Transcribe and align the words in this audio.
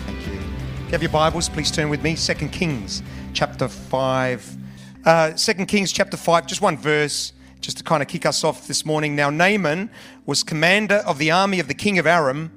Thank 0.06 0.26
you. 0.28 0.34
If 0.34 0.86
you 0.86 0.92
have 0.92 1.02
your 1.02 1.10
Bibles, 1.10 1.48
please 1.48 1.72
turn 1.72 1.88
with 1.88 2.04
me. 2.04 2.14
2 2.14 2.34
Kings 2.50 3.02
chapter 3.32 3.66
5. 3.66 4.56
Uh, 5.04 5.32
2 5.32 5.66
Kings 5.66 5.90
chapter 5.90 6.16
5, 6.16 6.46
just 6.46 6.62
one 6.62 6.76
verse, 6.76 7.32
just 7.60 7.78
to 7.78 7.84
kind 7.84 8.02
of 8.02 8.08
kick 8.08 8.26
us 8.26 8.42
off 8.42 8.66
this 8.66 8.84
morning. 8.84 9.14
Now, 9.14 9.30
Naaman 9.30 9.90
was 10.26 10.42
commander 10.42 10.96
of 10.96 11.18
the 11.18 11.30
army 11.30 11.60
of 11.60 11.68
the 11.68 11.74
king 11.74 11.98
of 11.98 12.06
Aram. 12.06 12.52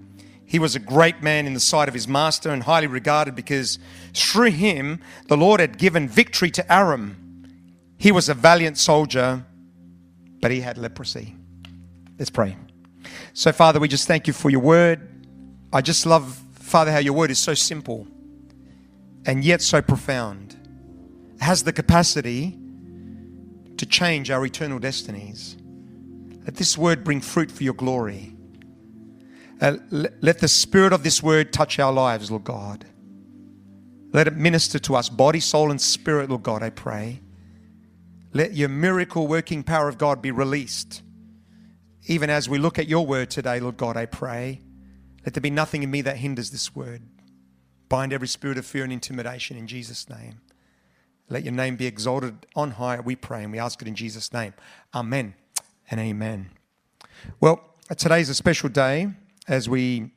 He 0.45 0.59
was 0.59 0.75
a 0.75 0.79
great 0.79 1.21
man 1.21 1.45
in 1.45 1.53
the 1.53 1.59
sight 1.59 1.87
of 1.87 1.93
his 1.93 2.07
master 2.07 2.49
and 2.49 2.63
highly 2.63 2.87
regarded 2.87 3.35
because 3.35 3.79
through 4.13 4.51
him 4.51 4.99
the 5.27 5.37
Lord 5.37 5.59
had 5.59 5.77
given 5.77 6.07
victory 6.07 6.51
to 6.51 6.73
Aram. 6.73 7.17
He 7.97 8.11
was 8.11 8.29
a 8.29 8.33
valiant 8.33 8.77
soldier, 8.77 9.45
but 10.41 10.51
he 10.51 10.61
had 10.61 10.77
leprosy. 10.77 11.35
Let's 12.19 12.29
pray. 12.29 12.55
So, 13.33 13.51
Father, 13.51 13.79
we 13.79 13.87
just 13.87 14.07
thank 14.07 14.27
you 14.27 14.33
for 14.33 14.49
your 14.49 14.59
word. 14.61 15.09
I 15.71 15.81
just 15.81 16.05
love, 16.05 16.39
Father, 16.53 16.91
how 16.91 16.99
your 16.99 17.13
word 17.13 17.31
is 17.31 17.39
so 17.39 17.53
simple 17.53 18.07
and 19.25 19.43
yet 19.43 19.61
so 19.61 19.81
profound. 19.81 20.55
It 21.35 21.41
has 21.41 21.63
the 21.63 21.73
capacity 21.73 22.57
to 23.77 23.85
change 23.85 24.31
our 24.31 24.45
eternal 24.45 24.79
destinies. 24.79 25.57
Let 26.45 26.55
this 26.55 26.77
word 26.77 27.03
bring 27.03 27.21
fruit 27.21 27.51
for 27.51 27.63
your 27.63 27.73
glory. 27.73 28.35
Uh, 29.61 29.77
let, 29.89 30.21
let 30.21 30.39
the 30.39 30.47
spirit 30.47 30.91
of 30.93 31.03
this 31.03 31.23
word 31.23 31.53
touch 31.53 31.79
our 31.79 31.93
lives, 31.93 32.29
Lord 32.29 32.43
God. 32.43 32.85
Let 34.11 34.27
it 34.27 34.35
minister 34.35 34.77
to 34.79 34.95
us, 34.95 35.09
body, 35.09 35.39
soul, 35.39 35.71
and 35.71 35.81
spirit, 35.81 36.29
Lord 36.29 36.43
God, 36.43 36.61
I 36.61 36.69
pray. 36.69 37.21
Let 38.33 38.53
your 38.53 38.69
miracle 38.69 39.27
working 39.27 39.63
power 39.63 39.87
of 39.87 39.97
God 39.97 40.21
be 40.21 40.31
released. 40.31 41.01
Even 42.05 42.29
as 42.29 42.49
we 42.49 42.57
look 42.57 42.77
at 42.77 42.87
your 42.87 43.05
word 43.05 43.29
today, 43.29 43.59
Lord 43.59 43.77
God, 43.77 43.95
I 43.95 44.05
pray. 44.05 44.61
Let 45.25 45.33
there 45.33 45.41
be 45.41 45.49
nothing 45.49 45.83
in 45.83 45.91
me 45.91 46.01
that 46.01 46.17
hinders 46.17 46.51
this 46.51 46.75
word. 46.75 47.01
Bind 47.87 48.11
every 48.11 48.27
spirit 48.27 48.57
of 48.57 48.65
fear 48.65 48.83
and 48.83 48.91
intimidation 48.91 49.55
in 49.55 49.67
Jesus' 49.67 50.09
name. 50.09 50.41
Let 51.29 51.43
your 51.43 51.53
name 51.53 51.75
be 51.75 51.85
exalted 51.85 52.45
on 52.55 52.71
high, 52.71 52.99
we 52.99 53.15
pray, 53.15 53.43
and 53.43 53.51
we 53.51 53.59
ask 53.59 53.81
it 53.81 53.87
in 53.87 53.95
Jesus' 53.95 54.33
name. 54.33 54.53
Amen 54.93 55.35
and 55.89 55.99
amen. 55.99 56.49
Well, 57.39 57.63
today's 57.97 58.29
a 58.29 58.35
special 58.35 58.69
day 58.69 59.07
as 59.47 59.69
we 59.69 60.11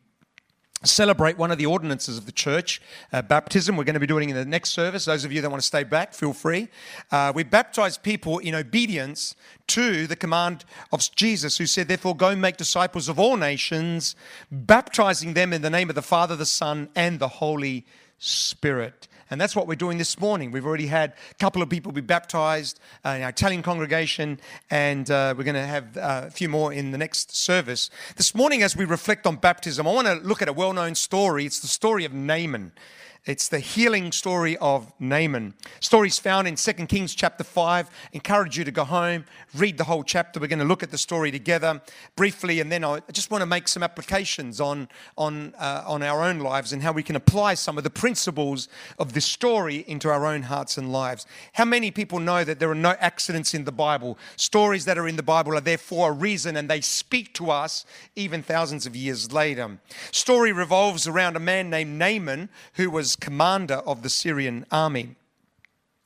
celebrate 0.85 1.39
one 1.39 1.51
of 1.51 1.59
the 1.59 1.67
ordinances 1.67 2.19
of 2.19 2.27
the 2.27 2.33
church, 2.33 2.81
uh, 3.13 3.23
baptism. 3.23 3.77
We're 3.77 3.85
going 3.85 3.95
to 3.95 4.01
be 4.01 4.07
doing 4.07 4.29
in 4.31 4.37
the 4.37 4.45
next 4.45 4.71
service. 4.71 5.05
Those 5.05 5.25
of 5.25 5.33
you 5.33 5.41
that 5.41 5.51
want 5.51 5.63
to 5.63 5.67
stay 5.67 5.85
back, 5.85 6.13
feel 6.13 6.33
free. 6.33 6.69
Uh, 7.11 7.33
we 7.35 7.43
baptize 7.45 7.99
people 7.99 8.39
in 8.39 8.55
obedience 8.55 9.35
to 9.69 10.07
the 10.07 10.17
command 10.17 10.65
of 10.93 11.09
Jesus, 11.15 11.59
who 11.59 11.67
said, 11.67 11.89
Therefore, 11.89 12.17
go 12.17 12.37
make 12.37 12.57
disciples 12.57 13.09
of 13.09 13.19
all 13.19 13.37
nations, 13.37 14.17
baptizing 14.51 15.35
them 15.35 15.53
in 15.53 15.63
the 15.63 15.71
name 15.71 15.89
of 15.89 15.95
the 15.95 16.03
Father, 16.03 16.37
the 16.37 16.47
Son, 16.47 16.89
and 16.95 17.19
the 17.19 17.29
Holy 17.29 17.87
Spirit. 18.19 19.09
And 19.31 19.41
that's 19.41 19.57
what 19.57 19.67
we're 19.67 19.75
doing 19.75 19.99
this 19.99 20.21
morning. 20.21 20.53
We've 20.53 20.67
already 20.67 20.87
had 20.87 21.15
a 21.31 21.35
couple 21.35 21.61
of 21.61 21.69
people 21.69 21.91
be 21.91 22.01
baptized 22.01 22.79
uh, 23.05 23.11
in 23.11 23.23
our 23.23 23.31
Italian 23.31 23.63
congregation, 23.63 24.39
and 24.71 25.11
uh, 25.11 25.35
we're 25.37 25.45
going 25.45 25.55
to 25.55 25.67
have 25.67 25.97
uh, 25.97 26.25
a 26.27 26.31
few 26.31 26.49
more 26.49 26.73
in 26.73 26.93
the 26.93 26.99
next 26.99 27.37
service. 27.37 27.91
This 28.17 28.35
morning, 28.35 28.63
as 28.63 28.77
we 28.77 28.85
reflect 28.85 29.27
on 29.27 29.37
baptism, 29.37 29.87
I 29.87 29.93
want 29.93 30.07
to 30.07 30.15
look 30.15 30.43
at 30.43 30.49
a 30.49 30.53
well 30.53 30.73
known 30.73 30.95
story. 30.95 31.45
It's 31.45 31.61
the 31.61 31.67
story 31.67 32.05
of 32.05 32.13
Naaman. 32.13 32.73
It's 33.27 33.49
the 33.49 33.59
healing 33.59 34.13
story 34.13 34.57
of 34.59 34.93
Naaman. 35.01 35.55
Stories 35.81 36.17
found 36.17 36.47
in 36.47 36.55
2 36.55 36.73
Kings 36.87 37.13
chapter 37.13 37.43
5. 37.43 37.91
Encourage 38.13 38.57
you 38.57 38.63
to 38.63 38.71
go 38.71 38.85
home, 38.85 39.25
read 39.53 39.79
the 39.79 39.85
whole 39.85 40.05
chapter. 40.05 40.39
We're 40.39 40.47
going 40.47 40.61
to 40.61 40.65
look 40.65 40.85
at 40.85 40.93
the 40.93 40.99
story 40.99 41.33
together 41.33 41.83
briefly, 42.15 42.61
and 42.61 42.71
then 42.71 42.85
I 42.85 43.01
just 43.11 43.33
want 43.33 43.43
to 43.43 43.47
make 43.47 43.67
some 43.67 43.83
applications 43.83 44.61
on, 44.61 44.89
on, 45.19 45.57
uh, 45.59 45.83
on 45.89 46.05
our 46.05 46.23
own 46.23 46.39
lives 46.39 46.73
and 46.73 46.85
how 46.85 46.93
we 46.93 47.03
can 47.03 47.17
apply 47.17 47.55
some 47.55 47.77
of 47.77 47.83
the 47.83 47.91
principles 47.91 48.69
of 48.97 49.13
this 49.13 49.27
story 49.27 49.85
into 49.89 50.09
our 50.09 50.25
own 50.25 50.43
hearts 50.43 50.79
and 50.79 50.93
lives. 50.93 51.27
How 51.55 51.65
many 51.65 51.91
people 51.91 52.21
know 52.21 52.45
that 52.45 52.61
there 52.61 52.71
are 52.71 52.77
no 52.77 52.95
accidents 53.01 53.55
in 53.55 53.65
the 53.65 53.73
Bible? 53.73 54.19
Stories 54.37 54.85
that 54.85 54.99
are 54.99 55.09
in 55.09 55.17
the 55.17 55.25
Bible 55.25 55.57
are 55.57 55.61
there 55.61 55.79
for 55.79 56.11
a 56.11 56.13
reason, 56.13 56.57
and 56.57 56.71
they 56.71 56.81
speak 56.81 57.35
to 57.35 57.51
us 57.51 57.87
even 58.15 58.41
thousands 58.41 58.87
of 58.87 58.95
years 58.95 59.33
later. 59.33 59.81
Story 60.13 60.53
revolves 60.53 61.09
around 61.09 61.35
a 61.35 61.41
man 61.41 61.71
named 61.71 61.99
Naaman 61.99 62.51
who 62.75 62.89
was 62.89 63.16
commander 63.17 63.77
of 63.87 64.03
the 64.03 64.09
Syrian 64.09 64.67
army. 64.71 65.17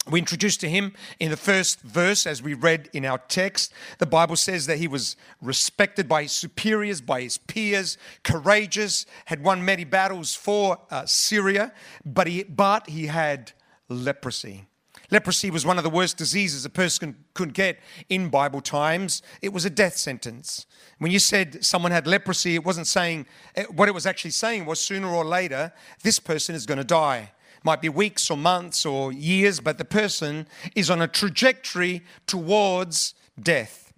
We 0.08 0.18
introduced 0.18 0.60
to 0.60 0.68
him 0.68 0.94
in 1.18 1.30
the 1.30 1.36
first 1.36 1.82
verse, 1.82 2.26
as 2.26 2.42
we 2.42 2.54
read 2.54 2.88
in 2.92 3.04
our 3.04 3.18
text. 3.18 3.72
The 3.98 4.06
Bible 4.06 4.36
says 4.36 4.66
that 4.66 4.78
he 4.78 4.88
was 4.88 5.14
respected 5.42 6.08
by 6.08 6.22
his 6.22 6.32
superiors, 6.32 7.00
by 7.00 7.20
his 7.20 7.36
peers, 7.36 7.98
courageous, 8.22 9.04
had 9.26 9.44
won 9.44 9.64
many 9.64 9.84
battles 9.84 10.34
for 10.34 10.78
uh, 10.90 11.04
Syria, 11.04 11.72
but 12.04 12.26
he, 12.26 12.44
but 12.44 12.88
he 12.88 13.06
had 13.06 13.52
leprosy. 13.88 14.69
Leprosy 15.10 15.50
was 15.50 15.66
one 15.66 15.76
of 15.76 15.84
the 15.84 15.90
worst 15.90 16.16
diseases 16.16 16.64
a 16.64 16.70
person 16.70 17.16
could 17.34 17.52
get 17.52 17.78
in 18.08 18.28
Bible 18.28 18.60
times. 18.60 19.22
It 19.42 19.52
was 19.52 19.64
a 19.64 19.70
death 19.70 19.96
sentence. 19.96 20.66
When 20.98 21.10
you 21.10 21.18
said 21.18 21.64
someone 21.64 21.92
had 21.92 22.06
leprosy, 22.06 22.54
it 22.54 22.64
wasn't 22.64 22.86
saying, 22.86 23.26
eh, 23.56 23.64
what 23.74 23.88
it 23.88 23.92
was 23.92 24.06
actually 24.06 24.30
saying 24.30 24.66
was 24.66 24.80
sooner 24.80 25.08
or 25.08 25.24
later, 25.24 25.72
this 26.02 26.20
person 26.20 26.54
is 26.54 26.66
going 26.66 26.78
to 26.78 26.84
die. 26.84 27.32
Might 27.64 27.82
be 27.82 27.88
weeks 27.88 28.30
or 28.30 28.36
months 28.36 28.86
or 28.86 29.12
years, 29.12 29.60
but 29.60 29.78
the 29.78 29.84
person 29.84 30.46
is 30.74 30.90
on 30.90 31.02
a 31.02 31.08
trajectory 31.08 32.04
towards 32.26 33.14
death. 33.40 33.92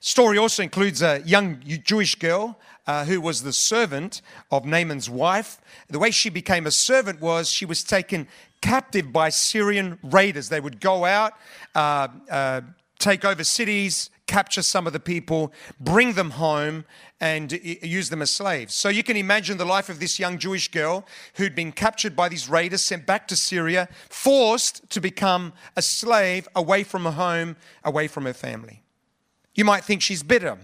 Story 0.00 0.36
also 0.36 0.64
includes 0.64 1.00
a 1.00 1.22
young 1.24 1.62
Jewish 1.84 2.16
girl 2.16 2.58
uh, 2.86 3.04
who 3.04 3.20
was 3.20 3.42
the 3.42 3.52
servant 3.52 4.22
of 4.50 4.64
Naaman's 4.64 5.08
wife. 5.08 5.60
The 5.88 5.98
way 5.98 6.10
she 6.10 6.30
became 6.30 6.66
a 6.66 6.70
servant 6.70 7.20
was 7.20 7.48
she 7.48 7.64
was 7.64 7.82
taken 7.82 8.28
captive 8.60 9.12
by 9.12 9.28
Syrian 9.28 9.98
raiders. 10.02 10.48
They 10.48 10.60
would 10.60 10.80
go 10.80 11.04
out, 11.04 11.34
uh, 11.74 12.08
uh, 12.30 12.60
take 12.98 13.24
over 13.24 13.44
cities, 13.44 14.10
capture 14.26 14.62
some 14.62 14.86
of 14.86 14.92
the 14.92 15.00
people, 15.00 15.52
bring 15.78 16.14
them 16.14 16.30
home, 16.30 16.84
and 17.20 17.52
use 17.52 18.08
them 18.08 18.22
as 18.22 18.30
slaves. 18.30 18.74
So 18.74 18.88
you 18.88 19.02
can 19.02 19.16
imagine 19.16 19.58
the 19.58 19.64
life 19.64 19.88
of 19.88 20.00
this 20.00 20.18
young 20.18 20.38
Jewish 20.38 20.68
girl 20.68 21.06
who'd 21.34 21.54
been 21.54 21.70
captured 21.70 22.16
by 22.16 22.28
these 22.28 22.48
raiders, 22.48 22.82
sent 22.82 23.06
back 23.06 23.28
to 23.28 23.36
Syria, 23.36 23.88
forced 24.08 24.88
to 24.90 25.00
become 25.00 25.52
a 25.76 25.82
slave 25.82 26.48
away 26.56 26.82
from 26.82 27.04
her 27.04 27.12
home, 27.12 27.56
away 27.84 28.08
from 28.08 28.24
her 28.24 28.32
family. 28.32 28.82
You 29.54 29.64
might 29.64 29.84
think 29.84 30.02
she's 30.02 30.22
bitter. 30.22 30.58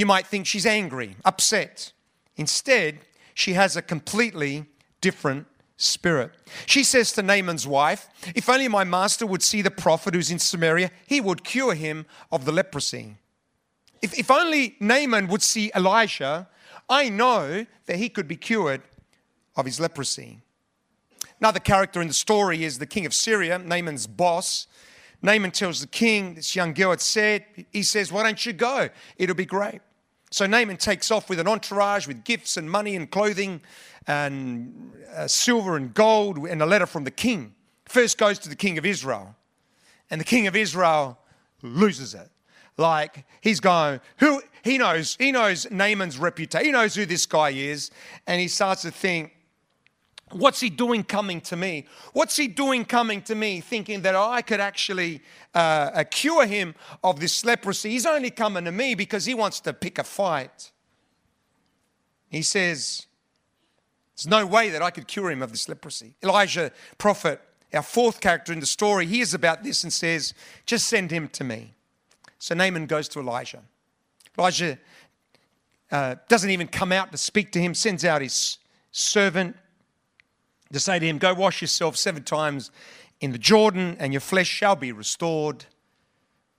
You 0.00 0.06
might 0.06 0.26
think 0.26 0.46
she's 0.46 0.64
angry, 0.64 1.16
upset. 1.26 1.92
Instead, 2.38 3.00
she 3.34 3.52
has 3.52 3.76
a 3.76 3.82
completely 3.82 4.64
different 5.02 5.46
spirit. 5.76 6.30
She 6.64 6.84
says 6.84 7.12
to 7.12 7.22
Naaman's 7.22 7.66
wife, 7.66 8.08
If 8.34 8.48
only 8.48 8.66
my 8.66 8.82
master 8.82 9.26
would 9.26 9.42
see 9.42 9.60
the 9.60 9.70
prophet 9.70 10.14
who's 10.14 10.30
in 10.30 10.38
Samaria, 10.38 10.90
he 11.06 11.20
would 11.20 11.44
cure 11.44 11.74
him 11.74 12.06
of 12.32 12.46
the 12.46 12.50
leprosy. 12.50 13.16
If, 14.00 14.18
if 14.18 14.30
only 14.30 14.74
Naaman 14.80 15.28
would 15.28 15.42
see 15.42 15.70
Elisha, 15.74 16.48
I 16.88 17.10
know 17.10 17.66
that 17.84 17.96
he 17.96 18.08
could 18.08 18.26
be 18.26 18.36
cured 18.36 18.80
of 19.54 19.66
his 19.66 19.78
leprosy. 19.80 20.38
Another 21.40 21.60
character 21.60 22.00
in 22.00 22.08
the 22.08 22.14
story 22.14 22.64
is 22.64 22.78
the 22.78 22.86
king 22.86 23.04
of 23.04 23.12
Syria, 23.12 23.58
Naaman's 23.58 24.06
boss. 24.06 24.66
Naaman 25.20 25.50
tells 25.50 25.82
the 25.82 25.88
king, 25.88 26.36
this 26.36 26.56
young 26.56 26.72
girl 26.72 26.88
had 26.88 27.02
said, 27.02 27.44
he 27.70 27.82
says, 27.82 28.10
Why 28.10 28.22
don't 28.22 28.46
you 28.46 28.54
go? 28.54 28.88
It'll 29.18 29.36
be 29.36 29.44
great. 29.44 29.82
So 30.30 30.46
Naaman 30.46 30.76
takes 30.76 31.10
off 31.10 31.28
with 31.28 31.40
an 31.40 31.48
entourage 31.48 32.06
with 32.06 32.24
gifts 32.24 32.56
and 32.56 32.70
money 32.70 32.94
and 32.94 33.10
clothing 33.10 33.60
and 34.06 34.92
uh, 35.14 35.26
silver 35.26 35.76
and 35.76 35.92
gold 35.92 36.38
and 36.38 36.62
a 36.62 36.66
letter 36.66 36.86
from 36.86 37.04
the 37.04 37.10
king. 37.10 37.54
First 37.86 38.18
goes 38.18 38.38
to 38.40 38.48
the 38.48 38.56
king 38.56 38.78
of 38.78 38.86
Israel. 38.86 39.34
And 40.10 40.20
the 40.20 40.24
king 40.24 40.46
of 40.46 40.54
Israel 40.54 41.18
loses 41.62 42.14
it. 42.14 42.30
Like 42.76 43.24
he's 43.40 43.60
going, 43.60 44.00
who 44.18 44.40
he 44.62 44.78
knows, 44.78 45.16
he 45.18 45.32
knows 45.32 45.70
Naaman's 45.70 46.18
reputation, 46.18 46.66
he 46.66 46.72
knows 46.72 46.94
who 46.94 47.04
this 47.06 47.26
guy 47.26 47.50
is, 47.50 47.90
and 48.26 48.40
he 48.40 48.48
starts 48.48 48.82
to 48.82 48.90
think, 48.90 49.32
What's 50.32 50.60
he 50.60 50.70
doing 50.70 51.02
coming 51.02 51.40
to 51.42 51.56
me? 51.56 51.86
What's 52.12 52.36
he 52.36 52.46
doing 52.46 52.84
coming 52.84 53.22
to 53.22 53.34
me 53.34 53.60
thinking 53.60 54.02
that 54.02 54.14
I 54.14 54.42
could 54.42 54.60
actually 54.60 55.22
uh, 55.54 55.90
uh 55.92 56.04
cure 56.04 56.46
him 56.46 56.74
of 57.02 57.18
this 57.18 57.44
leprosy? 57.44 57.90
He's 57.90 58.06
only 58.06 58.30
coming 58.30 58.64
to 58.64 58.72
me 58.72 58.94
because 58.94 59.24
he 59.24 59.34
wants 59.34 59.60
to 59.60 59.72
pick 59.72 59.98
a 59.98 60.04
fight. 60.04 60.70
He 62.28 62.42
says, 62.42 63.06
there's 64.20 64.28
no 64.28 64.44
way 64.44 64.68
that 64.68 64.82
I 64.82 64.90
could 64.90 65.08
cure 65.08 65.30
him 65.30 65.40
of 65.40 65.50
this 65.50 65.66
leprosy. 65.66 66.14
Elijah, 66.22 66.72
prophet, 66.98 67.40
our 67.72 67.82
fourth 67.82 68.20
character 68.20 68.52
in 68.52 68.60
the 68.60 68.66
story, 68.66 69.06
hears 69.06 69.32
about 69.32 69.62
this 69.62 69.82
and 69.82 69.90
says, 69.90 70.34
Just 70.66 70.88
send 70.88 71.10
him 71.10 71.28
to 71.28 71.42
me. 71.42 71.72
So 72.38 72.54
Naaman 72.54 72.84
goes 72.84 73.08
to 73.10 73.20
Elijah. 73.20 73.62
Elijah 74.38 74.78
uh, 75.90 76.16
doesn't 76.28 76.50
even 76.50 76.68
come 76.68 76.92
out 76.92 77.12
to 77.12 77.18
speak 77.18 77.50
to 77.52 77.60
him, 77.60 77.72
sends 77.72 78.04
out 78.04 78.20
his 78.20 78.58
servant 78.92 79.56
to 80.72 80.80
say 80.80 80.98
to 80.98 81.06
him, 81.06 81.18
Go 81.18 81.34
wash 81.34 81.60
yourself 81.60 81.96
seven 81.96 82.22
times 82.22 82.70
in 83.20 83.32
the 83.32 83.38
Jordan, 83.38 83.96
and 83.98 84.12
your 84.12 84.20
flesh 84.20 84.48
shall 84.48 84.76
be 84.76 84.92
restored. 84.92 85.66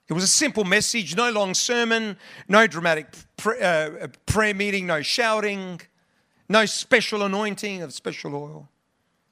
It 0.07 0.13
was 0.13 0.23
a 0.23 0.27
simple 0.27 0.65
message, 0.65 1.15
no 1.15 1.31
long 1.31 1.53
sermon, 1.53 2.17
no 2.47 2.67
dramatic 2.67 3.07
uh, 3.61 4.07
prayer 4.25 4.53
meeting, 4.53 4.85
no 4.85 5.01
shouting, 5.01 5.79
no 6.49 6.65
special 6.65 7.23
anointing 7.23 7.81
of 7.81 7.93
special 7.93 8.35
oil. 8.35 8.69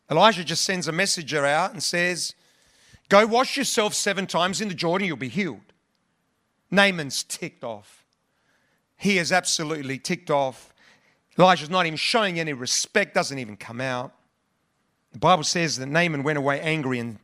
Elijah 0.09 0.43
just 0.43 0.63
sends 0.63 0.87
a 0.87 0.91
messenger 0.91 1.45
out 1.45 1.73
and 1.73 1.83
says, 1.83 2.33
Go 3.09 3.25
wash 3.25 3.57
yourself 3.57 3.93
seven 3.93 4.25
times 4.25 4.61
in 4.61 4.69
the 4.69 4.73
Jordan, 4.73 5.07
you'll 5.07 5.17
be 5.17 5.29
healed. 5.29 5.73
Naaman's 6.71 7.23
ticked 7.23 7.63
off. 7.63 8.05
He 8.95 9.17
is 9.17 9.31
absolutely 9.31 9.97
ticked 9.97 10.29
off. 10.29 10.73
Elijah's 11.37 11.69
not 11.69 11.85
even 11.85 11.97
showing 11.97 12.39
any 12.39 12.53
respect, 12.53 13.15
doesn't 13.15 13.39
even 13.39 13.57
come 13.57 13.81
out. 13.81 14.13
The 15.11 15.19
Bible 15.19 15.43
says 15.43 15.77
that 15.77 15.87
Naaman 15.87 16.23
went 16.23 16.37
away 16.37 16.61
angry 16.61 16.99
and 16.99 17.17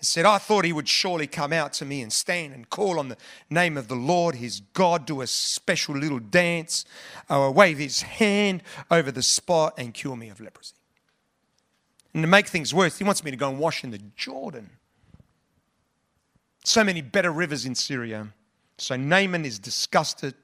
said, 0.00 0.26
I 0.26 0.38
thought 0.38 0.64
he 0.64 0.72
would 0.72 0.88
surely 0.88 1.26
come 1.26 1.52
out 1.52 1.72
to 1.74 1.84
me 1.84 2.02
and 2.02 2.12
stand 2.12 2.52
and 2.52 2.68
call 2.68 2.98
on 2.98 3.08
the 3.08 3.16
name 3.48 3.76
of 3.76 3.88
the 3.88 3.94
Lord, 3.94 4.34
his 4.34 4.60
God, 4.74 5.06
do 5.06 5.20
a 5.20 5.26
special 5.26 5.96
little 5.96 6.18
dance, 6.18 6.84
or 7.30 7.52
wave 7.52 7.78
his 7.78 8.02
hand 8.02 8.62
over 8.90 9.12
the 9.12 9.22
spot 9.22 9.74
and 9.78 9.94
cure 9.94 10.16
me 10.16 10.28
of 10.28 10.40
leprosy. 10.40 10.74
And 12.12 12.22
to 12.22 12.26
make 12.26 12.48
things 12.48 12.74
worse, 12.74 12.98
he 12.98 13.04
wants 13.04 13.24
me 13.24 13.30
to 13.30 13.36
go 13.36 13.48
and 13.48 13.58
wash 13.58 13.84
in 13.84 13.90
the 13.90 14.00
Jordan. 14.16 14.70
So 16.64 16.84
many 16.84 17.00
better 17.00 17.32
rivers 17.32 17.64
in 17.64 17.74
Syria. 17.74 18.28
So 18.78 18.96
Naaman 18.96 19.44
is 19.44 19.58
disgusted, 19.58 20.34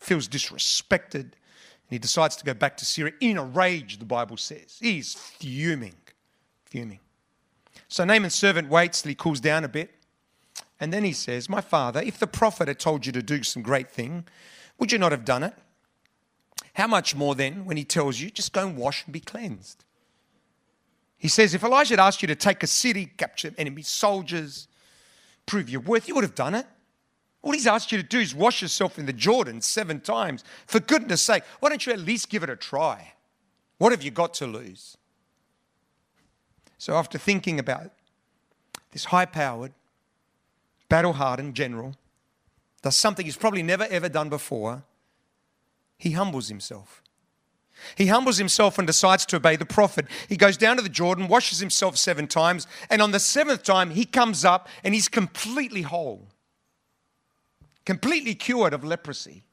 feels 0.00 0.28
disrespected, 0.28 1.22
and 1.22 1.90
he 1.90 1.98
decides 1.98 2.36
to 2.36 2.44
go 2.44 2.52
back 2.52 2.76
to 2.78 2.84
Syria 2.84 3.14
in 3.20 3.38
a 3.38 3.44
rage, 3.44 3.98
the 3.98 4.04
Bible 4.04 4.36
says. 4.36 4.78
He's 4.80 5.14
fuming, 5.14 5.94
fuming. 6.74 6.98
So 7.86 8.04
Naaman's 8.04 8.34
servant 8.34 8.68
waits 8.68 9.02
till 9.02 9.10
he 9.10 9.14
cools 9.14 9.38
down 9.38 9.62
a 9.62 9.68
bit. 9.68 9.94
And 10.80 10.92
then 10.92 11.04
he 11.04 11.12
says, 11.12 11.48
My 11.48 11.60
father, 11.60 12.02
if 12.02 12.18
the 12.18 12.26
prophet 12.26 12.66
had 12.66 12.80
told 12.80 13.06
you 13.06 13.12
to 13.12 13.22
do 13.22 13.44
some 13.44 13.62
great 13.62 13.88
thing, 13.88 14.24
would 14.80 14.90
you 14.90 14.98
not 14.98 15.12
have 15.12 15.24
done 15.24 15.44
it? 15.44 15.54
How 16.72 16.88
much 16.88 17.14
more 17.14 17.36
then 17.36 17.64
when 17.64 17.76
he 17.76 17.84
tells 17.84 18.18
you, 18.18 18.28
just 18.28 18.52
go 18.52 18.66
and 18.66 18.76
wash 18.76 19.04
and 19.04 19.12
be 19.12 19.20
cleansed? 19.20 19.84
He 21.16 21.28
says, 21.28 21.54
if 21.54 21.62
Elijah 21.62 21.92
had 21.92 22.00
asked 22.00 22.22
you 22.22 22.26
to 22.26 22.34
take 22.34 22.64
a 22.64 22.66
city, 22.66 23.06
capture 23.06 23.52
enemy 23.56 23.82
soldiers, 23.82 24.66
prove 25.46 25.70
your 25.70 25.80
worth, 25.80 26.08
you 26.08 26.16
would 26.16 26.24
have 26.24 26.34
done 26.34 26.56
it. 26.56 26.66
All 27.40 27.52
he's 27.52 27.68
asked 27.68 27.92
you 27.92 27.98
to 27.98 28.04
do 28.04 28.18
is 28.18 28.34
wash 28.34 28.62
yourself 28.62 28.98
in 28.98 29.06
the 29.06 29.12
Jordan 29.12 29.60
seven 29.60 30.00
times. 30.00 30.42
For 30.66 30.80
goodness 30.80 31.22
sake, 31.22 31.44
why 31.60 31.68
don't 31.68 31.86
you 31.86 31.92
at 31.92 32.00
least 32.00 32.30
give 32.30 32.42
it 32.42 32.50
a 32.50 32.56
try? 32.56 33.12
What 33.78 33.92
have 33.92 34.02
you 34.02 34.10
got 34.10 34.34
to 34.34 34.46
lose? 34.48 34.96
So, 36.78 36.94
after 36.94 37.18
thinking 37.18 37.58
about 37.58 37.90
this 38.92 39.06
high 39.06 39.26
powered, 39.26 39.72
battle 40.88 41.14
hardened 41.14 41.54
general, 41.54 41.94
does 42.82 42.96
something 42.96 43.24
he's 43.24 43.36
probably 43.36 43.62
never 43.62 43.84
ever 43.90 44.08
done 44.08 44.28
before, 44.28 44.82
he 45.98 46.12
humbles 46.12 46.48
himself. 46.48 47.02
He 47.96 48.06
humbles 48.06 48.38
himself 48.38 48.78
and 48.78 48.86
decides 48.86 49.26
to 49.26 49.36
obey 49.36 49.56
the 49.56 49.66
prophet. 49.66 50.06
He 50.28 50.36
goes 50.36 50.56
down 50.56 50.76
to 50.76 50.82
the 50.82 50.88
Jordan, 50.88 51.26
washes 51.26 51.58
himself 51.58 51.96
seven 51.96 52.28
times, 52.28 52.66
and 52.88 53.02
on 53.02 53.10
the 53.10 53.18
seventh 53.18 53.62
time, 53.62 53.90
he 53.90 54.04
comes 54.04 54.44
up 54.44 54.68
and 54.84 54.94
he's 54.94 55.08
completely 55.08 55.82
whole 55.82 56.28
completely 57.84 58.34
cured 58.34 58.72
of 58.72 58.84
leprosy. 58.84 59.44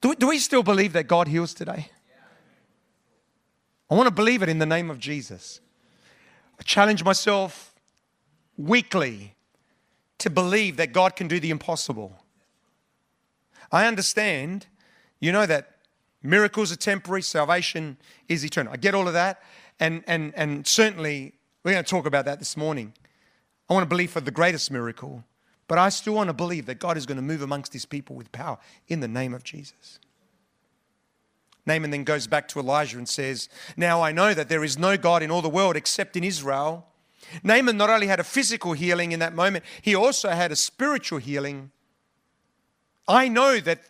Do 0.00 0.14
do 0.14 0.28
we 0.28 0.38
still 0.38 0.62
believe 0.62 0.92
that 0.92 1.06
God 1.06 1.28
heals 1.28 1.54
today? 1.54 1.90
I 3.90 3.94
want 3.94 4.06
to 4.06 4.14
believe 4.14 4.42
it 4.42 4.48
in 4.48 4.58
the 4.58 4.66
name 4.66 4.90
of 4.90 4.98
Jesus. 4.98 5.60
I 6.58 6.62
challenge 6.62 7.04
myself 7.04 7.74
weekly 8.56 9.34
to 10.18 10.30
believe 10.30 10.76
that 10.76 10.92
God 10.92 11.16
can 11.16 11.28
do 11.28 11.38
the 11.40 11.50
impossible. 11.50 12.16
I 13.70 13.86
understand, 13.86 14.66
you 15.20 15.32
know, 15.32 15.46
that 15.46 15.78
miracles 16.22 16.72
are 16.72 16.76
temporary, 16.76 17.22
salvation 17.22 17.96
is 18.28 18.44
eternal. 18.44 18.72
I 18.72 18.76
get 18.76 18.94
all 18.94 19.06
of 19.06 19.14
that, 19.14 19.42
and, 19.80 20.02
and, 20.06 20.32
and 20.36 20.66
certainly 20.66 21.34
we're 21.62 21.72
going 21.72 21.84
to 21.84 21.90
talk 21.90 22.06
about 22.06 22.24
that 22.24 22.38
this 22.38 22.56
morning. 22.56 22.94
I 23.68 23.74
want 23.74 23.84
to 23.84 23.88
believe 23.88 24.10
for 24.10 24.20
the 24.20 24.30
greatest 24.30 24.70
miracle 24.70 25.24
but 25.66 25.78
I 25.78 25.88
still 25.88 26.14
want 26.14 26.28
to 26.28 26.34
believe 26.34 26.66
that 26.66 26.78
God 26.78 26.96
is 26.96 27.06
going 27.06 27.16
to 27.16 27.22
move 27.22 27.42
amongst 27.42 27.72
his 27.72 27.86
people 27.86 28.16
with 28.16 28.30
power 28.32 28.58
in 28.88 29.00
the 29.00 29.08
name 29.08 29.34
of 29.34 29.44
Jesus. 29.44 29.98
Naaman 31.66 31.90
then 31.90 32.04
goes 32.04 32.26
back 32.26 32.48
to 32.48 32.60
Elijah 32.60 32.98
and 32.98 33.08
says, 33.08 33.48
Now 33.76 34.02
I 34.02 34.12
know 34.12 34.34
that 34.34 34.48
there 34.48 34.64
is 34.64 34.78
no 34.78 34.96
God 34.96 35.22
in 35.22 35.30
all 35.30 35.42
the 35.42 35.48
world 35.48 35.76
except 35.76 36.16
in 36.16 36.24
Israel. 36.24 36.86
Naaman 37.42 37.76
not 37.76 37.90
only 37.90 38.06
had 38.06 38.20
a 38.20 38.24
physical 38.24 38.74
healing 38.74 39.12
in 39.12 39.20
that 39.20 39.34
moment, 39.34 39.64
he 39.80 39.94
also 39.94 40.30
had 40.30 40.52
a 40.52 40.56
spiritual 40.56 41.18
healing. 41.18 41.70
I 43.08 43.28
know 43.28 43.60
that 43.60 43.80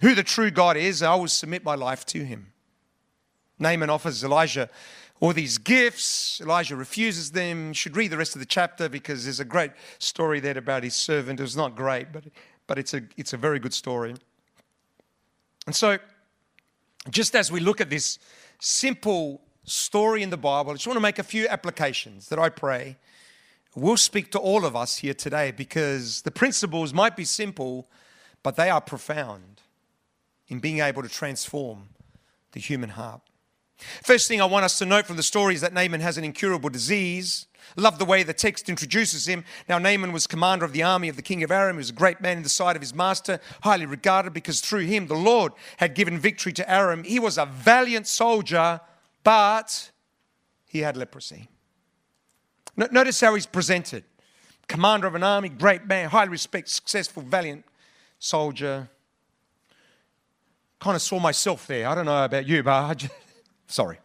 who 0.00 0.14
the 0.14 0.22
true 0.22 0.50
God 0.50 0.76
is, 0.76 1.02
I 1.02 1.14
will 1.16 1.28
submit 1.28 1.64
my 1.64 1.74
life 1.74 2.06
to 2.06 2.24
him. 2.24 2.52
Naaman 3.58 3.90
offers 3.90 4.22
Elijah 4.22 4.70
all 5.20 5.32
these 5.32 5.58
gifts. 5.58 6.40
Elijah 6.40 6.76
refuses 6.76 7.32
them. 7.32 7.68
You 7.68 7.74
should 7.74 7.96
read 7.96 8.12
the 8.12 8.16
rest 8.16 8.36
of 8.36 8.40
the 8.40 8.46
chapter 8.46 8.88
because 8.88 9.24
there's 9.24 9.40
a 9.40 9.44
great 9.44 9.72
story 9.98 10.38
there 10.38 10.56
about 10.56 10.84
his 10.84 10.94
servant. 10.94 11.40
It 11.40 11.42
was 11.42 11.56
not 11.56 11.74
great, 11.74 12.12
but, 12.12 12.24
but 12.68 12.78
it's, 12.78 12.94
a, 12.94 13.02
it's 13.16 13.32
a 13.32 13.36
very 13.36 13.58
good 13.58 13.74
story. 13.74 14.14
And 15.68 15.76
so, 15.76 15.98
just 17.10 17.36
as 17.36 17.52
we 17.52 17.60
look 17.60 17.82
at 17.82 17.90
this 17.90 18.18
simple 18.58 19.42
story 19.64 20.22
in 20.22 20.30
the 20.30 20.38
Bible, 20.38 20.70
I 20.70 20.74
just 20.76 20.86
want 20.86 20.96
to 20.96 21.02
make 21.02 21.18
a 21.18 21.22
few 21.22 21.46
applications 21.46 22.30
that 22.30 22.38
I 22.38 22.48
pray 22.48 22.96
will 23.76 23.98
speak 23.98 24.32
to 24.32 24.38
all 24.38 24.64
of 24.64 24.74
us 24.74 24.96
here 24.96 25.12
today 25.12 25.50
because 25.50 26.22
the 26.22 26.30
principles 26.30 26.94
might 26.94 27.16
be 27.16 27.26
simple, 27.26 27.86
but 28.42 28.56
they 28.56 28.70
are 28.70 28.80
profound 28.80 29.60
in 30.48 30.58
being 30.58 30.80
able 30.80 31.02
to 31.02 31.08
transform 31.10 31.90
the 32.52 32.60
human 32.60 32.88
heart. 32.88 33.20
First 34.02 34.28
thing 34.28 34.40
I 34.40 34.44
want 34.44 34.64
us 34.64 34.78
to 34.78 34.86
note 34.86 35.06
from 35.06 35.16
the 35.16 35.22
story 35.22 35.54
is 35.54 35.60
that 35.60 35.72
Naaman 35.72 36.00
has 36.00 36.18
an 36.18 36.24
incurable 36.24 36.68
disease. 36.68 37.46
Love 37.76 37.98
the 37.98 38.04
way 38.04 38.22
the 38.22 38.32
text 38.32 38.68
introduces 38.68 39.28
him. 39.28 39.44
Now, 39.68 39.78
Naaman 39.78 40.12
was 40.12 40.26
commander 40.26 40.64
of 40.64 40.72
the 40.72 40.82
army 40.82 41.08
of 41.08 41.16
the 41.16 41.22
king 41.22 41.42
of 41.42 41.50
Aram. 41.50 41.76
He 41.76 41.78
was 41.78 41.90
a 41.90 41.94
great 41.94 42.20
man 42.20 42.38
in 42.38 42.42
the 42.42 42.48
sight 42.48 42.76
of 42.76 42.82
his 42.82 42.94
master, 42.94 43.40
highly 43.62 43.86
regarded 43.86 44.32
because 44.32 44.60
through 44.60 44.86
him 44.86 45.06
the 45.06 45.14
Lord 45.14 45.52
had 45.76 45.94
given 45.94 46.18
victory 46.18 46.52
to 46.54 46.70
Aram. 46.70 47.04
He 47.04 47.18
was 47.18 47.38
a 47.38 47.46
valiant 47.46 48.06
soldier, 48.06 48.80
but 49.22 49.90
he 50.66 50.80
had 50.80 50.96
leprosy. 50.96 51.48
Notice 52.76 53.20
how 53.20 53.34
he's 53.34 53.46
presented 53.46 54.04
commander 54.68 55.06
of 55.06 55.14
an 55.14 55.22
army, 55.22 55.48
great 55.48 55.86
man, 55.86 56.10
highly 56.10 56.28
respected, 56.28 56.70
successful, 56.70 57.22
valiant 57.22 57.64
soldier. 58.18 58.88
Kind 60.78 60.94
of 60.94 61.00
saw 61.00 61.18
myself 61.18 61.66
there. 61.66 61.88
I 61.88 61.94
don't 61.94 62.04
know 62.04 62.24
about 62.24 62.46
you, 62.46 62.62
but 62.62 62.72
I 62.72 62.94
just. 62.94 63.12
Sorry. 63.68 63.98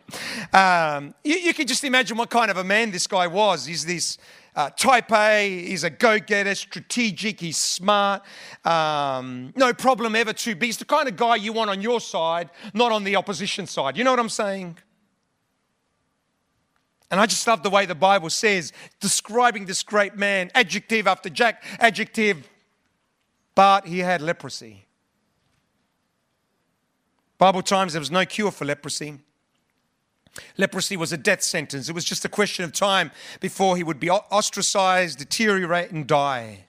Um, 0.52 1.16
you, 1.24 1.36
you, 1.36 1.54
can 1.54 1.66
just 1.66 1.86
imagine 1.86 2.18
what 2.18 2.30
kind 2.30 2.52
of 2.52 2.58
a 2.58 2.66
man 2.66 2.92
this 2.92 3.08
guy 3.08 3.28
was. 3.28 3.66
He's 3.66 3.86
this 3.86 4.18
uh, 4.58 4.70
type 4.72 5.10
A, 5.14 5.66
he's 5.66 5.86
a 5.86 5.90
go 5.90 6.20
getter, 6.20 6.54
strategic, 6.54 7.40
he's 7.40 7.56
smart, 7.56 8.24
um, 8.66 9.54
no 9.56 9.74
problem 9.74 10.18
ever 10.18 10.34
to 10.34 10.56
be. 10.56 10.66
He's 10.66 10.78
the 10.78 10.86
kind 10.86 11.08
of 11.08 11.16
guy 11.16 11.38
you 11.38 11.54
want 11.54 11.70
on 11.70 11.82
your 11.82 12.02
side, 12.02 12.50
not 12.74 12.92
on 12.92 13.06
the 13.06 13.16
opposition 13.16 13.66
side. 13.66 13.98
You 13.98 14.04
know 14.04 14.12
what 14.12 14.20
I'm 14.20 14.28
saying? 14.28 14.78
And 17.10 17.22
I 17.22 17.26
just 17.26 17.48
love 17.48 17.64
the 17.64 17.70
way 17.70 17.86
the 17.86 17.96
Bible 17.96 18.30
says, 18.30 18.74
describing 19.00 19.66
this 19.66 19.82
great 19.82 20.18
man, 20.18 20.52
adjective 20.54 21.08
after 21.08 21.30
jack, 21.30 21.64
adjective, 21.80 22.50
but 23.56 23.88
he 23.88 24.00
had 24.00 24.22
leprosy. 24.22 24.88
Bible 27.38 27.62
times 27.62 27.94
there 27.94 28.02
was 28.02 28.12
no 28.12 28.26
cure 28.26 28.52
for 28.52 28.66
leprosy. 28.66 29.20
Leprosy 30.58 30.98
was 30.98 31.14
a 31.14 31.18
death 31.18 31.44
sentence. 31.44 31.90
It 31.90 31.96
was 31.96 32.06
just 32.06 32.26
a 32.26 32.30
question 32.30 32.66
of 32.66 32.74
time 32.74 33.12
before 33.40 33.78
he 33.78 33.84
would 33.84 34.00
be 34.00 34.10
ostracized, 34.10 35.20
deteriorate, 35.20 35.92
and 35.92 36.08
die. 36.08 36.66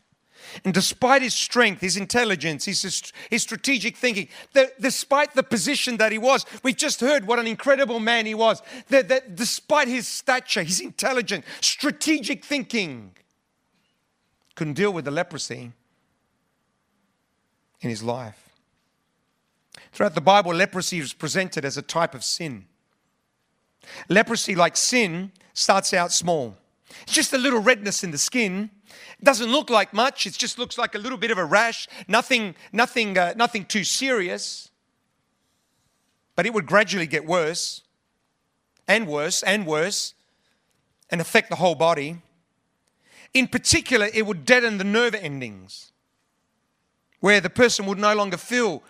And 0.65 0.73
despite 0.73 1.23
his 1.23 1.35
strength, 1.35 1.81
his 1.81 1.97
intelligence, 1.97 2.67
his, 2.67 3.13
his 3.31 3.43
strategic 3.43 3.97
thinking, 3.97 4.29
the, 4.53 4.71
despite 4.79 5.35
the 5.35 5.43
position 5.43 5.97
that 5.97 6.13
he 6.13 6.19
was, 6.19 6.45
we've 6.63 6.77
just 6.77 7.01
heard 7.01 7.27
what 7.27 7.39
an 7.39 7.47
incredible 7.47 7.99
man 7.99 8.27
he 8.27 8.35
was. 8.35 8.63
That, 8.89 9.09
that 9.09 9.35
despite 9.35 9.89
his 9.89 10.07
stature, 10.07 10.63
his 10.63 10.81
intelligence, 10.81 11.47
strategic 11.61 12.45
thinking, 12.45 13.13
couldn't 14.55 14.75
deal 14.75 14.93
with 14.93 15.07
the 15.07 15.11
leprosy 15.11 15.73
in 17.81 17.91
his 17.91 18.03
life. 18.03 18.51
Throughout 19.93 20.15
the 20.15 20.21
Bible, 20.21 20.55
leprosy 20.55 20.99
is 20.99 21.13
presented 21.13 21.65
as 21.65 21.77
a 21.77 21.83
type 21.83 22.15
of 22.15 22.23
sin. 22.23 22.67
Leprosy, 24.09 24.55
like 24.55 24.77
sin, 24.77 25.33
starts 25.53 25.93
out 25.93 26.13
small. 26.13 26.57
It's 27.03 27.13
just 27.13 27.33
a 27.33 27.39
little 27.39 27.61
redness 27.61 28.05
in 28.05 28.11
the 28.11 28.19
skin, 28.19 28.71
It 29.19 29.25
doesn't 29.25 29.51
look 29.51 29.71
like 29.71 29.93
much. 29.93 30.27
It 30.27 30.35
just 30.35 30.59
looks 30.59 30.79
like 30.79 30.95
a 30.95 30.99
little 30.99 31.19
bit 31.19 31.31
of 31.31 31.39
a 31.39 31.45
rash. 31.45 31.89
Nothing, 32.09 32.55
nothing, 32.73 33.17
uh, 33.19 33.35
nothing 33.37 33.65
too 33.65 33.85
serious. 33.85 34.69
But 36.37 36.47
it 36.47 36.55
would 36.55 36.67
gradually 36.67 37.07
get 37.07 37.25
worse 37.25 37.83
and 38.87 39.07
worse 39.07 39.43
and 39.43 39.67
worse 39.67 40.15
and 41.11 41.21
affect 41.21 41.51
the 41.51 41.57
whole 41.57 41.75
body. 41.75 42.19
In 43.33 43.49
particular, 43.49 44.09
it 44.13 44.27
would 44.27 44.45
deaden 44.45 44.79
the 44.79 44.85
nerve 44.85 45.15
endings 45.15 45.93
where 47.21 47.41
the 47.41 47.51
person 47.51 47.87
would 47.87 47.99
no 47.99 48.15
longer 48.15 48.37
feel 48.37 48.83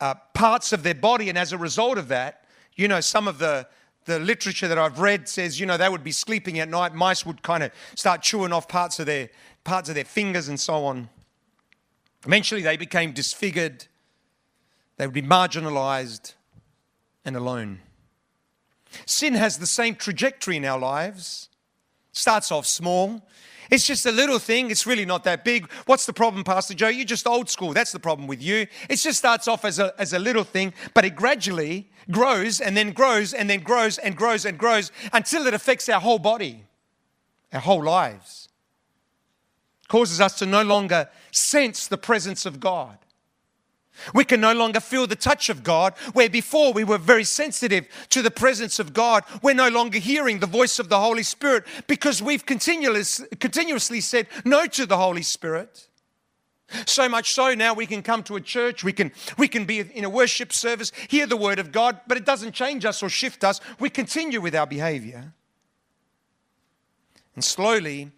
uh, 0.00 0.14
parts 0.34 0.72
of 0.72 0.82
their 0.82 0.94
body. 0.94 1.28
And 1.28 1.38
as 1.38 1.52
a 1.52 1.58
result 1.58 1.98
of 1.98 2.08
that, 2.08 2.44
you 2.76 2.86
know, 2.86 3.00
some 3.00 3.26
of 3.26 3.38
the, 3.38 3.66
the 4.08 4.18
literature 4.18 4.66
that 4.66 4.78
I've 4.78 4.98
read 4.98 5.28
says, 5.28 5.60
you 5.60 5.66
know, 5.66 5.76
they 5.76 5.88
would 5.88 6.02
be 6.02 6.12
sleeping 6.12 6.58
at 6.58 6.68
night. 6.68 6.94
Mice 6.94 7.26
would 7.26 7.42
kind 7.42 7.62
of 7.62 7.70
start 7.94 8.22
chewing 8.22 8.52
off 8.52 8.66
parts 8.66 8.98
of 8.98 9.06
their 9.06 9.28
parts 9.64 9.90
of 9.90 9.94
their 9.94 10.04
fingers 10.04 10.48
and 10.48 10.58
so 10.58 10.86
on. 10.86 11.10
Eventually, 12.26 12.62
they 12.62 12.78
became 12.78 13.12
disfigured. 13.12 13.86
They 14.96 15.06
would 15.06 15.14
be 15.14 15.22
marginalized 15.22 16.34
and 17.24 17.36
alone. 17.36 17.80
Sin 19.04 19.34
has 19.34 19.58
the 19.58 19.66
same 19.66 19.94
trajectory 19.94 20.56
in 20.56 20.64
our 20.64 20.78
lives. 20.78 21.50
Starts 22.12 22.50
off 22.50 22.64
small. 22.64 23.22
It's 23.70 23.86
just 23.86 24.06
a 24.06 24.12
little 24.12 24.38
thing. 24.38 24.70
It's 24.70 24.86
really 24.86 25.04
not 25.04 25.24
that 25.24 25.44
big. 25.44 25.70
What's 25.86 26.06
the 26.06 26.12
problem, 26.12 26.44
Pastor 26.44 26.74
Joe? 26.74 26.88
You're 26.88 27.04
just 27.04 27.26
old 27.26 27.48
school. 27.50 27.72
That's 27.72 27.92
the 27.92 27.98
problem 27.98 28.26
with 28.26 28.42
you. 28.42 28.66
It 28.88 28.96
just 28.96 29.18
starts 29.18 29.48
off 29.48 29.64
as 29.64 29.78
a, 29.78 29.92
as 29.98 30.12
a 30.12 30.18
little 30.18 30.44
thing, 30.44 30.72
but 30.94 31.04
it 31.04 31.14
gradually 31.16 31.90
grows 32.10 32.60
and 32.60 32.76
then 32.76 32.92
grows 32.92 33.34
and 33.34 33.48
then 33.48 33.60
grows 33.60 33.98
and 33.98 34.16
grows 34.16 34.46
and 34.46 34.58
grows 34.58 34.90
until 35.12 35.46
it 35.46 35.54
affects 35.54 35.88
our 35.88 36.00
whole 36.00 36.18
body, 36.18 36.64
our 37.52 37.60
whole 37.60 37.84
lives. 37.84 38.48
Causes 39.88 40.20
us 40.20 40.38
to 40.38 40.46
no 40.46 40.62
longer 40.62 41.08
sense 41.30 41.86
the 41.86 41.98
presence 41.98 42.46
of 42.46 42.60
God. 42.60 42.98
We 44.14 44.24
can 44.24 44.40
no 44.40 44.52
longer 44.52 44.80
feel 44.80 45.06
the 45.06 45.16
touch 45.16 45.48
of 45.48 45.62
God, 45.62 45.94
where 46.12 46.28
before 46.28 46.72
we 46.72 46.84
were 46.84 46.98
very 46.98 47.24
sensitive 47.24 47.86
to 48.10 48.22
the 48.22 48.30
presence 48.30 48.78
of 48.78 48.92
God. 48.92 49.24
We're 49.42 49.54
no 49.54 49.68
longer 49.68 49.98
hearing 49.98 50.38
the 50.38 50.46
voice 50.46 50.78
of 50.78 50.88
the 50.88 51.00
Holy 51.00 51.22
Spirit 51.22 51.64
because 51.86 52.22
we've 52.22 52.46
continuously 52.46 54.00
said 54.00 54.26
no 54.44 54.66
to 54.66 54.86
the 54.86 54.96
Holy 54.96 55.22
Spirit. 55.22 55.88
So 56.86 57.08
much 57.08 57.32
so 57.32 57.54
now 57.54 57.72
we 57.72 57.86
can 57.86 58.02
come 58.02 58.22
to 58.24 58.36
a 58.36 58.40
church, 58.40 58.84
we 58.84 58.92
can, 58.92 59.10
we 59.38 59.48
can 59.48 59.64
be 59.64 59.80
in 59.80 60.04
a 60.04 60.10
worship 60.10 60.52
service, 60.52 60.92
hear 61.08 61.26
the 61.26 61.36
word 61.36 61.58
of 61.58 61.72
God, 61.72 62.00
but 62.06 62.18
it 62.18 62.26
doesn't 62.26 62.52
change 62.52 62.84
us 62.84 63.02
or 63.02 63.08
shift 63.08 63.42
us. 63.42 63.60
We 63.78 63.88
continue 63.88 64.40
with 64.40 64.54
our 64.54 64.66
behavior. 64.66 65.32
And 67.34 67.42
slowly, 67.42 68.10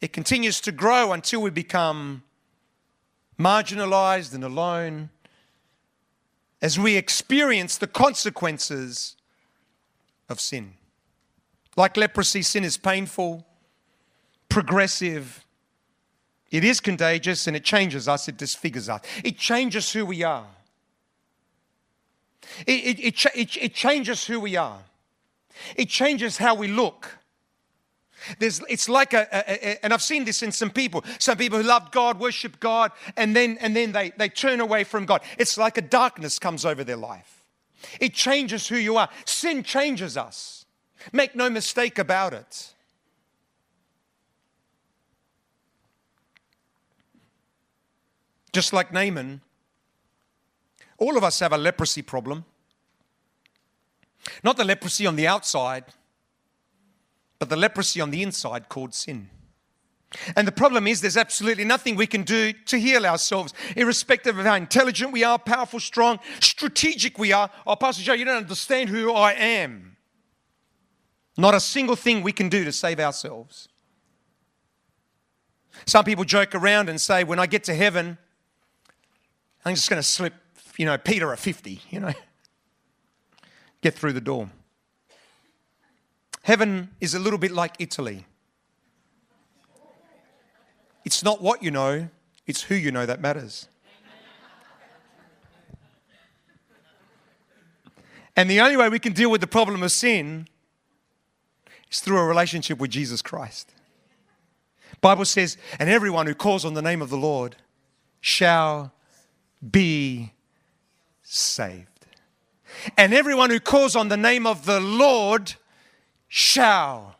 it 0.00 0.12
continues 0.12 0.60
to 0.62 0.72
grow 0.72 1.12
until 1.12 1.42
we 1.42 1.50
become 1.50 2.22
marginalized 3.38 4.34
and 4.34 4.44
alone 4.44 5.10
as 6.60 6.78
we 6.78 6.96
experience 6.96 7.76
the 7.76 7.86
consequences 7.86 9.16
of 10.28 10.40
sin. 10.40 10.74
Like 11.76 11.96
leprosy, 11.96 12.42
sin 12.42 12.64
is 12.64 12.76
painful, 12.76 13.46
progressive, 14.48 15.44
it 16.50 16.64
is 16.64 16.80
contagious, 16.80 17.46
and 17.46 17.56
it 17.56 17.64
changes 17.64 18.06
us, 18.06 18.28
it 18.28 18.36
disfigures 18.36 18.88
us, 18.88 19.00
it 19.24 19.38
changes 19.38 19.92
who 19.92 20.04
we 20.04 20.22
are. 20.22 20.46
It, 22.66 22.98
it, 22.98 23.26
it, 23.34 23.56
it, 23.56 23.74
changes 23.74 24.26
who 24.26 24.38
we 24.40 24.56
are. 24.56 24.80
It 25.76 25.88
changes 25.88 26.36
how 26.36 26.54
we 26.54 26.68
look. 26.68 27.18
There's, 28.38 28.60
it's 28.68 28.88
like 28.88 29.12
a, 29.14 29.26
a, 29.32 29.68
a, 29.70 29.84
and 29.84 29.92
I've 29.92 30.02
seen 30.02 30.24
this 30.24 30.42
in 30.42 30.52
some 30.52 30.70
people, 30.70 31.04
some 31.18 31.36
people 31.36 31.58
who 31.58 31.64
love 31.64 31.90
God, 31.90 32.20
worship 32.20 32.60
God, 32.60 32.92
and 33.16 33.34
then, 33.34 33.58
and 33.60 33.74
then 33.74 33.92
they, 33.92 34.12
they 34.16 34.28
turn 34.28 34.60
away 34.60 34.84
from 34.84 35.06
God. 35.06 35.22
It's 35.38 35.58
like 35.58 35.78
a 35.78 35.82
darkness 35.82 36.38
comes 36.38 36.64
over 36.64 36.84
their 36.84 36.96
life. 36.96 37.42
It 38.00 38.14
changes 38.14 38.68
who 38.68 38.76
you 38.76 38.96
are. 38.96 39.08
Sin 39.24 39.62
changes 39.62 40.16
us. 40.16 40.66
Make 41.12 41.34
no 41.34 41.50
mistake 41.50 41.98
about 41.98 42.32
it. 42.32 42.74
Just 48.52 48.72
like 48.72 48.92
Naaman, 48.92 49.40
all 50.98 51.16
of 51.16 51.24
us 51.24 51.40
have 51.40 51.52
a 51.52 51.58
leprosy 51.58 52.02
problem. 52.02 52.44
Not 54.44 54.56
the 54.56 54.64
leprosy 54.64 55.06
on 55.06 55.16
the 55.16 55.26
outside 55.26 55.84
but 57.42 57.48
the 57.48 57.56
leprosy 57.56 58.00
on 58.00 58.12
the 58.12 58.22
inside 58.22 58.68
called 58.68 58.94
sin. 58.94 59.28
And 60.36 60.46
the 60.46 60.52
problem 60.52 60.86
is, 60.86 61.00
there's 61.00 61.16
absolutely 61.16 61.64
nothing 61.64 61.96
we 61.96 62.06
can 62.06 62.22
do 62.22 62.52
to 62.66 62.78
heal 62.78 63.04
ourselves, 63.04 63.52
irrespective 63.74 64.38
of 64.38 64.46
how 64.46 64.54
intelligent 64.54 65.10
we 65.10 65.24
are, 65.24 65.40
powerful, 65.40 65.80
strong, 65.80 66.20
strategic 66.38 67.18
we 67.18 67.32
are. 67.32 67.50
Oh, 67.66 67.74
Pastor 67.74 68.04
Joe, 68.04 68.12
you 68.12 68.24
don't 68.24 68.36
understand 68.36 68.90
who 68.90 69.12
I 69.12 69.32
am. 69.32 69.96
Not 71.36 71.52
a 71.52 71.58
single 71.58 71.96
thing 71.96 72.22
we 72.22 72.30
can 72.30 72.48
do 72.48 72.64
to 72.64 72.70
save 72.70 73.00
ourselves. 73.00 73.68
Some 75.84 76.04
people 76.04 76.22
joke 76.22 76.54
around 76.54 76.90
and 76.90 77.00
say, 77.00 77.24
when 77.24 77.40
I 77.40 77.46
get 77.46 77.64
to 77.64 77.74
heaven, 77.74 78.18
I'm 79.64 79.74
just 79.74 79.90
going 79.90 80.00
to 80.00 80.08
slip, 80.08 80.34
you 80.76 80.86
know, 80.86 80.96
Peter 80.96 81.32
a 81.32 81.36
50, 81.36 81.80
you 81.90 81.98
know, 81.98 82.12
get 83.82 83.94
through 83.94 84.12
the 84.12 84.20
door. 84.20 84.48
Heaven 86.42 86.90
is 87.00 87.14
a 87.14 87.18
little 87.18 87.38
bit 87.38 87.52
like 87.52 87.74
Italy. 87.78 88.26
It's 91.04 91.22
not 91.22 91.40
what 91.40 91.62
you 91.62 91.70
know, 91.70 92.08
it's 92.46 92.62
who 92.62 92.74
you 92.74 92.90
know 92.90 93.06
that 93.06 93.20
matters. 93.20 93.68
And 98.36 98.50
the 98.50 98.60
only 98.60 98.76
way 98.76 98.88
we 98.88 98.98
can 98.98 99.12
deal 99.12 99.30
with 99.30 99.40
the 99.40 99.46
problem 99.46 99.82
of 99.82 99.92
sin 99.92 100.48
is 101.90 102.00
through 102.00 102.18
a 102.18 102.24
relationship 102.24 102.78
with 102.78 102.90
Jesus 102.90 103.20
Christ. 103.20 103.72
Bible 105.00 105.24
says, 105.24 105.58
and 105.78 105.90
everyone 105.90 106.26
who 106.26 106.34
calls 106.34 106.64
on 106.64 106.74
the 106.74 106.82
name 106.82 107.02
of 107.02 107.10
the 107.10 107.16
Lord 107.16 107.56
shall 108.20 108.92
be 109.70 110.32
saved. 111.22 112.06
And 112.96 113.12
everyone 113.12 113.50
who 113.50 113.60
calls 113.60 113.94
on 113.94 114.08
the 114.08 114.16
name 114.16 114.46
of 114.46 114.64
the 114.64 114.80
Lord 114.80 115.54
shall 116.34 117.14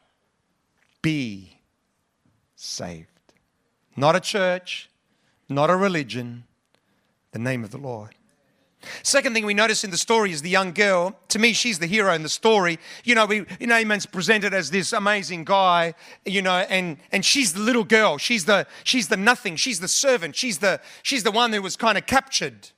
be 1.02 1.58
saved. 2.56 3.08
Not 3.94 4.16
a 4.16 4.20
church, 4.20 4.88
not 5.50 5.68
a 5.68 5.76
religion, 5.76 6.44
the 7.32 7.38
name 7.38 7.62
of 7.62 7.72
the 7.72 7.76
Lord. 7.76 8.14
Second 9.02 9.34
thing 9.34 9.44
we 9.44 9.52
notice 9.52 9.84
in 9.84 9.90
the 9.90 9.98
story 9.98 10.32
is 10.32 10.40
the 10.40 10.48
young 10.48 10.72
girl. 10.72 11.14
To 11.28 11.38
me, 11.38 11.52
she's 11.52 11.78
the 11.78 11.86
hero 11.86 12.14
in 12.14 12.22
the 12.22 12.30
story. 12.30 12.78
You 13.04 13.14
know, 13.14 13.26
we, 13.26 13.44
Naaman's 13.60 14.06
presented 14.06 14.54
as 14.54 14.70
this 14.70 14.94
amazing 14.94 15.44
guy, 15.44 15.92
you 16.24 16.40
know, 16.40 16.64
and, 16.70 16.96
and 17.12 17.22
she's 17.22 17.52
the 17.52 17.60
little 17.60 17.84
girl. 17.84 18.16
She's 18.16 18.46
the, 18.46 18.66
she's 18.82 19.08
the 19.08 19.18
nothing. 19.18 19.56
She's 19.56 19.80
the 19.80 19.88
servant. 19.88 20.36
She's 20.36 20.56
the, 20.60 20.80
she's 21.02 21.22
the 21.22 21.30
one 21.30 21.52
who 21.52 21.60
was 21.60 21.76
kind 21.76 21.98
of 21.98 22.06
captured. 22.06 22.70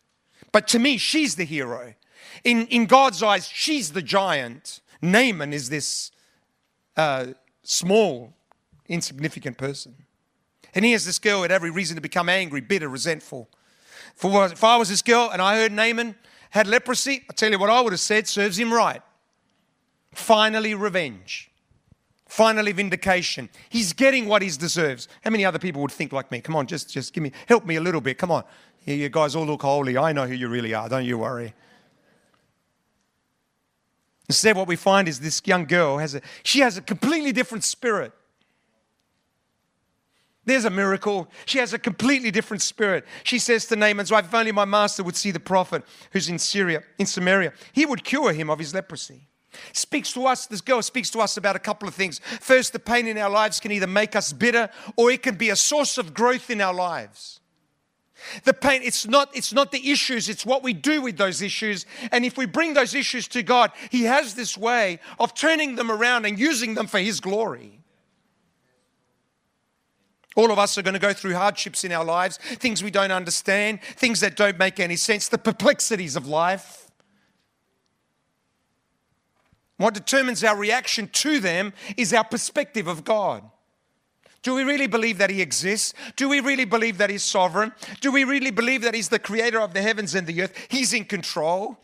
But 0.51 0.67
to 0.69 0.81
me, 0.81 0.97
she's 0.97 1.37
the 1.37 1.45
hero. 1.45 1.95
In, 2.43 2.67
in 2.67 2.87
God's 2.87 3.23
eyes, 3.23 3.47
she's 3.47 3.93
the 3.93 4.03
giant. 4.03 4.81
Naaman 5.01 5.53
is 5.53 5.69
this 5.69 6.11
a 6.97 7.35
small, 7.63 8.33
insignificant 8.89 9.59
person. 9.59 9.95
And 10.75 10.85
here's 10.85 11.05
this 11.05 11.19
girl 11.19 11.39
who 11.39 11.43
had 11.43 11.53
every 11.53 11.71
reason 11.71 11.95
to 11.97 12.01
become 12.01 12.29
angry, 12.29 12.61
bitter, 12.61 12.89
resentful. 12.89 13.49
For 14.15 14.47
if 14.47 14.65
I 14.65 14.77
was 14.77 14.89
this 14.89 15.03
girl 15.03 15.31
and 15.33 15.41
I 15.41 15.57
heard 15.57 15.73
Naaman 15.73 16.17
had 16.51 16.67
leprosy, 16.67 17.25
I 17.29 17.33
tell 17.33 17.51
you 17.51 17.59
what 17.59 17.71
I 17.71 17.81
would 17.81 17.93
have 17.93 18.01
said 18.01 18.29
serves 18.29 18.59
him 18.59 18.73
right. 18.73 19.03
Finally, 20.13 20.75
revenge. 20.75 21.51
Finally, 22.29 22.73
vindication. 22.73 23.49
He's 23.69 23.93
getting 23.93 24.27
what 24.27 24.43
he 24.43 24.49
deserves. 24.49 25.09
How 25.23 25.31
many 25.31 25.45
other 25.45 25.59
people 25.59 25.83
would 25.83 25.93
think 25.93 26.13
like 26.13 26.31
me? 26.31 26.41
Come 26.41 26.57
on, 26.57 26.67
just, 26.67 26.91
just 26.91 27.13
give 27.13 27.23
me, 27.23 27.33
help 27.47 27.65
me 27.65 27.77
a 27.77 27.81
little 27.81 28.01
bit. 28.01 28.19
Come 28.19 28.31
on. 28.31 28.45
You 28.85 29.09
guys 29.09 29.35
all 29.35 29.47
look 29.47 29.63
holy. 29.63 29.97
I 29.97 30.13
know 30.13 30.27
who 30.27 30.35
you 30.35 30.49
really 30.49 30.75
are. 30.75 30.89
Don't 30.89 31.05
you 31.05 31.19
worry. 31.19 31.55
Instead, 34.29 34.57
what 34.57 34.69
we 34.69 34.77
find 34.77 35.07
is 35.07 35.21
this 35.21 35.43
young 35.45 35.67
girl 35.67 35.99
has 35.99 36.15
a 36.15 36.23
she 36.43 36.61
has 36.61 36.79
a 36.79 36.83
completely 36.83 37.33
different 37.33 37.65
spirit. 37.65 38.13
There's 40.47 40.65
a 40.65 40.71
miracle. 40.71 41.31
She 41.47 41.59
has 41.59 41.73
a 41.73 41.79
completely 41.79 42.31
different 42.31 42.63
spirit. 42.63 43.07
She 43.23 43.39
says 43.39 43.67
to 43.67 43.77
Naaman's 43.77 44.11
wife, 44.11 44.27
If 44.27 44.35
only 44.35 44.53
my 44.53 44.67
master 44.67 45.03
would 45.03 45.17
see 45.17 45.31
the 45.31 45.41
prophet 45.41 45.83
who's 46.13 46.29
in 46.29 46.39
Syria, 46.39 46.83
in 46.99 47.07
Samaria, 47.07 47.53
he 47.73 47.87
would 47.87 48.05
cure 48.05 48.33
him 48.33 48.51
of 48.51 48.59
his 48.59 48.75
leprosy. 48.75 49.29
Speaks 49.73 50.13
to 50.13 50.27
us, 50.27 50.47
this 50.47 50.61
girl 50.61 50.83
speaks 50.83 51.11
to 51.11 51.21
us 51.21 51.37
about 51.37 51.57
a 51.57 51.61
couple 51.61 51.89
of 51.89 51.95
things. 51.95 52.19
First, 52.19 52.73
the 52.73 52.79
pain 52.79 53.07
in 53.07 53.17
our 53.19 53.31
lives 53.31 53.61
can 53.61 53.71
either 53.73 53.87
make 53.87 54.17
us 54.17 54.33
bitter 54.33 54.69
or 54.97 55.11
it 55.11 55.23
can 55.23 55.37
be 55.37 55.51
a 55.51 55.57
source 55.57 55.97
of 55.97 56.13
growth 56.13 56.51
in 56.51 56.61
our 56.61 56.75
lives. 56.75 57.41
The 58.45 58.55
pain, 58.55 58.83
it's 58.83 59.07
not, 59.07 59.37
it's 59.37 59.53
not 59.53 59.73
the 59.73 59.91
issues, 59.91 60.29
it's 60.29 60.47
what 60.47 60.63
we 60.63 60.73
do 60.73 61.03
with 61.03 61.17
those 61.17 61.43
issues. 61.43 61.85
And 62.13 62.25
if 62.25 62.37
we 62.37 62.47
bring 62.47 62.75
those 62.75 62.95
issues 62.95 63.29
to 63.29 63.43
God, 63.43 63.73
He 63.91 64.05
has 64.05 64.35
this 64.35 64.57
way 64.57 65.01
of 65.19 65.35
turning 65.35 65.77
them 65.77 65.91
around 65.91 66.25
and 66.25 66.39
using 66.39 66.75
them 66.75 66.87
for 66.87 66.99
His 66.99 67.21
glory. 67.21 67.81
All 70.37 70.51
of 70.51 70.59
us 70.59 70.77
are 70.77 70.83
going 70.83 70.95
to 70.95 71.01
go 71.01 71.13
through 71.13 71.35
hardships 71.35 71.85
in 71.85 71.93
our 71.93 72.05
lives, 72.05 72.39
things 72.39 72.83
we 72.83 72.91
don't 72.91 73.13
understand, 73.13 73.81
things 73.83 74.21
that 74.21 74.37
don't 74.37 74.59
make 74.59 74.81
any 74.81 74.97
sense, 74.97 75.29
the 75.29 75.39
perplexities 75.39 76.17
of 76.17 76.27
life. 76.27 76.91
What 79.77 79.95
determines 79.95 80.43
our 80.43 80.57
reaction 80.57 81.09
to 81.09 81.41
them 81.41 81.73
is 81.97 82.13
our 82.13 82.25
perspective 82.25 82.87
of 82.87 83.05
God. 83.05 83.43
Do 84.45 84.55
we 84.55 84.63
really 84.63 84.87
believe 84.87 85.19
that 85.19 85.31
He 85.31 85.43
exists? 85.43 85.95
Do 86.15 86.29
we 86.29 86.39
really 86.39 86.67
believe 86.67 86.99
that 86.99 87.11
He's 87.11 87.25
sovereign? 87.25 87.73
Do 88.01 88.13
we 88.13 88.23
really 88.23 88.53
believe 88.53 88.83
that 88.83 88.95
He's 88.95 89.09
the 89.09 89.19
creator 89.19 89.61
of 89.61 89.75
the 89.75 89.83
heavens 89.83 90.15
and 90.15 90.27
the 90.27 90.43
earth? 90.43 90.67
He's 90.69 90.93
in 90.93 91.07
control. 91.07 91.79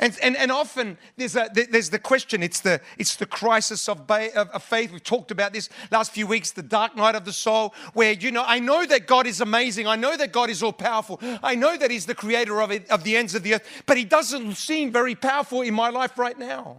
And, 0.00 0.16
and, 0.22 0.36
and 0.36 0.50
often 0.50 0.98
there's, 1.16 1.36
a, 1.36 1.48
there's 1.52 1.90
the 1.90 1.98
question, 1.98 2.42
it's 2.42 2.60
the, 2.60 2.80
it's 2.98 3.16
the 3.16 3.26
crisis 3.26 3.88
of, 3.88 4.10
of 4.10 4.62
faith. 4.62 4.90
We've 4.90 5.04
talked 5.04 5.30
about 5.30 5.52
this 5.52 5.68
last 5.92 6.12
few 6.12 6.26
weeks, 6.26 6.50
the 6.50 6.62
dark 6.62 6.96
night 6.96 7.14
of 7.14 7.24
the 7.24 7.32
soul, 7.32 7.74
where, 7.92 8.12
you 8.12 8.32
know, 8.32 8.42
I 8.44 8.58
know 8.58 8.84
that 8.86 9.06
God 9.06 9.26
is 9.26 9.40
amazing. 9.40 9.86
I 9.86 9.96
know 9.96 10.16
that 10.16 10.32
God 10.32 10.50
is 10.50 10.62
all 10.62 10.72
powerful. 10.72 11.20
I 11.42 11.54
know 11.54 11.76
that 11.76 11.90
He's 11.90 12.06
the 12.06 12.14
creator 12.14 12.60
of, 12.60 12.72
it, 12.72 12.90
of 12.90 13.04
the 13.04 13.16
ends 13.16 13.34
of 13.34 13.42
the 13.42 13.54
earth, 13.54 13.82
but 13.86 13.96
He 13.96 14.04
doesn't 14.04 14.54
seem 14.54 14.90
very 14.90 15.14
powerful 15.14 15.60
in 15.60 15.74
my 15.74 15.90
life 15.90 16.18
right 16.18 16.38
now. 16.38 16.78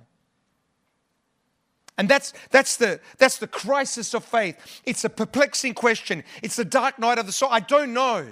And 1.97 2.09
that's, 2.09 2.33
that's, 2.51 2.77
the, 2.77 2.99
that's 3.17 3.37
the 3.37 3.47
crisis 3.47 4.13
of 4.13 4.25
faith. 4.25 4.81
It's 4.85 5.05
a 5.05 5.09
perplexing 5.09 5.75
question. 5.75 6.23
It's 6.43 6.57
the 6.57 6.65
dark 6.65 6.99
night 6.99 7.17
of 7.17 7.25
the 7.25 7.31
soul. 7.31 7.49
I 7.51 7.61
don't 7.61 7.93
know 7.93 8.27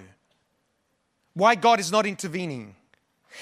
why 1.33 1.55
God 1.55 1.79
is 1.79 1.91
not 1.91 2.05
intervening. 2.05 2.75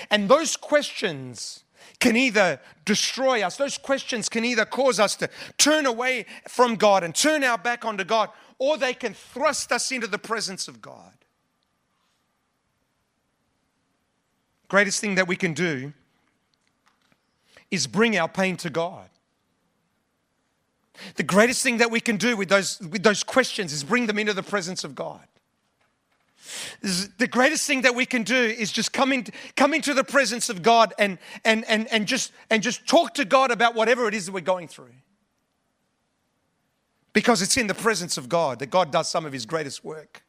And 0.10 0.30
those 0.30 0.56
questions 0.56 1.64
can 2.00 2.16
either 2.16 2.60
destroy 2.86 3.42
us, 3.44 3.58
those 3.58 3.78
questions 3.78 4.28
can 4.30 4.44
either 4.44 4.66
cause 4.66 5.00
us 5.00 5.16
to 5.16 5.30
turn 5.58 5.86
away 5.86 6.26
from 6.48 6.76
God 6.76 7.04
and 7.04 7.14
turn 7.14 7.44
our 7.44 7.58
back 7.58 7.86
onto 7.86 8.04
God, 8.04 8.30
or 8.58 8.78
they 8.78 8.94
can 8.94 9.14
thrust 9.14 9.72
us 9.72 9.92
into 9.92 10.08
the 10.08 10.18
presence 10.18 10.68
of 10.68 10.82
God. 10.82 11.14
Greatest 14.68 15.02
thing 15.02 15.16
that 15.16 15.28
we 15.28 15.36
can 15.36 15.54
do 15.54 15.94
is 17.70 17.88
bring 17.88 18.18
our 18.18 18.30
pain 18.30 18.58
to 18.58 18.70
God. 18.70 19.11
The 21.16 21.24
greatest 21.24 21.64
thing 21.64 21.78
that 21.78 21.92
we 21.92 22.00
can 22.00 22.18
do 22.18 22.36
with 22.38 22.50
those, 22.50 22.80
with 22.80 23.04
those 23.04 23.24
questions 23.24 23.74
is 23.74 23.84
bring 23.84 24.08
them 24.08 24.20
into 24.20 24.34
the 24.34 24.44
presence 24.44 24.84
of 24.84 24.96
God. 24.96 25.22
The 26.82 27.28
greatest 27.28 27.66
thing 27.66 27.82
that 27.82 27.96
we 27.96 28.06
can 28.06 28.24
do 28.24 28.36
is 28.36 28.72
just 28.72 28.92
come, 28.92 29.14
in, 29.14 29.26
come 29.56 29.74
into 29.74 29.94
the 29.94 30.04
presence 30.04 30.50
of 30.50 30.62
God 30.62 30.94
and, 30.98 31.18
and, 31.46 31.64
and, 31.68 31.88
and, 31.92 32.08
just, 32.08 32.32
and 32.50 32.62
just 32.62 32.88
talk 32.88 33.14
to 33.16 33.26
God 33.26 33.52
about 33.52 33.76
whatever 33.76 34.08
it 34.08 34.14
is 34.14 34.26
that 34.26 34.32
we're 34.32 34.42
going 34.42 34.68
through. 34.68 34.94
Because 37.14 37.42
it's 37.42 37.58
in 37.58 37.68
the 37.68 37.74
presence 37.74 38.18
of 38.18 38.30
God 38.30 38.60
that 38.60 38.70
God 38.70 38.92
does 38.92 39.10
some 39.10 39.26
of 39.26 39.34
his 39.34 39.46
greatest 39.46 39.84
work. 39.84 40.24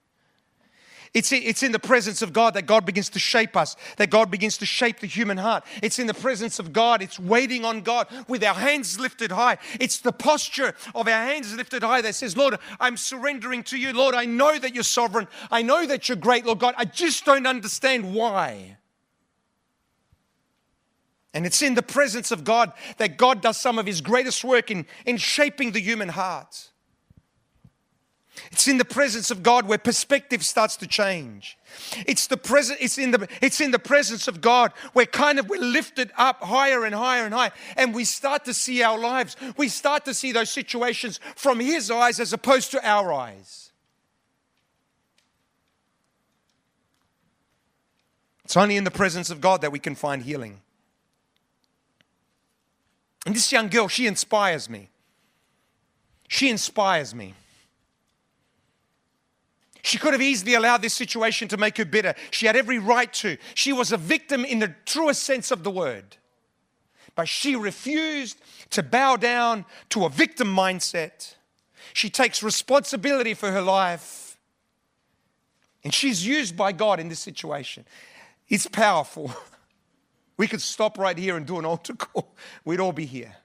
It's, 1.14 1.30
it's 1.30 1.62
in 1.62 1.72
the 1.72 1.78
presence 1.78 2.22
of 2.22 2.32
God 2.32 2.54
that 2.54 2.64
God 2.64 2.86
begins 2.86 3.10
to 3.10 3.18
shape 3.18 3.54
us, 3.54 3.76
that 3.98 4.08
God 4.08 4.30
begins 4.30 4.56
to 4.58 4.66
shape 4.66 5.00
the 5.00 5.06
human 5.06 5.36
heart. 5.36 5.62
It's 5.82 5.98
in 5.98 6.06
the 6.06 6.14
presence 6.14 6.58
of 6.58 6.72
God. 6.72 7.02
It's 7.02 7.20
waiting 7.20 7.66
on 7.66 7.82
God 7.82 8.06
with 8.28 8.42
our 8.42 8.54
hands 8.54 8.98
lifted 8.98 9.30
high. 9.30 9.58
It's 9.78 9.98
the 9.98 10.12
posture 10.12 10.74
of 10.94 11.08
our 11.08 11.26
hands 11.26 11.54
lifted 11.54 11.82
high 11.82 12.00
that 12.00 12.14
says, 12.14 12.34
Lord, 12.34 12.56
I'm 12.80 12.96
surrendering 12.96 13.62
to 13.64 13.76
you. 13.76 13.92
Lord, 13.92 14.14
I 14.14 14.24
know 14.24 14.58
that 14.58 14.74
you're 14.74 14.84
sovereign. 14.84 15.28
I 15.50 15.60
know 15.60 15.84
that 15.84 16.08
you're 16.08 16.16
great, 16.16 16.46
Lord 16.46 16.60
God. 16.60 16.74
I 16.78 16.86
just 16.86 17.26
don't 17.26 17.46
understand 17.46 18.14
why. 18.14 18.78
And 21.34 21.44
it's 21.44 21.60
in 21.60 21.74
the 21.74 21.82
presence 21.82 22.30
of 22.30 22.42
God 22.42 22.72
that 22.96 23.18
God 23.18 23.42
does 23.42 23.58
some 23.58 23.78
of 23.78 23.84
his 23.84 24.00
greatest 24.00 24.44
work 24.44 24.70
in, 24.70 24.86
in 25.04 25.18
shaping 25.18 25.72
the 25.72 25.80
human 25.80 26.08
heart. 26.08 26.71
It's 28.50 28.66
in 28.66 28.78
the 28.78 28.84
presence 28.84 29.30
of 29.30 29.42
God 29.42 29.66
where 29.66 29.78
perspective 29.78 30.44
starts 30.44 30.76
to 30.78 30.86
change. 30.86 31.58
It's 32.06 32.26
the 32.26 32.36
present, 32.36 32.78
it's 32.80 32.98
in 32.98 33.10
the 33.10 33.28
it's 33.40 33.60
in 33.60 33.70
the 33.70 33.78
presence 33.78 34.26
of 34.28 34.40
God 34.40 34.72
where 34.92 35.06
kind 35.06 35.38
of 35.38 35.48
we're 35.48 35.60
lifted 35.60 36.10
up 36.16 36.42
higher 36.42 36.84
and 36.84 36.94
higher 36.94 37.24
and 37.24 37.34
higher, 37.34 37.52
and 37.76 37.94
we 37.94 38.04
start 38.04 38.44
to 38.46 38.54
see 38.54 38.82
our 38.82 38.98
lives. 38.98 39.36
We 39.56 39.68
start 39.68 40.04
to 40.06 40.14
see 40.14 40.32
those 40.32 40.50
situations 40.50 41.20
from 41.36 41.60
his 41.60 41.90
eyes 41.90 42.20
as 42.20 42.32
opposed 42.32 42.70
to 42.72 42.86
our 42.86 43.12
eyes. 43.12 43.70
It's 48.44 48.56
only 48.56 48.76
in 48.76 48.84
the 48.84 48.90
presence 48.90 49.30
of 49.30 49.40
God 49.40 49.62
that 49.62 49.72
we 49.72 49.78
can 49.78 49.94
find 49.94 50.22
healing. 50.22 50.60
And 53.24 53.34
this 53.34 53.52
young 53.52 53.68
girl, 53.68 53.88
she 53.88 54.06
inspires 54.06 54.68
me. 54.68 54.88
She 56.28 56.50
inspires 56.50 57.14
me. 57.14 57.34
She 59.82 59.98
could 59.98 60.12
have 60.12 60.22
easily 60.22 60.54
allowed 60.54 60.80
this 60.80 60.94
situation 60.94 61.48
to 61.48 61.56
make 61.56 61.76
her 61.76 61.84
bitter. 61.84 62.14
She 62.30 62.46
had 62.46 62.56
every 62.56 62.78
right 62.78 63.12
to. 63.14 63.36
She 63.54 63.72
was 63.72 63.90
a 63.90 63.96
victim 63.96 64.44
in 64.44 64.60
the 64.60 64.74
truest 64.86 65.24
sense 65.24 65.50
of 65.50 65.64
the 65.64 65.70
word. 65.70 66.16
But 67.16 67.28
she 67.28 67.56
refused 67.56 68.38
to 68.70 68.82
bow 68.82 69.16
down 69.16 69.64
to 69.90 70.04
a 70.04 70.08
victim 70.08 70.54
mindset. 70.54 71.34
She 71.92 72.08
takes 72.08 72.42
responsibility 72.42 73.34
for 73.34 73.50
her 73.50 73.60
life. 73.60 74.38
And 75.84 75.92
she's 75.92 76.24
used 76.24 76.56
by 76.56 76.70
God 76.70 77.00
in 77.00 77.08
this 77.08 77.20
situation. 77.20 77.84
It's 78.48 78.66
powerful. 78.66 79.32
We 80.38 80.48
could 80.48 80.62
stop 80.62 80.98
right 80.98 81.16
here 81.16 81.36
and 81.36 81.46
do 81.46 81.58
an 81.58 81.64
altar 81.66 81.94
call. 81.94 82.34
We'd 82.64 82.80
all 82.80 82.92
be 82.92 83.04
here. 83.04 83.36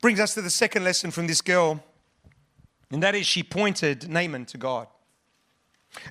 Brings 0.00 0.18
us 0.18 0.34
to 0.34 0.42
the 0.42 0.50
second 0.50 0.82
lesson 0.82 1.12
from 1.12 1.28
this 1.28 1.42
girl 1.42 1.84
and 2.92 3.02
that 3.02 3.14
is, 3.14 3.26
she 3.26 3.42
pointed 3.42 4.08
Naaman 4.08 4.44
to 4.46 4.58
God. 4.58 4.86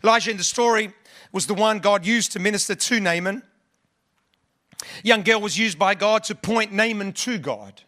Elijah 0.04 0.32
in 0.32 0.38
the 0.38 0.44
story 0.44 0.92
was 1.32 1.48
the 1.48 1.54
one 1.54 1.80
God 1.80 2.06
used 2.06 2.32
to 2.34 2.40
minister 2.40 2.76
to 2.76 3.00
Naaman. 3.00 3.44
Young 5.04 5.22
girl 5.22 5.40
was 5.40 5.58
used 5.58 5.78
by 5.78 5.94
God 5.94 6.24
to 6.26 6.36
point 6.36 6.72
Naaman 6.72 7.14
to 7.14 7.38
God. 7.38 7.84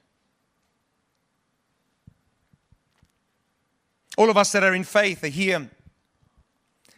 All 4.15 4.29
of 4.29 4.37
us 4.37 4.51
that 4.51 4.63
are 4.63 4.75
in 4.75 4.83
faith 4.83 5.23
are 5.23 5.27
here 5.27 5.71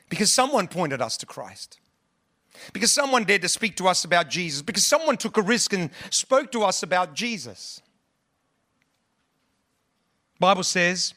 because 0.09 0.31
someone 0.33 0.67
pointed 0.67 1.01
us 1.01 1.15
to 1.17 1.25
Christ. 1.25 1.79
Because 2.73 2.91
someone 2.91 3.23
dared 3.23 3.41
to 3.41 3.49
speak 3.49 3.77
to 3.77 3.87
us 3.87 4.03
about 4.03 4.29
Jesus. 4.29 4.61
Because 4.61 4.85
someone 4.85 5.15
took 5.15 5.37
a 5.37 5.41
risk 5.41 5.71
and 5.71 5.89
spoke 6.09 6.51
to 6.51 6.63
us 6.63 6.83
about 6.83 7.13
Jesus. 7.13 7.81
Bible 10.39 10.63
says 10.63 11.13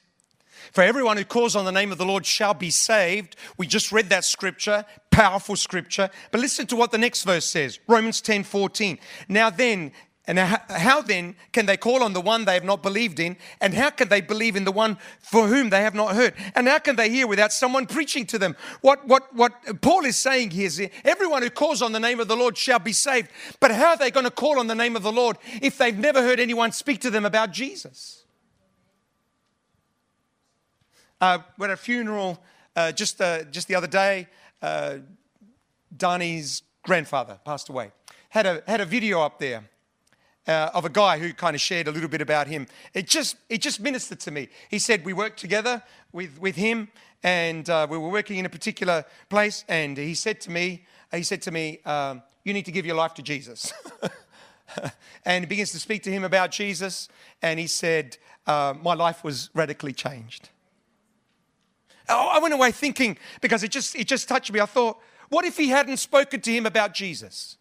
for 0.73 0.83
everyone 0.83 1.17
who 1.17 1.25
calls 1.25 1.57
on 1.57 1.65
the 1.65 1.73
name 1.73 1.93
of 1.93 1.99
the 1.99 2.05
Lord 2.05 2.27
shall 2.27 2.55
be 2.55 2.71
saved. 2.71 3.37
We 3.57 3.67
just 3.67 3.93
read 3.93 4.11
that 4.11 4.25
scripture, 4.25 4.85
powerful 5.11 5.57
scripture. 5.57 6.11
But 6.31 6.41
listen 6.41 6.67
to 6.69 6.77
what 6.77 6.91
the 6.91 6.99
next 6.99 7.25
verse 7.25 7.45
says 7.45 7.79
Romans 7.87 8.21
10 8.21 8.45
14. 8.45 8.99
Now 9.29 9.51
then, 9.51 9.93
and 10.29 10.39
how 10.39 11.01
then 11.01 11.37
can 11.53 11.65
they 11.65 11.79
call 11.79 12.03
on 12.03 12.13
the 12.13 12.21
one 12.21 12.45
they 12.45 12.53
have 12.53 12.65
not 12.65 12.83
believed 12.83 13.19
in? 13.19 13.39
And 13.63 13.73
how 13.73 13.89
can 13.89 14.09
they 14.09 14.21
believe 14.21 14.57
in 14.57 14.65
the 14.65 14.73
one 14.73 14.99
for 15.21 15.47
whom 15.47 15.71
they 15.71 15.81
have 15.81 15.95
not 15.95 16.15
heard? 16.15 16.35
And 16.55 16.69
how 16.69 16.81
can 16.81 16.97
they 16.97 17.09
hear 17.09 17.27
without 17.27 17.51
someone 17.51 17.87
preaching 17.87 18.27
to 18.27 18.39
them? 18.39 18.55
What, 18.83 19.09
what, 19.09 19.35
what 19.35 19.81
Paul 19.81 20.05
is 20.05 20.19
saying 20.19 20.51
here 20.51 20.67
is 20.67 20.87
everyone 21.03 21.43
who 21.43 21.49
calls 21.49 21.81
on 21.81 21.93
the 21.93 21.99
name 21.99 22.21
of 22.21 22.29
the 22.29 22.37
Lord 22.37 22.59
shall 22.59 22.79
be 22.79 22.93
saved. 22.93 23.31
But 23.59 23.71
how 23.71 23.93
are 23.93 23.97
they 23.97 24.11
going 24.11 24.25
to 24.25 24.31
call 24.31 24.59
on 24.59 24.67
the 24.67 24.75
name 24.75 24.97
of 24.97 25.03
the 25.03 25.11
Lord 25.11 25.39
if 25.63 25.79
they've 25.79 25.97
never 25.97 26.21
heard 26.21 26.41
anyone 26.41 26.73
speak 26.73 27.01
to 27.01 27.11
them 27.11 27.25
about 27.25 27.51
Jesus? 27.51 28.25
Uh, 31.21 31.41
we're 31.59 31.67
at 31.67 31.73
a 31.73 31.77
funeral 31.77 32.41
uh, 32.77 32.93
just, 32.93 33.21
uh, 33.21 33.43
just 33.45 33.67
the 33.67 33.75
other 33.75 33.89
day. 33.89 34.29
Uh, 34.63 34.99
Dani's 35.97 36.63
grandfather 36.85 37.41
passed 37.45 37.69
away. 37.69 37.91
Had 38.29 38.47
a, 38.47 38.63
had 38.69 38.81
a 38.81 38.85
video 38.85 39.21
up 39.23 39.41
there 39.41 39.65
uh, 40.47 40.71
of 40.75 40.85
a 40.85 40.89
guy 40.89 41.19
who 41.19 41.33
kind 41.33 41.57
of 41.57 41.61
shared 41.61 41.89
a 41.89 41.91
little 41.91 42.09
bit 42.09 42.21
about 42.21 42.47
him. 42.47 42.69
It 42.95 43.09
just, 43.09 43.37
it 43.49 43.61
just 43.61 43.81
ministered 43.81 44.21
to 44.21 44.31
me. 44.31 44.49
He 44.71 44.79
said 44.79 45.05
we 45.05 45.13
worked 45.13 45.41
together 45.41 45.83
with, 46.13 46.39
with 46.39 46.55
him 46.55 46.89
and 47.25 47.69
uh, 47.69 47.89
we 47.91 47.99
were 47.99 48.11
working 48.11 48.39
in 48.39 48.47
a 48.47 48.51
particular 48.51 49.05
place. 49.29 49.65
And 49.67 49.97
he 49.97 50.15
said 50.15 50.41
to 50.43 50.51
me, 50.53 50.87
he 51.11 51.25
said 51.25 51.43
to 51.43 51.51
me, 51.51 51.81
um, 51.85 52.23
you 52.45 52.53
need 52.53 52.65
to 52.67 52.73
give 52.73 52.87
your 52.87 52.95
life 52.95 53.15
to 53.15 53.23
Jesus. 53.23 53.73
and 55.25 55.43
he 55.43 55.49
begins 55.49 55.73
to 55.73 55.81
speak 55.81 56.05
to 56.05 56.13
him 56.13 56.23
about 56.23 56.53
Jesus. 56.53 57.09
And 57.43 57.59
he 57.59 57.67
said, 57.67 58.19
my 58.47 58.95
life 58.95 59.25
was 59.25 59.51
radically 59.53 59.93
changed. 59.93 60.51
Oh, 62.09 62.29
I 62.33 62.39
went 62.39 62.55
away 62.55 62.73
thinking, 62.73 63.19
because 63.41 63.63
it 63.63 63.71
just, 63.71 63.95
it 63.97 64.07
just 64.07 64.29
touched 64.29 64.53
me. 64.53 64.61
I 64.61 64.67
thought, 64.67 64.99
what 65.29 65.45
if 65.45 65.57
he 65.57 65.69
hadn't 65.69 65.99
spoken 65.99 66.41
to 66.41 66.51
him 66.51 66.67
about 66.67 66.95
Jesus? 66.95 67.57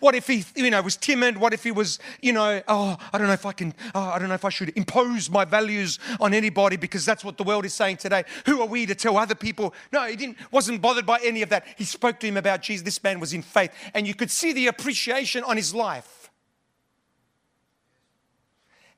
What 0.00 0.14
if 0.14 0.26
he, 0.26 0.44
you 0.56 0.70
know, 0.70 0.82
was 0.82 0.96
timid? 0.96 1.38
What 1.38 1.54
if 1.54 1.62
he 1.62 1.70
was, 1.70 1.98
you 2.20 2.32
know, 2.32 2.60
oh, 2.66 2.96
I 3.12 3.18
don't 3.18 3.28
know 3.28 3.32
if 3.32 3.46
I 3.46 3.52
can, 3.52 3.74
oh, 3.94 4.00
I 4.00 4.18
don't 4.18 4.28
know 4.28 4.34
if 4.34 4.44
I 4.44 4.48
should 4.48 4.76
impose 4.76 5.30
my 5.30 5.44
values 5.44 5.98
on 6.20 6.34
anybody 6.34 6.76
because 6.76 7.04
that's 7.06 7.24
what 7.24 7.36
the 7.36 7.44
world 7.44 7.64
is 7.64 7.74
saying 7.74 7.98
today. 7.98 8.24
Who 8.46 8.60
are 8.60 8.66
we 8.66 8.86
to 8.86 8.94
tell 8.94 9.16
other 9.16 9.36
people? 9.36 9.74
No, 9.92 10.04
he 10.06 10.16
didn't, 10.16 10.36
wasn't 10.50 10.82
bothered 10.82 11.06
by 11.06 11.20
any 11.22 11.42
of 11.42 11.50
that. 11.50 11.64
He 11.76 11.84
spoke 11.84 12.18
to 12.20 12.26
him 12.26 12.36
about 12.36 12.62
Jesus. 12.62 12.84
This 12.84 13.02
man 13.02 13.20
was 13.20 13.32
in 13.32 13.42
faith, 13.42 13.70
and 13.94 14.06
you 14.06 14.14
could 14.14 14.30
see 14.30 14.52
the 14.52 14.66
appreciation 14.66 15.44
on 15.44 15.56
his 15.56 15.72
life. 15.74 16.27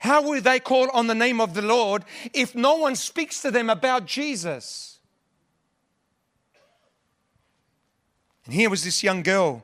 How 0.00 0.22
will 0.22 0.40
they 0.40 0.60
call 0.60 0.90
on 0.90 1.06
the 1.08 1.14
name 1.14 1.40
of 1.42 1.52
the 1.52 1.62
Lord 1.62 2.04
if 2.32 2.54
no 2.54 2.76
one 2.76 2.96
speaks 2.96 3.42
to 3.42 3.50
them 3.50 3.68
about 3.68 4.06
Jesus? 4.06 4.98
And 8.46 8.54
here 8.54 8.70
was 8.70 8.82
this 8.82 9.02
young 9.02 9.22
girl 9.22 9.62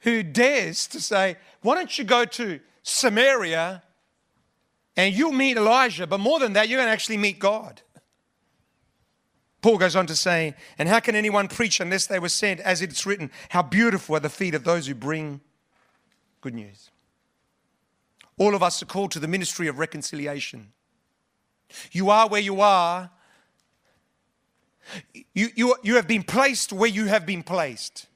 who 0.00 0.22
dares 0.22 0.86
to 0.88 1.00
say, 1.00 1.36
Why 1.62 1.74
don't 1.74 1.98
you 1.98 2.04
go 2.04 2.26
to 2.26 2.60
Samaria 2.82 3.82
and 4.94 5.14
you'll 5.14 5.32
meet 5.32 5.56
Elijah? 5.56 6.06
But 6.06 6.20
more 6.20 6.38
than 6.38 6.52
that, 6.52 6.68
you're 6.68 6.78
going 6.78 6.88
to 6.88 6.92
actually 6.92 7.16
meet 7.16 7.38
God. 7.38 7.80
Paul 9.62 9.78
goes 9.78 9.96
on 9.96 10.06
to 10.08 10.16
say, 10.16 10.54
And 10.76 10.86
how 10.86 11.00
can 11.00 11.14
anyone 11.14 11.48
preach 11.48 11.80
unless 11.80 12.06
they 12.06 12.18
were 12.18 12.28
sent? 12.28 12.60
As 12.60 12.82
it's 12.82 13.06
written, 13.06 13.30
How 13.48 13.62
beautiful 13.62 14.16
are 14.16 14.20
the 14.20 14.28
feet 14.28 14.54
of 14.54 14.64
those 14.64 14.86
who 14.86 14.94
bring 14.94 15.40
good 16.42 16.54
news. 16.54 16.90
All 18.38 18.54
of 18.54 18.62
us 18.62 18.82
are 18.82 18.86
called 18.86 19.12
to 19.12 19.18
the 19.18 19.28
ministry 19.28 19.66
of 19.68 19.78
reconciliation. 19.78 20.72
You 21.92 22.10
are 22.10 22.28
where 22.28 22.40
you 22.40 22.60
are. 22.60 23.10
You, 25.34 25.48
you, 25.54 25.76
you 25.82 25.96
have 25.96 26.06
been 26.06 26.22
placed 26.22 26.72
where 26.72 26.88
you 26.88 27.06
have 27.06 27.26
been 27.26 27.42
placed 27.42 28.06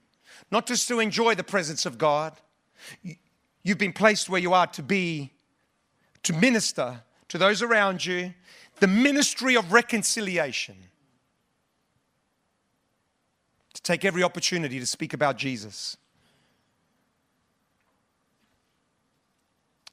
not 0.50 0.66
just 0.66 0.88
to 0.88 1.00
enjoy 1.00 1.35
the 1.35 1.44
presence 1.44 1.87
of 1.87 1.98
God. 1.98 2.33
You've 3.62 3.78
been 3.78 3.92
placed 3.92 4.28
where 4.28 4.40
you 4.40 4.52
are 4.52 4.66
to 4.68 4.83
be, 4.83 5.33
to 6.24 6.33
minister 6.33 7.02
to 7.28 7.38
those 7.38 7.62
around 7.62 8.04
you, 8.04 8.35
the 8.80 8.88
ministry 8.88 9.56
of 9.56 9.72
reconciliation. 9.72 10.74
To 13.74 13.83
take 13.83 14.04
every 14.04 14.22
opportunity 14.22 14.80
to 14.80 14.87
speak 14.87 15.14
about 15.14 15.37
Jesus. 15.37 15.96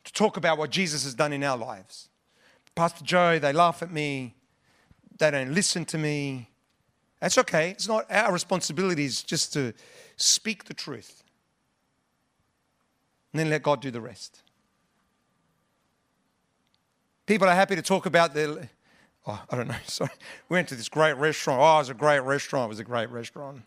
To 0.08 0.14
talk 0.14 0.36
about 0.36 0.58
what 0.58 0.72
Jesus 0.72 1.04
has 1.04 1.14
done 1.14 1.32
in 1.32 1.44
our 1.44 1.58
lives. 1.58 2.10
Pastor 2.76 3.04
Joe, 3.04 3.40
they 3.40 3.54
laugh 3.54 3.82
at 3.82 3.92
me. 3.92 4.34
They 5.18 5.32
don't 5.32 5.54
listen 5.54 5.86
to 5.86 5.98
me. 5.98 6.50
That's 7.22 7.38
okay. 7.38 7.72
It's 7.72 7.88
not 7.88 8.06
our 8.12 8.34
responsibility 8.34 9.06
is 9.06 9.24
just 9.24 9.54
to 9.54 9.74
Speak 10.18 10.66
the 10.66 10.74
truth. 10.74 11.24
And 13.32 13.40
then 13.40 13.50
let 13.50 13.62
God 13.62 13.82
do 13.82 13.92
the 13.92 14.02
rest. 14.02 14.42
People 17.28 17.48
are 17.48 17.56
happy 17.56 17.76
to 17.76 17.82
talk 17.82 18.08
about 18.08 18.34
their, 18.34 18.70
oh, 19.28 19.44
I 19.50 19.56
don't 19.56 19.68
know, 19.68 19.76
sorry. 19.86 20.10
We 20.50 20.56
went 20.56 20.70
to 20.70 20.76
this 20.76 20.90
great 20.90 21.14
restaurant. 21.18 21.62
Oh, 21.62 21.76
it 21.76 21.80
was 21.80 21.90
a 21.90 21.94
great 21.94 22.22
restaurant. 22.22 22.66
It 22.66 22.70
was 22.70 22.80
a 22.80 22.84
great 22.84 23.12
restaurant. 23.12 23.62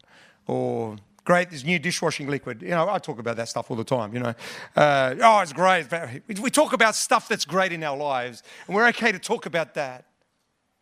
Or 0.48 0.96
great, 1.24 1.50
this 1.50 1.64
new 1.64 1.78
dishwashing 1.78 2.28
liquid. 2.28 2.62
You 2.62 2.70
know, 2.70 2.88
I 2.88 2.98
talk 2.98 3.18
about 3.18 3.36
that 3.36 3.48
stuff 3.48 3.70
all 3.70 3.76
the 3.76 3.84
time, 3.84 4.14
you 4.14 4.20
know. 4.20 4.34
Uh, 4.76 5.14
oh, 5.20 5.40
it's 5.40 5.52
great. 5.52 5.86
We 6.26 6.50
talk 6.50 6.72
about 6.72 6.94
stuff 6.94 7.28
that's 7.28 7.44
great 7.44 7.72
in 7.72 7.82
our 7.82 7.96
lives, 7.96 8.42
and 8.66 8.74
we're 8.74 8.88
okay 8.88 9.12
to 9.12 9.18
talk 9.18 9.46
about 9.46 9.74
that. 9.74 10.06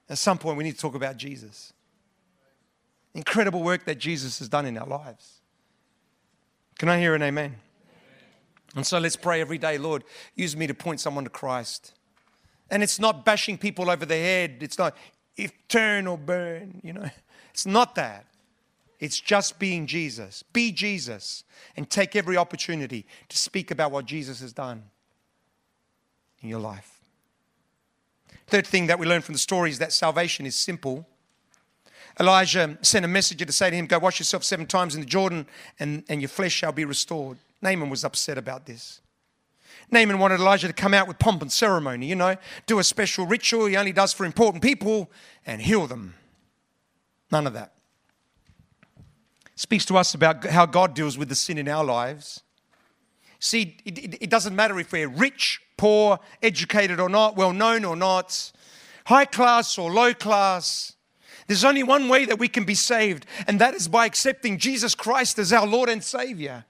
At 0.09 0.18
some 0.18 0.38
point, 0.38 0.57
we 0.57 0.64
need 0.64 0.74
to 0.74 0.81
talk 0.81 0.94
about 0.94 1.16
Jesus. 1.16 1.72
Incredible 3.14 3.62
work 3.62 3.85
that 3.85 3.98
Jesus 3.98 4.38
has 4.38 4.48
done 4.48 4.64
in 4.66 4.79
our 4.79 4.87
lives. 4.87 5.40
Can 6.79 6.88
I 6.88 6.98
hear 6.98 7.14
an 7.14 7.22
amen? 7.22 7.57
And 8.77 8.87
so 8.87 8.98
let's 8.98 9.16
pray 9.16 9.40
every 9.40 9.59
day, 9.59 9.79
Lord, 9.79 10.05
use 10.35 10.57
me 10.57 10.66
to 10.66 10.74
point 10.74 11.01
someone 11.01 11.24
to 11.24 11.31
Christ. 11.31 11.94
And 12.70 12.83
it's 12.83 13.01
not 13.01 13.24
bashing 13.24 13.59
people 13.59 13.90
over 13.90 14.05
the 14.07 14.14
head. 14.14 14.59
It's 14.61 14.79
not 14.79 14.96
if 15.37 15.53
turn 15.68 16.07
or 16.07 16.18
burn, 16.18 16.81
you 16.83 16.92
know. 16.92 17.11
It's 17.51 17.66
not 17.66 17.96
that. 17.96 18.24
It's 19.00 19.20
just 19.20 19.58
being 19.58 19.87
Jesus. 19.87 20.42
Be 20.52 20.72
Jesus 20.72 21.44
and 21.76 21.88
take 21.88 22.16
every 22.16 22.37
opportunity 22.37 23.06
to 23.28 23.38
speak 23.38 23.70
about 23.70 23.92
what 23.92 24.06
Jesus 24.06 24.40
has 24.40 24.52
done 24.52 24.84
in 26.40 26.48
your 26.48 26.61
life. 26.61 27.00
Third 28.46 28.66
thing 28.66 28.87
that 28.87 28.98
we 28.98 29.06
learn 29.06 29.22
from 29.22 29.34
the 29.34 29.38
story 29.38 29.70
is 29.70 29.78
that 29.78 29.92
salvation 29.92 30.46
is 30.46 30.58
simple 30.58 31.06
Elijah 32.20 32.76
sent 32.82 33.04
a 33.04 33.08
messenger 33.08 33.44
to 33.44 33.52
say 33.52 33.70
to 33.70 33.76
him, 33.76 33.87
Go 33.87 33.98
wash 33.98 34.18
yourself 34.18 34.42
seven 34.42 34.66
times 34.66 34.94
in 34.94 35.00
the 35.00 35.06
Jordan, 35.06 35.46
and, 35.78 36.02
and 36.08 36.20
your 36.20 36.28
flesh 36.28 36.52
shall 36.52 36.72
be 36.72 36.84
restored. 36.84 37.38
Naaman 37.62 37.90
was 37.90 38.04
upset 38.04 38.38
about 38.38 38.66
this. 38.66 39.00
Naaman 39.90 40.18
wanted 40.18 40.40
Elijah 40.40 40.66
to 40.66 40.72
come 40.72 40.94
out 40.94 41.08
with 41.08 41.18
pomp 41.18 41.42
and 41.42 41.52
ceremony, 41.52 42.06
you 42.06 42.16
know, 42.16 42.37
do 42.66 42.78
a 42.78 42.84
special 42.84 43.24
ritual 43.26 43.66
he 43.66 43.76
only 43.76 43.92
does 43.92 44.12
for 44.12 44.24
important 44.24 44.62
people 44.62 45.11
and 45.46 45.62
heal 45.62 45.87
them. 45.87 46.14
None 47.30 47.46
of 47.46 47.52
that. 47.54 47.72
Speaks 49.58 49.84
to 49.86 49.96
us 49.96 50.14
about 50.14 50.44
how 50.44 50.66
God 50.66 50.94
deals 50.94 51.18
with 51.18 51.28
the 51.28 51.34
sin 51.34 51.58
in 51.58 51.66
our 51.66 51.82
lives. 51.82 52.44
See, 53.40 53.76
it, 53.84 53.98
it, 53.98 54.22
it 54.22 54.30
doesn't 54.30 54.54
matter 54.54 54.78
if 54.78 54.92
we're 54.92 55.08
rich, 55.08 55.60
poor, 55.76 56.20
educated 56.40 57.00
or 57.00 57.08
not, 57.08 57.36
well 57.36 57.52
known 57.52 57.84
or 57.84 57.96
not, 57.96 58.52
high 59.06 59.24
class 59.24 59.76
or 59.76 59.90
low 59.90 60.14
class. 60.14 60.94
There's 61.48 61.64
only 61.64 61.82
one 61.82 62.08
way 62.08 62.24
that 62.24 62.38
we 62.38 62.46
can 62.46 62.62
be 62.62 62.76
saved, 62.76 63.26
and 63.48 63.60
that 63.60 63.74
is 63.74 63.88
by 63.88 64.06
accepting 64.06 64.58
Jesus 64.58 64.94
Christ 64.94 65.40
as 65.40 65.52
our 65.52 65.66
Lord 65.66 65.88
and 65.88 66.04
Savior. 66.04 66.64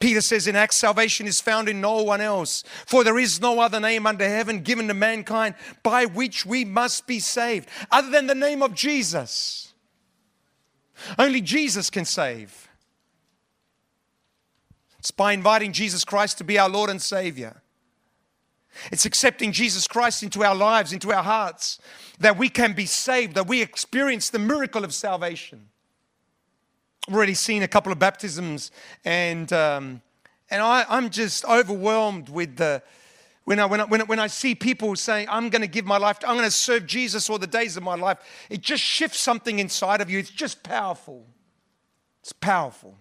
Peter 0.00 0.20
says 0.20 0.48
in 0.48 0.56
Acts, 0.56 0.76
salvation 0.76 1.28
is 1.28 1.40
found 1.40 1.68
in 1.68 1.80
no 1.80 2.02
one 2.02 2.20
else, 2.20 2.64
for 2.84 3.04
there 3.04 3.20
is 3.20 3.40
no 3.40 3.60
other 3.60 3.78
name 3.78 4.08
under 4.08 4.28
heaven 4.28 4.62
given 4.62 4.88
to 4.88 4.94
mankind 4.94 5.54
by 5.84 6.04
which 6.04 6.44
we 6.44 6.64
must 6.64 7.06
be 7.06 7.20
saved, 7.20 7.68
other 7.92 8.10
than 8.10 8.26
the 8.26 8.34
name 8.34 8.60
of 8.60 8.74
Jesus. 8.74 9.71
Only 11.18 11.40
Jesus 11.40 11.90
can 11.90 12.04
save. 12.04 12.68
It's 14.98 15.10
by 15.10 15.32
inviting 15.32 15.72
Jesus 15.72 16.04
Christ 16.04 16.38
to 16.38 16.44
be 16.44 16.58
our 16.58 16.68
Lord 16.68 16.88
and 16.88 17.02
Savior. 17.02 17.62
It's 18.90 19.04
accepting 19.04 19.52
Jesus 19.52 19.86
Christ 19.86 20.22
into 20.22 20.44
our 20.44 20.54
lives, 20.54 20.92
into 20.92 21.12
our 21.12 21.22
hearts, 21.22 21.78
that 22.20 22.38
we 22.38 22.48
can 22.48 22.72
be 22.72 22.86
saved, 22.86 23.34
that 23.34 23.46
we 23.46 23.60
experience 23.62 24.30
the 24.30 24.38
miracle 24.38 24.84
of 24.84 24.94
salvation. 24.94 25.68
I've 27.08 27.14
already 27.14 27.34
seen 27.34 27.62
a 27.62 27.68
couple 27.68 27.92
of 27.92 27.98
baptisms, 27.98 28.70
and, 29.04 29.52
um, 29.52 30.02
and 30.50 30.62
I, 30.62 30.86
I'm 30.88 31.10
just 31.10 31.44
overwhelmed 31.44 32.28
with 32.28 32.56
the. 32.56 32.82
When 33.44 33.58
I, 33.58 33.66
when, 33.66 33.80
I, 33.80 33.84
when, 33.84 34.00
I, 34.00 34.04
when 34.04 34.18
I 34.20 34.28
see 34.28 34.54
people 34.54 34.94
saying, 34.94 35.26
I'm 35.30 35.48
going 35.48 35.62
to 35.62 35.68
give 35.68 35.84
my 35.84 35.96
life, 35.96 36.18
I'm 36.26 36.36
going 36.36 36.48
to 36.48 36.50
serve 36.50 36.86
Jesus 36.86 37.28
all 37.28 37.38
the 37.38 37.46
days 37.46 37.76
of 37.76 37.82
my 37.82 37.96
life, 37.96 38.18
it 38.48 38.60
just 38.60 38.82
shifts 38.82 39.18
something 39.18 39.58
inside 39.58 40.00
of 40.00 40.08
you. 40.08 40.18
It's 40.18 40.30
just 40.30 40.62
powerful. 40.62 41.26
It's 42.20 42.32
powerful. 42.32 42.96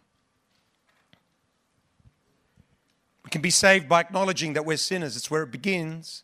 We 3.23 3.30
can 3.30 3.41
be 3.41 3.51
saved 3.51 3.88
by 3.88 3.99
acknowledging 3.99 4.54
that 4.54 4.65
we're 4.65 4.77
sinners. 4.77 5.15
It's 5.15 5.30
where 5.30 5.43
it 5.43 5.51
begins. 5.51 6.23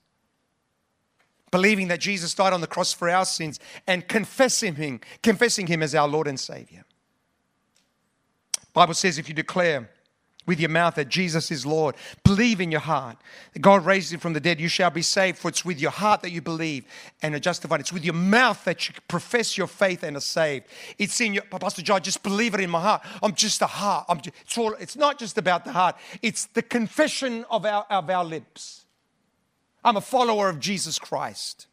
Believing 1.51 1.88
that 1.89 2.01
Jesus 2.01 2.34
died 2.34 2.53
on 2.53 2.62
the 2.62 2.67
cross 2.67 2.91
for 2.91 3.10
our 3.10 3.23
sins 3.23 3.60
and 3.86 4.08
confessing 4.08 4.75
him, 4.75 4.99
confessing 5.21 5.67
him 5.67 5.84
as 5.84 5.93
our 5.93 6.08
Lord 6.08 6.27
and 6.27 6.39
Savior. 6.39 6.84
Bible 8.73 8.93
says 8.93 9.17
if 9.17 9.27
you 9.27 9.34
declare 9.34 9.89
with 10.48 10.60
your 10.60 10.70
mouth 10.70 10.96
that 10.96 11.10
Jesus 11.10 11.52
is 11.52 11.66
Lord. 11.66 11.96
Believe 12.24 12.60
in 12.60 12.72
your 12.72 12.82
heart 12.82 13.18
that 13.54 13.60
God 13.60 13.86
raised 13.86 14.12
him 14.12 14.20
from 14.20 14.34
the 14.34 14.40
dead. 14.40 14.60
You 14.60 14.68
shall 14.68 14.90
be 14.90 15.04
saved, 15.04 15.38
for 15.38 15.50
it's 15.50 15.64
with 15.64 15.80
your 15.80 15.92
heart 15.92 16.22
that 16.22 16.32
you 16.32 16.42
believe 16.42 16.86
and 17.22 17.36
are 17.36 17.40
justified. 17.40 17.82
It's 17.82 17.94
with 17.94 18.04
your 18.04 18.16
mouth 18.16 18.64
that 18.64 18.88
you 18.88 18.96
profess 19.08 19.58
your 19.58 19.68
faith 19.68 20.02
and 20.02 20.18
are 20.18 20.22
saved. 20.22 20.66
It's 20.98 21.22
in 21.22 21.36
your, 21.36 21.44
Pastor 21.44 21.84
John, 21.84 22.02
just 22.02 22.24
believe 22.24 22.56
it 22.56 22.62
in 22.62 22.70
my 22.70 22.82
heart. 22.82 23.04
I'm 23.22 23.36
just 23.36 23.62
a 23.62 23.68
heart. 23.68 24.06
I'm 24.10 24.20
just, 24.22 24.36
it's, 24.42 24.58
all, 24.58 24.74
it's 24.80 24.96
not 24.96 25.20
just 25.20 25.38
about 25.38 25.66
the 25.66 25.74
heart, 25.74 25.96
it's 26.22 26.46
the 26.46 26.64
confession 26.64 27.46
of 27.52 27.66
our, 27.66 27.86
of 27.90 28.10
our 28.10 28.26
lips. 28.26 28.86
I'm 29.84 29.98
a 29.98 30.02
follower 30.02 30.50
of 30.50 30.60
Jesus 30.60 30.98
Christ. 30.98 31.68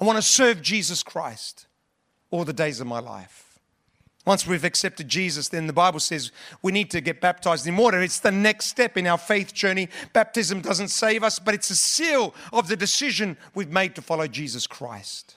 I 0.00 0.04
want 0.04 0.16
to 0.16 0.22
serve 0.22 0.60
Jesus 0.62 1.02
Christ 1.02 1.66
all 2.30 2.44
the 2.44 2.52
days 2.52 2.80
of 2.80 2.86
my 2.86 3.00
life. 3.00 3.45
Once 4.26 4.44
we've 4.44 4.64
accepted 4.64 5.08
Jesus, 5.08 5.48
then 5.48 5.68
the 5.68 5.72
Bible 5.72 6.00
says 6.00 6.32
we 6.60 6.72
need 6.72 6.90
to 6.90 7.00
get 7.00 7.20
baptized 7.20 7.64
in 7.64 7.76
water. 7.76 8.02
It's 8.02 8.18
the 8.18 8.32
next 8.32 8.66
step 8.66 8.96
in 8.96 9.06
our 9.06 9.16
faith 9.16 9.54
journey. 9.54 9.88
Baptism 10.12 10.62
doesn't 10.62 10.88
save 10.88 11.22
us, 11.22 11.38
but 11.38 11.54
it's 11.54 11.70
a 11.70 11.76
seal 11.76 12.34
of 12.52 12.66
the 12.66 12.76
decision 12.76 13.36
we've 13.54 13.70
made 13.70 13.94
to 13.94 14.02
follow 14.02 14.26
Jesus 14.26 14.66
Christ. 14.66 15.36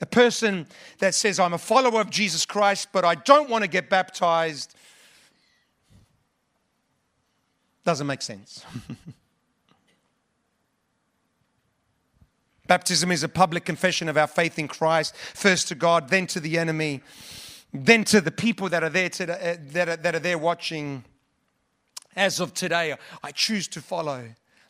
A 0.00 0.06
person 0.06 0.66
that 1.00 1.14
says, 1.14 1.38
I'm 1.38 1.52
a 1.52 1.58
follower 1.58 2.00
of 2.00 2.08
Jesus 2.08 2.46
Christ, 2.46 2.88
but 2.90 3.04
I 3.04 3.16
don't 3.16 3.50
want 3.50 3.64
to 3.64 3.68
get 3.68 3.90
baptized, 3.90 4.74
doesn't 7.84 8.06
make 8.06 8.22
sense. 8.22 8.64
Baptism 12.66 13.12
is 13.12 13.22
a 13.22 13.28
public 13.28 13.66
confession 13.66 14.08
of 14.08 14.16
our 14.16 14.26
faith 14.26 14.58
in 14.58 14.68
Christ, 14.68 15.14
first 15.16 15.68
to 15.68 15.74
God, 15.74 16.08
then 16.08 16.26
to 16.28 16.40
the 16.40 16.56
enemy 16.58 17.02
then 17.72 18.04
to 18.04 18.20
the 18.20 18.30
people 18.30 18.68
that 18.68 18.82
are 18.82 18.88
there 18.88 19.08
today, 19.08 19.56
uh, 19.58 19.62
that, 19.72 19.88
are, 19.88 19.96
that 19.96 20.14
are 20.14 20.20
there 20.20 20.38
watching 20.38 21.04
as 22.16 22.40
of 22.40 22.52
today 22.52 22.96
i 23.22 23.30
choose 23.30 23.68
to 23.68 23.80
follow 23.80 24.24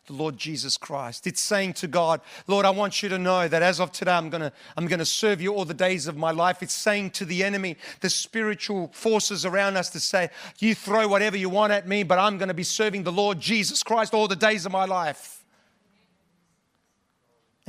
the 0.09 0.13
Lord 0.13 0.37
Jesus 0.37 0.75
Christ. 0.75 1.27
It's 1.27 1.39
saying 1.39 1.73
to 1.73 1.87
God, 1.87 2.21
Lord, 2.47 2.65
I 2.65 2.71
want 2.71 3.03
you 3.03 3.09
to 3.09 3.19
know 3.19 3.47
that 3.47 3.61
as 3.61 3.79
of 3.79 3.91
today, 3.91 4.11
I'm 4.11 4.31
to 4.31 4.51
I'm 4.75 4.87
to 4.87 5.05
serve 5.05 5.39
you 5.39 5.53
all 5.53 5.65
the 5.65 5.73
days 5.73 6.07
of 6.07 6.17
my 6.17 6.31
life. 6.31 6.63
It's 6.63 6.73
saying 6.73 7.11
to 7.11 7.25
the 7.25 7.43
enemy, 7.43 7.77
the 8.01 8.09
spiritual 8.09 8.89
forces 8.91 9.45
around 9.45 9.77
us 9.77 9.91
to 9.91 9.99
say, 9.99 10.29
You 10.57 10.73
throw 10.73 11.07
whatever 11.07 11.37
you 11.37 11.47
want 11.47 11.73
at 11.73 11.87
me, 11.87 12.01
but 12.01 12.17
I'm 12.17 12.39
going 12.39 12.47
to 12.47 12.55
be 12.55 12.63
serving 12.63 13.03
the 13.03 13.11
Lord 13.11 13.39
Jesus 13.39 13.83
Christ 13.83 14.15
all 14.15 14.27
the 14.27 14.35
days 14.35 14.65
of 14.65 14.71
my 14.71 14.85
life. 14.85 15.38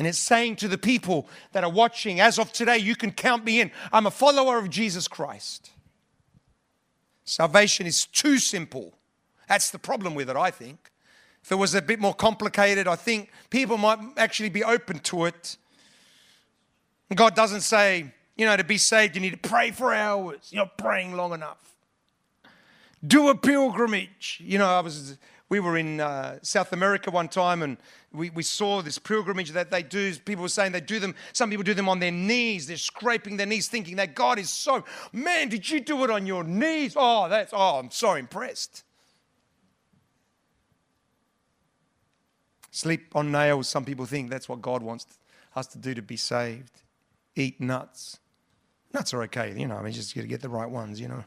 And 0.00 0.06
it's 0.06 0.16
saying 0.16 0.56
to 0.56 0.66
the 0.66 0.78
people 0.78 1.28
that 1.52 1.62
are 1.62 1.70
watching, 1.70 2.20
as 2.20 2.38
of 2.38 2.54
today, 2.54 2.78
you 2.78 2.96
can 2.96 3.12
count 3.12 3.44
me 3.44 3.60
in. 3.60 3.70
I'm 3.92 4.06
a 4.06 4.10
follower 4.10 4.56
of 4.56 4.70
Jesus 4.70 5.06
Christ. 5.06 5.72
Salvation 7.26 7.84
is 7.84 8.06
too 8.06 8.38
simple. 8.38 8.94
That's 9.46 9.70
the 9.70 9.78
problem 9.78 10.14
with 10.14 10.30
it, 10.30 10.36
I 10.36 10.50
think. 10.50 10.90
If 11.44 11.52
it 11.52 11.56
was 11.56 11.74
a 11.74 11.82
bit 11.82 12.00
more 12.00 12.14
complicated, 12.14 12.88
I 12.88 12.96
think 12.96 13.30
people 13.50 13.76
might 13.76 13.98
actually 14.16 14.48
be 14.48 14.64
open 14.64 15.00
to 15.00 15.26
it. 15.26 15.58
God 17.14 17.34
doesn't 17.34 17.60
say, 17.60 18.14
you 18.38 18.46
know, 18.46 18.56
to 18.56 18.64
be 18.64 18.78
saved, 18.78 19.16
you 19.16 19.20
need 19.20 19.42
to 19.42 19.48
pray 19.50 19.70
for 19.70 19.92
hours. 19.92 20.48
You're 20.50 20.64
not 20.64 20.78
praying 20.78 21.14
long 21.14 21.34
enough. 21.34 21.74
Do 23.06 23.28
a 23.28 23.34
pilgrimage. 23.34 24.40
You 24.42 24.56
know, 24.56 24.66
I 24.66 24.80
was 24.80 25.18
we 25.50 25.58
were 25.58 25.76
in 25.76 26.00
uh, 26.00 26.38
South 26.42 26.72
America 26.72 27.10
one 27.10 27.28
time 27.28 27.62
and 27.62 27.76
we, 28.12 28.30
we 28.30 28.42
saw 28.44 28.80
this 28.80 28.98
pilgrimage 28.98 29.50
that 29.50 29.70
they 29.70 29.82
do. 29.82 30.14
People 30.14 30.42
were 30.42 30.48
saying 30.48 30.70
they 30.70 30.80
do 30.80 31.00
them, 31.00 31.14
some 31.32 31.50
people 31.50 31.64
do 31.64 31.74
them 31.74 31.88
on 31.88 31.98
their 31.98 32.12
knees. 32.12 32.68
They're 32.68 32.76
scraping 32.76 33.36
their 33.36 33.46
knees, 33.46 33.66
thinking 33.66 33.96
that 33.96 34.14
God 34.14 34.38
is 34.38 34.48
so, 34.48 34.84
man, 35.12 35.48
did 35.48 35.68
you 35.68 35.80
do 35.80 36.04
it 36.04 36.10
on 36.10 36.24
your 36.24 36.44
knees? 36.44 36.94
Oh, 36.96 37.28
that's, 37.28 37.52
oh, 37.52 37.80
I'm 37.80 37.90
so 37.90 38.14
impressed. 38.14 38.84
Sleep 42.70 43.14
on 43.16 43.32
nails, 43.32 43.68
some 43.68 43.84
people 43.84 44.06
think 44.06 44.30
that's 44.30 44.48
what 44.48 44.62
God 44.62 44.82
wants 44.82 45.04
us 45.56 45.66
to 45.66 45.78
do 45.78 45.94
to 45.94 46.02
be 46.02 46.16
saved. 46.16 46.82
Eat 47.34 47.60
nuts. 47.60 48.20
Nuts 48.94 49.12
are 49.12 49.22
okay, 49.24 49.52
you 49.56 49.66
know, 49.66 49.76
I 49.76 49.82
mean, 49.82 49.92
just 49.92 50.14
got 50.14 50.20
to 50.20 50.28
get 50.28 50.42
the 50.42 50.48
right 50.48 50.70
ones, 50.70 51.00
you 51.00 51.08
know. 51.08 51.24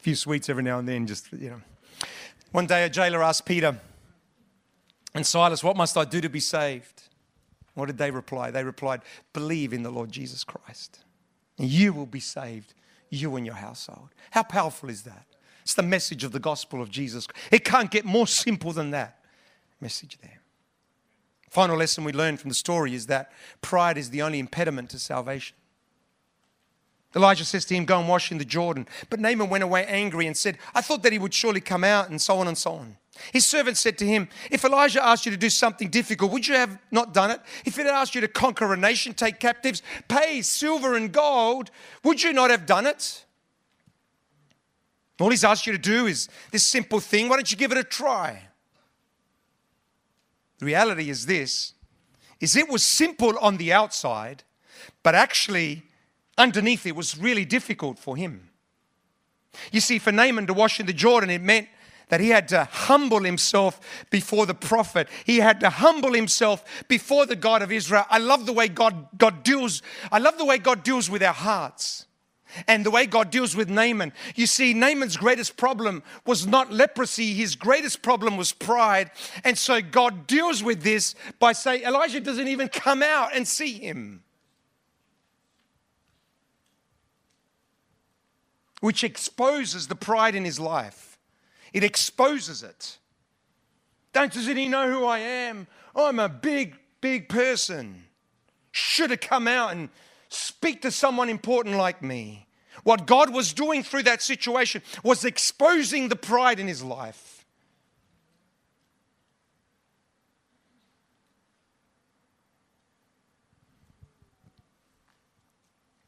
Few 0.00 0.14
sweets 0.14 0.48
every 0.48 0.62
now 0.62 0.78
and 0.78 0.88
then, 0.88 1.06
just, 1.06 1.32
you 1.32 1.50
know. 1.50 1.60
One 2.52 2.66
day 2.66 2.84
a 2.84 2.90
jailer 2.90 3.22
asked 3.22 3.46
Peter 3.46 3.78
and 5.14 5.26
Silas, 5.26 5.62
What 5.62 5.76
must 5.76 5.96
I 5.96 6.04
do 6.04 6.20
to 6.20 6.28
be 6.28 6.40
saved? 6.40 7.02
What 7.74 7.86
did 7.86 7.98
they 7.98 8.10
reply? 8.10 8.50
They 8.50 8.64
replied, 8.64 9.02
Believe 9.32 9.72
in 9.72 9.82
the 9.82 9.90
Lord 9.90 10.10
Jesus 10.10 10.42
Christ, 10.44 11.00
and 11.58 11.68
you 11.68 11.92
will 11.92 12.06
be 12.06 12.20
saved, 12.20 12.74
you 13.10 13.36
and 13.36 13.46
your 13.46 13.56
household. 13.56 14.08
How 14.32 14.42
powerful 14.42 14.88
is 14.88 15.02
that? 15.02 15.26
It's 15.62 15.74
the 15.74 15.82
message 15.82 16.24
of 16.24 16.32
the 16.32 16.40
gospel 16.40 16.82
of 16.82 16.90
Jesus. 16.90 17.28
It 17.52 17.64
can't 17.64 17.90
get 17.90 18.04
more 18.04 18.26
simple 18.26 18.72
than 18.72 18.90
that 18.90 19.20
message 19.80 20.18
there. 20.20 20.40
Final 21.50 21.76
lesson 21.76 22.04
we 22.04 22.12
learned 22.12 22.40
from 22.40 22.48
the 22.48 22.54
story 22.54 22.94
is 22.94 23.06
that 23.06 23.32
pride 23.60 23.98
is 23.98 24.10
the 24.10 24.22
only 24.22 24.38
impediment 24.38 24.90
to 24.90 24.98
salvation. 24.98 25.56
Elijah 27.14 27.44
says 27.44 27.64
to 27.66 27.74
him, 27.74 27.84
Go 27.84 27.98
and 27.98 28.08
wash 28.08 28.30
in 28.30 28.38
the 28.38 28.44
Jordan. 28.44 28.86
But 29.08 29.20
Naaman 29.20 29.50
went 29.50 29.64
away 29.64 29.84
angry 29.86 30.26
and 30.26 30.36
said, 30.36 30.58
I 30.74 30.80
thought 30.80 31.02
that 31.02 31.12
he 31.12 31.18
would 31.18 31.34
surely 31.34 31.60
come 31.60 31.82
out, 31.82 32.08
and 32.08 32.20
so 32.20 32.38
on 32.38 32.46
and 32.46 32.56
so 32.56 32.72
on. 32.72 32.96
His 33.32 33.44
servant 33.44 33.76
said 33.76 33.98
to 33.98 34.06
him, 34.06 34.28
If 34.50 34.64
Elijah 34.64 35.04
asked 35.04 35.26
you 35.26 35.32
to 35.32 35.38
do 35.38 35.50
something 35.50 35.88
difficult, 35.88 36.32
would 36.32 36.46
you 36.46 36.54
have 36.54 36.78
not 36.90 37.12
done 37.12 37.30
it? 37.30 37.40
If 37.64 37.76
he 37.76 37.82
had 37.82 37.90
asked 37.90 38.14
you 38.14 38.20
to 38.20 38.28
conquer 38.28 38.72
a 38.72 38.76
nation, 38.76 39.12
take 39.12 39.40
captives, 39.40 39.82
pay 40.08 40.40
silver 40.42 40.94
and 40.94 41.12
gold, 41.12 41.70
would 42.04 42.22
you 42.22 42.32
not 42.32 42.50
have 42.50 42.64
done 42.64 42.86
it? 42.86 43.24
All 45.20 45.30
he's 45.30 45.44
asked 45.44 45.66
you 45.66 45.72
to 45.72 45.78
do 45.78 46.06
is 46.06 46.28
this 46.50 46.64
simple 46.64 46.98
thing. 46.98 47.28
Why 47.28 47.36
don't 47.36 47.50
you 47.50 47.58
give 47.58 47.72
it 47.72 47.78
a 47.78 47.84
try? 47.84 48.42
The 50.58 50.66
reality 50.66 51.10
is 51.10 51.26
this 51.26 51.74
is 52.38 52.56
it 52.56 52.70
was 52.70 52.82
simple 52.82 53.36
on 53.38 53.58
the 53.58 53.70
outside, 53.72 54.44
but 55.02 55.14
actually 55.14 55.82
underneath 56.40 56.86
it 56.86 56.96
was 56.96 57.18
really 57.18 57.44
difficult 57.44 57.98
for 57.98 58.16
him. 58.16 58.48
You 59.70 59.80
see, 59.80 59.98
for 59.98 60.10
Naaman 60.10 60.46
to 60.46 60.54
wash 60.54 60.80
in 60.80 60.86
the 60.86 60.92
Jordan, 60.92 61.30
it 61.30 61.42
meant 61.42 61.68
that 62.08 62.20
he 62.20 62.30
had 62.30 62.48
to 62.48 62.64
humble 62.64 63.20
himself 63.20 64.04
before 64.10 64.46
the 64.46 64.54
prophet. 64.54 65.08
He 65.24 65.38
had 65.38 65.60
to 65.60 65.70
humble 65.70 66.12
himself 66.12 66.64
before 66.88 67.26
the 67.26 67.36
God 67.36 67.62
of 67.62 67.70
Israel. 67.70 68.04
I 68.10 68.18
love 68.18 68.46
the 68.46 68.52
way 68.52 68.68
God, 68.68 69.06
God 69.16 69.42
deals. 69.42 69.82
I 70.10 70.18
love 70.18 70.38
the 70.38 70.44
way 70.44 70.58
God 70.58 70.82
deals 70.82 71.08
with 71.08 71.22
our 71.22 71.34
hearts 71.34 72.06
and 72.66 72.84
the 72.84 72.90
way 72.90 73.06
God 73.06 73.30
deals 73.30 73.54
with 73.54 73.70
Naaman. 73.70 74.12
You 74.34 74.46
see, 74.46 74.74
Naaman's 74.74 75.16
greatest 75.16 75.56
problem 75.56 76.02
was 76.26 76.46
not 76.46 76.72
leprosy, 76.72 77.32
his 77.32 77.54
greatest 77.54 78.02
problem 78.02 78.36
was 78.36 78.52
pride. 78.52 79.12
And 79.44 79.56
so 79.56 79.80
God 79.80 80.26
deals 80.26 80.62
with 80.62 80.82
this 80.82 81.14
by 81.38 81.52
saying, 81.52 81.84
Elijah 81.84 82.20
doesn't 82.20 82.48
even 82.48 82.68
come 82.68 83.04
out 83.04 83.36
and 83.36 83.46
see 83.46 83.74
him. 83.74 84.24
Which 88.80 89.04
exposes 89.04 89.86
the 89.86 89.94
pride 89.94 90.34
in 90.34 90.44
his 90.44 90.58
life. 90.58 91.18
It 91.72 91.84
exposes 91.84 92.62
it. 92.62 92.98
Don't 94.12 94.32
doesn't 94.32 94.56
he 94.56 94.68
know 94.68 94.90
who 94.90 95.04
I 95.04 95.18
am? 95.18 95.66
I'm 95.94 96.18
a 96.18 96.28
big, 96.28 96.76
big 97.00 97.28
person. 97.28 98.04
Should 98.72 99.10
have 99.10 99.20
come 99.20 99.46
out 99.46 99.72
and 99.72 99.88
speak 100.28 100.82
to 100.82 100.90
someone 100.90 101.28
important 101.28 101.76
like 101.76 102.02
me. 102.02 102.46
What 102.82 103.06
God 103.06 103.32
was 103.32 103.52
doing 103.52 103.82
through 103.82 104.04
that 104.04 104.22
situation 104.22 104.82
was 105.04 105.24
exposing 105.24 106.08
the 106.08 106.16
pride 106.16 106.58
in 106.58 106.66
his 106.66 106.82
life. 106.82 107.29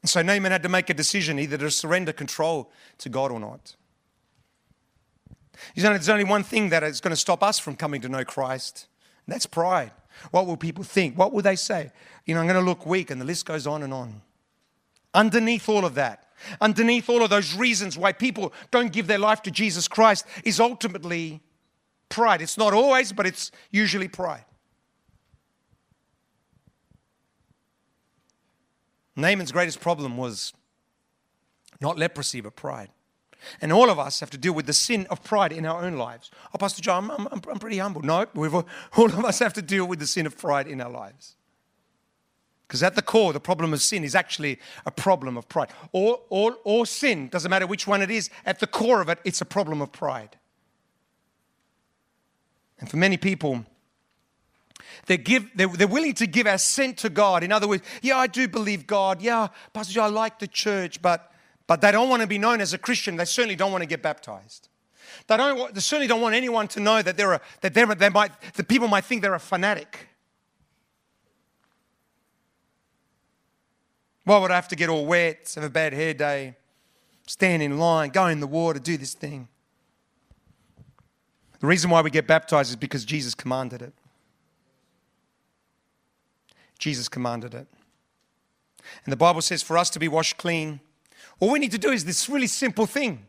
And 0.03 0.09
so 0.09 0.21
Naaman 0.21 0.51
had 0.51 0.63
to 0.63 0.69
make 0.69 0.89
a 0.89 0.93
decision 0.93 1.39
either 1.39 1.57
to 1.57 1.71
surrender 1.71 2.11
control 2.11 2.69
to 2.99 3.09
God 3.09 3.31
or 3.31 3.39
not. 3.39 3.75
You 5.75 5.83
know, 5.83 5.91
there's 5.91 6.09
only 6.09 6.25
one 6.25 6.43
thing 6.43 6.69
that 6.69 6.83
is 6.83 6.99
going 6.99 7.13
to 7.13 7.19
stop 7.19 7.41
us 7.41 7.57
from 7.57 7.77
coming 7.77 8.01
to 8.01 8.09
know 8.09 8.25
Christ, 8.25 8.87
and 9.25 9.33
that's 9.33 9.45
pride. 9.45 9.91
What 10.31 10.45
will 10.45 10.57
people 10.57 10.83
think? 10.83 11.17
What 11.17 11.31
will 11.31 11.41
they 11.41 11.55
say? 11.55 11.91
You 12.25 12.35
know, 12.35 12.41
I'm 12.41 12.47
going 12.47 12.59
to 12.59 12.69
look 12.69 12.85
weak, 12.85 13.11
and 13.11 13.19
the 13.19 13.25
list 13.25 13.45
goes 13.45 13.65
on 13.65 13.81
and 13.81 13.93
on. 13.93 14.21
Underneath 15.13 15.69
all 15.69 15.85
of 15.85 15.95
that, 15.95 16.27
underneath 16.59 17.09
all 17.09 17.23
of 17.23 17.29
those 17.29 17.55
reasons 17.55 17.97
why 17.97 18.11
people 18.11 18.51
don't 18.71 18.91
give 18.91 19.07
their 19.07 19.19
life 19.19 19.41
to 19.43 19.51
Jesus 19.51 19.87
Christ, 19.87 20.25
is 20.43 20.59
ultimately 20.59 21.41
pride. 22.09 22.41
It's 22.41 22.57
not 22.57 22.73
always, 22.73 23.13
but 23.13 23.25
it's 23.25 23.51
usually 23.71 24.09
pride. 24.09 24.43
Naaman's 29.15 29.51
greatest 29.51 29.79
problem 29.79 30.17
was 30.17 30.53
not 31.79 31.97
leprosy, 31.97 32.41
but 32.41 32.55
pride. 32.55 32.89
And 33.61 33.73
all 33.73 33.89
of 33.89 33.99
us 33.99 34.19
have 34.21 34.29
to 34.31 34.37
deal 34.37 34.53
with 34.53 34.65
the 34.65 34.73
sin 34.73 35.05
of 35.09 35.23
pride 35.23 35.51
in 35.51 35.65
our 35.65 35.83
own 35.83 35.97
lives. 35.97 36.31
Oh, 36.53 36.57
Pastor 36.57 36.81
John, 36.81 37.11
I'm, 37.11 37.27
I'm, 37.27 37.41
I'm 37.49 37.59
pretty 37.59 37.77
humble. 37.77 38.01
No, 38.01 38.25
we've, 38.33 38.53
all 38.53 38.65
of 38.97 39.25
us 39.25 39.39
have 39.39 39.53
to 39.53 39.61
deal 39.61 39.85
with 39.85 39.99
the 39.99 40.07
sin 40.07 40.25
of 40.25 40.37
pride 40.37 40.67
in 40.67 40.81
our 40.81 40.89
lives. 40.89 41.35
Because 42.67 42.81
at 42.81 42.95
the 42.95 43.01
core, 43.01 43.33
the 43.33 43.39
problem 43.39 43.73
of 43.73 43.81
sin 43.81 44.03
is 44.03 44.15
actually 44.15 44.59
a 44.85 44.91
problem 44.91 45.37
of 45.37 45.47
pride. 45.49 45.69
Or, 45.91 46.21
or, 46.29 46.57
or 46.63 46.85
sin, 46.85 47.27
doesn't 47.27 47.49
matter 47.49 47.67
which 47.67 47.85
one 47.85 48.01
it 48.01 48.09
is, 48.09 48.29
at 48.45 48.59
the 48.59 48.67
core 48.67 49.01
of 49.01 49.09
it, 49.09 49.19
it's 49.23 49.41
a 49.41 49.45
problem 49.45 49.81
of 49.81 49.91
pride. 49.91 50.37
And 52.79 52.89
for 52.89 52.97
many 52.97 53.17
people, 53.17 53.65
they 55.05 55.17
give, 55.17 55.49
they're, 55.55 55.67
they're 55.67 55.87
willing 55.87 56.13
to 56.15 56.27
give 56.27 56.47
assent 56.47 56.97
to 56.99 57.09
God. 57.09 57.43
In 57.43 57.51
other 57.51 57.67
words, 57.67 57.83
yeah, 58.01 58.17
I 58.17 58.27
do 58.27 58.47
believe 58.47 58.87
God. 58.87 59.21
Yeah, 59.21 59.49
Pastor 59.73 60.01
I 60.01 60.07
like 60.07 60.39
the 60.39 60.47
church, 60.47 61.01
but, 61.01 61.31
but 61.67 61.81
they 61.81 61.91
don't 61.91 62.09
want 62.09 62.21
to 62.21 62.27
be 62.27 62.37
known 62.37 62.61
as 62.61 62.73
a 62.73 62.77
Christian. 62.77 63.17
They 63.17 63.25
certainly 63.25 63.55
don't 63.55 63.71
want 63.71 63.81
to 63.81 63.87
get 63.87 64.01
baptized. 64.01 64.69
They, 65.27 65.37
don't, 65.37 65.73
they 65.73 65.81
certainly 65.81 66.07
don't 66.07 66.21
want 66.21 66.35
anyone 66.35 66.67
to 66.69 66.79
know 66.79 67.01
that, 67.01 67.17
they're 67.17 67.33
a, 67.33 67.41
that 67.61 67.73
they're, 67.73 67.85
they 67.87 68.09
might, 68.09 68.31
the 68.53 68.63
people 68.63 68.87
might 68.87 69.05
think 69.05 69.21
they're 69.21 69.33
a 69.33 69.39
fanatic. 69.39 70.07
Why 74.25 74.37
would 74.37 74.51
I 74.51 74.55
have 74.55 74.69
to 74.69 74.75
get 74.75 74.89
all 74.89 75.05
wet, 75.05 75.51
have 75.55 75.65
a 75.65 75.69
bad 75.69 75.93
hair 75.93 76.13
day, 76.13 76.55
stand 77.27 77.61
in 77.61 77.77
line, 77.77 78.09
go 78.09 78.27
in 78.27 78.39
the 78.39 78.47
water, 78.47 78.79
do 78.79 78.95
this 78.95 79.13
thing? 79.13 79.49
The 81.59 81.67
reason 81.67 81.89
why 81.89 82.01
we 82.01 82.09
get 82.09 82.25
baptized 82.25 82.69
is 82.69 82.75
because 82.77 83.03
Jesus 83.03 83.35
commanded 83.35 83.81
it. 83.81 83.93
Jesus 86.83 87.07
commanded 87.07 87.53
it. 87.53 87.65
And 89.05 89.13
the 89.13 89.15
Bible 89.15 89.41
says 89.41 89.63
for 89.63 89.77
us 89.77 89.89
to 89.91 89.99
be 89.99 90.09
washed 90.09 90.37
clean, 90.37 90.81
all 91.39 91.49
we 91.49 91.59
need 91.59 91.71
to 91.71 91.77
do 91.77 91.91
is 91.91 92.03
this 92.03 92.27
really 92.27 92.47
simple 92.47 92.85
thing. 92.85 93.25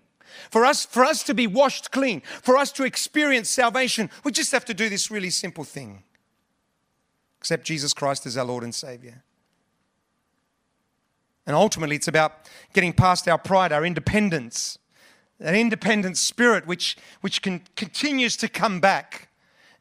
For 0.51 0.65
us, 0.65 0.85
for 0.85 1.05
us 1.05 1.23
to 1.23 1.35
be 1.35 1.47
washed 1.47 1.93
clean, 1.93 2.21
for 2.43 2.57
us 2.57 2.73
to 2.73 2.83
experience 2.83 3.49
salvation, 3.49 4.11
we 4.25 4.33
just 4.33 4.51
have 4.51 4.65
to 4.65 4.75
do 4.75 4.89
this 4.89 5.09
really 5.09 5.31
simple 5.31 5.63
thing. 5.63 6.03
Accept 7.39 7.65
Jesus 7.65 7.93
Christ 7.93 8.27
as 8.27 8.37
our 8.37 8.45
Lord 8.45 8.65
and 8.65 8.75
Savior. 8.75 9.23
And 11.47 11.55
ultimately, 11.55 11.95
it's 11.95 12.09
about 12.09 12.51
getting 12.73 12.93
past 12.93 13.29
our 13.29 13.39
pride, 13.39 13.71
our 13.71 13.87
independence, 13.87 14.79
an 15.39 15.55
independent 15.55 16.17
spirit 16.17 16.67
which, 16.67 16.97
which 17.21 17.41
can, 17.41 17.63
continues 17.77 18.37
to 18.39 18.49
come 18.49 18.81
back 18.81 19.29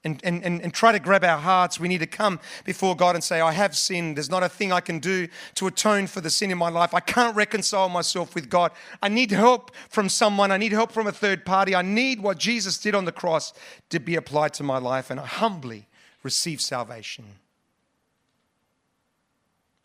and, 0.04 0.20
and, 0.24 0.44
and, 0.44 0.74
try 0.74 0.92
to 0.92 1.00
grab 1.00 1.24
our 1.24 1.38
hearts. 1.38 1.80
We 1.80 1.88
need 1.88 2.00
to 2.00 2.08
come 2.08 2.42
before 2.66 2.94
God 2.94 3.16
and 3.16 3.24
say, 3.24 3.40
I 3.40 3.54
have 3.54 3.76
sinned. 3.76 4.18
There's 4.18 4.30
not 4.30 4.44
a 4.44 4.50
thing 4.50 4.74
I 4.74 4.82
can 4.82 5.00
do 5.00 5.30
to 5.56 5.68
atone 5.68 6.08
for 6.08 6.20
the 6.20 6.30
sin 6.30 6.52
in 6.52 6.58
my 6.58 6.70
life. 6.70 6.94
I 6.94 7.00
can't 7.00 7.36
reconcile 7.36 7.88
myself 7.88 8.36
with 8.36 8.50
God. 8.50 8.72
I 9.02 9.08
need 9.08 9.32
help 9.32 9.72
from 9.88 10.10
someone. 10.10 10.52
I 10.52 10.58
need 10.58 10.74
help 10.74 10.92
from 10.92 11.08
a 11.08 11.14
third 11.14 11.46
party. 11.46 11.74
I 11.74 11.84
need 11.84 12.22
what 12.22 12.38
Jesus 12.38 12.78
did 12.78 12.96
on 12.96 13.06
the 13.06 13.14
cross 13.14 13.54
to 13.92 14.00
be 14.00 14.16
applied 14.16 14.54
to 14.56 14.64
my 14.64 14.78
life. 14.78 15.10
And 15.10 15.20
I 15.22 15.26
humbly 15.26 15.88
receive 16.22 16.60
salvation. 16.60 17.26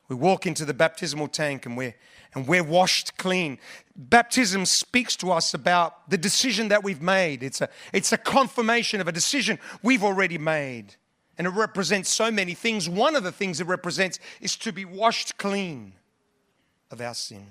We 0.09 0.17
walk 0.17 0.47
into 0.47 0.65
the 0.65 0.75
baptismal 0.75 1.29
tank 1.29 1.67
and 1.67 1.77
we're, 1.77 1.95
and 2.35 2.47
we're 2.47 2.63
washed 2.63 3.17
clean. 3.17 3.59
Baptism 3.97 4.67
speaks 4.67 5.17
to 5.17 5.33
us 5.33 5.55
about 5.55 6.09
the 6.11 6.19
decision 6.19 6.69
that 6.69 6.85
we've 6.85 7.03
made. 7.03 7.43
It's 7.43 7.61
a, 7.61 7.69
it's 7.93 8.13
a 8.13 8.19
confirmation 8.19 9.01
of 9.01 9.09
a 9.09 9.13
decision 9.13 9.59
we've 9.83 10.05
already 10.05 10.39
made. 10.39 10.97
And 11.37 11.47
it 11.47 11.51
represents 11.51 12.13
so 12.13 12.31
many 12.31 12.55
things. 12.55 12.89
One 12.89 13.17
of 13.17 13.23
the 13.23 13.33
things 13.33 13.61
it 13.61 13.67
represents 13.67 14.19
is 14.41 14.57
to 14.57 14.73
be 14.73 14.85
washed 14.85 15.39
clean 15.39 15.95
of 16.91 17.01
our 17.01 17.15
sin. 17.15 17.47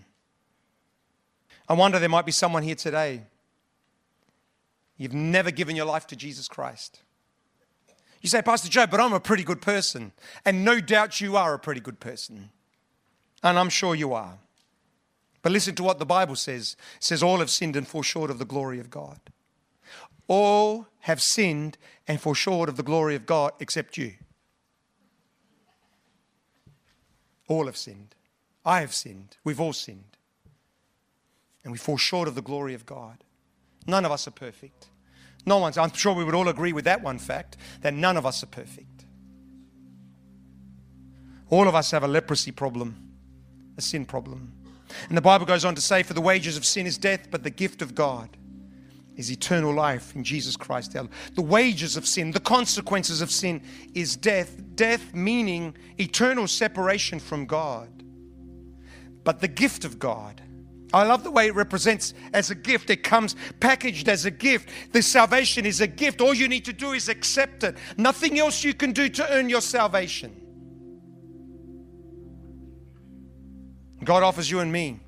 I 1.69 1.73
wonder 1.73 1.99
there 1.99 2.09
might 2.09 2.25
be 2.25 2.31
someone 2.31 2.63
here 2.63 2.75
today. 2.75 3.23
You've 4.97 5.13
never 5.13 5.51
given 5.51 5.75
your 5.75 5.85
life 5.85 6.07
to 6.07 6.15
Jesus 6.15 6.47
Christ. 6.47 7.01
You 8.21 8.29
say, 8.29 8.41
Pastor 8.41 8.69
Joe, 8.69 8.87
but 8.87 8.99
I'm 8.99 9.13
a 9.13 9.19
pretty 9.19 9.43
good 9.43 9.61
person. 9.61 10.11
And 10.43 10.65
no 10.65 10.79
doubt 10.79 11.21
you 11.21 11.37
are 11.37 11.53
a 11.53 11.59
pretty 11.59 11.81
good 11.81 11.99
person. 11.99 12.49
And 13.43 13.59
I'm 13.59 13.69
sure 13.69 13.95
you 13.95 14.13
are. 14.13 14.39
But 15.47 15.53
listen 15.53 15.75
to 15.75 15.83
what 15.83 15.97
the 15.97 16.05
Bible 16.05 16.35
says. 16.35 16.75
It 16.97 17.03
says, 17.05 17.23
All 17.23 17.37
have 17.37 17.49
sinned 17.49 17.77
and 17.77 17.87
fall 17.87 18.01
short 18.01 18.29
of 18.29 18.37
the 18.37 18.43
glory 18.43 18.81
of 18.81 18.89
God. 18.89 19.21
All 20.27 20.87
have 21.03 21.21
sinned 21.21 21.77
and 22.05 22.19
fall 22.19 22.33
short 22.33 22.67
of 22.67 22.75
the 22.75 22.83
glory 22.83 23.15
of 23.15 23.25
God 23.25 23.53
except 23.61 23.97
you. 23.97 24.15
All 27.47 27.67
have 27.67 27.77
sinned. 27.77 28.13
I 28.65 28.81
have 28.81 28.93
sinned. 28.93 29.37
We've 29.45 29.61
all 29.61 29.71
sinned. 29.71 30.17
And 31.63 31.71
we 31.71 31.77
fall 31.77 31.95
short 31.95 32.27
of 32.27 32.35
the 32.35 32.41
glory 32.41 32.73
of 32.73 32.85
God. 32.85 33.23
None 33.87 34.03
of 34.03 34.11
us 34.11 34.27
are 34.27 34.31
perfect. 34.31 34.87
No 35.45 35.59
one's, 35.59 35.77
I'm 35.77 35.93
sure 35.93 36.13
we 36.13 36.25
would 36.25 36.35
all 36.35 36.49
agree 36.49 36.73
with 36.73 36.83
that 36.83 37.01
one 37.01 37.19
fact 37.19 37.55
that 37.83 37.93
none 37.93 38.17
of 38.17 38.25
us 38.25 38.43
are 38.43 38.47
perfect. 38.47 39.05
All 41.49 41.69
of 41.69 41.73
us 41.73 41.91
have 41.91 42.03
a 42.03 42.07
leprosy 42.09 42.51
problem, 42.51 43.13
a 43.77 43.81
sin 43.81 44.03
problem. 44.03 44.56
And 45.09 45.17
the 45.17 45.21
Bible 45.21 45.45
goes 45.45 45.65
on 45.65 45.75
to 45.75 45.81
say, 45.81 46.03
For 46.03 46.13
the 46.13 46.21
wages 46.21 46.57
of 46.57 46.65
sin 46.65 46.85
is 46.85 46.97
death, 46.97 47.27
but 47.29 47.43
the 47.43 47.49
gift 47.49 47.81
of 47.81 47.95
God 47.95 48.29
is 49.15 49.31
eternal 49.31 49.73
life 49.73 50.15
in 50.15 50.23
Jesus 50.23 50.55
Christ. 50.55 50.95
The 51.35 51.41
wages 51.41 51.97
of 51.97 52.05
sin, 52.05 52.31
the 52.31 52.39
consequences 52.39 53.21
of 53.21 53.31
sin 53.31 53.61
is 53.93 54.15
death. 54.15 54.61
Death 54.75 55.13
meaning 55.13 55.75
eternal 55.97 56.47
separation 56.47 57.19
from 57.19 57.45
God. 57.45 57.89
But 59.23 59.41
the 59.41 59.47
gift 59.47 59.83
of 59.83 59.99
God 59.99 60.41
I 60.93 61.03
love 61.03 61.23
the 61.23 61.31
way 61.31 61.47
it 61.47 61.55
represents 61.55 62.13
as 62.33 62.49
a 62.49 62.55
gift. 62.55 62.89
It 62.89 63.03
comes 63.03 63.35
packaged 63.59 64.07
as 64.07 64.25
a 64.25 64.31
gift. 64.31 64.69
The 64.93 65.01
salvation 65.01 65.65
is 65.65 65.81
a 65.81 65.87
gift. 65.87 66.21
All 66.21 66.33
you 66.33 66.47
need 66.47 66.65
to 66.65 66.73
do 66.73 66.93
is 66.93 67.09
accept 67.09 67.63
it. 67.63 67.77
Nothing 67.97 68.39
else 68.39 68.63
you 68.63 68.73
can 68.73 68.93
do 68.93 69.09
to 69.09 69.33
earn 69.33 69.49
your 69.49 69.61
salvation. 69.61 70.46
God 74.07 74.23
offers 74.23 74.49
you 74.49 74.61
and 74.61 74.71
me 74.71 75.01